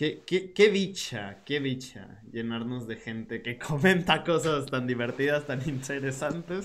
Qué, 0.00 0.22
qué, 0.54 0.70
dicha, 0.70 1.44
qué 1.44 1.60
dicha 1.60 2.22
llenarnos 2.32 2.86
de 2.86 2.96
gente 2.96 3.42
que 3.42 3.58
comenta 3.68 4.24
cosas 4.24 4.64
tan 4.64 4.86
divertidas, 4.86 5.46
tan 5.46 5.60
interesantes. 5.68 6.64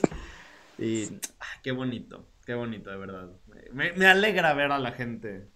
Y 0.77 1.07
ah, 1.41 1.59
qué 1.61 1.73
bonito, 1.73 2.25
qué 2.45 2.53
bonito, 2.53 2.91
de 2.91 2.95
verdad. 2.95 3.29
Me, 3.73 4.07
alegra 4.07 4.53
ver 4.53 4.71
a 4.71 4.79
la 4.79 4.93
gente 4.93 5.49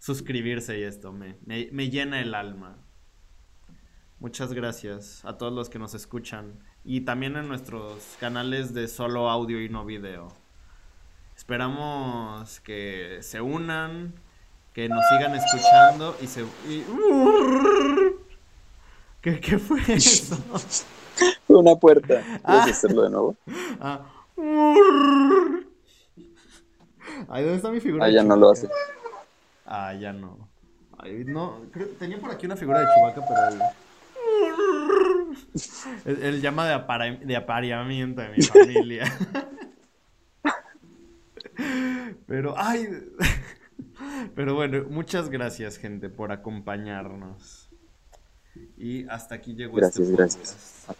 suscribirse 0.00 0.80
y 0.80 0.82
esto, 0.82 1.12
me, 1.12 1.36
me 1.46 1.88
llena 1.88 2.20
el 2.20 2.34
alma. 2.34 2.84
Muchas 4.18 4.52
gracias 4.52 5.24
a 5.24 5.38
todos 5.38 5.52
los 5.52 5.68
que 5.68 5.78
nos 5.78 5.94
escuchan 5.94 6.58
y 6.84 7.02
también 7.02 7.36
en 7.36 7.46
nuestros 7.46 8.16
canales 8.18 8.74
de 8.74 8.88
solo 8.88 9.30
audio 9.30 9.62
y 9.62 9.68
no 9.68 9.84
video. 9.84 10.34
Esperamos 11.36 12.58
que 12.58 13.18
se 13.20 13.40
unan, 13.40 14.14
que 14.78 14.88
nos 14.88 15.04
sigan 15.08 15.34
escuchando 15.34 16.16
y 16.20 16.28
se... 16.28 16.44
¿Qué, 19.40 19.58
fue 19.58 19.80
eso? 19.88 20.38
Una 21.48 21.74
puerta. 21.74 22.22
¿Puedes 22.44 22.44
ah. 22.44 22.64
hacerlo 22.70 23.02
de 23.02 23.10
nuevo? 23.10 23.34
Ah. 23.80 24.06
Ay, 27.28 27.42
¿dónde 27.42 27.56
está 27.56 27.72
mi 27.72 27.80
figura? 27.80 28.04
Ah, 28.04 28.08
ya 28.08 28.22
no 28.22 28.36
lo 28.36 28.52
hace. 28.52 28.68
Ah, 29.66 29.94
ya 29.94 30.12
no. 30.12 30.48
Ay, 30.96 31.24
no, 31.26 31.60
tenía 31.98 32.20
por 32.20 32.30
aquí 32.30 32.46
una 32.46 32.54
figura 32.56 32.78
de 32.78 32.86
Chubaca, 32.94 33.20
pero... 33.26 33.58
El, 36.04 36.40
llama 36.40 36.68
de, 36.68 37.16
de 37.26 37.34
apareamiento 37.34 38.22
de 38.22 38.28
mi 38.28 38.42
familia. 38.42 39.12
Pero, 42.28 42.54
ay. 42.56 42.86
Pero 44.34 44.54
bueno, 44.54 44.84
muchas 44.88 45.30
gracias, 45.30 45.76
gente, 45.76 46.08
por 46.08 46.32
acompañarnos. 46.32 47.70
Y 48.76 49.06
hasta 49.08 49.36
aquí 49.36 49.54
llegó 49.54 49.76
gracias, 49.76 50.08
este 50.08 50.16
Gracias, 50.16 50.84
gracias. 50.86 50.98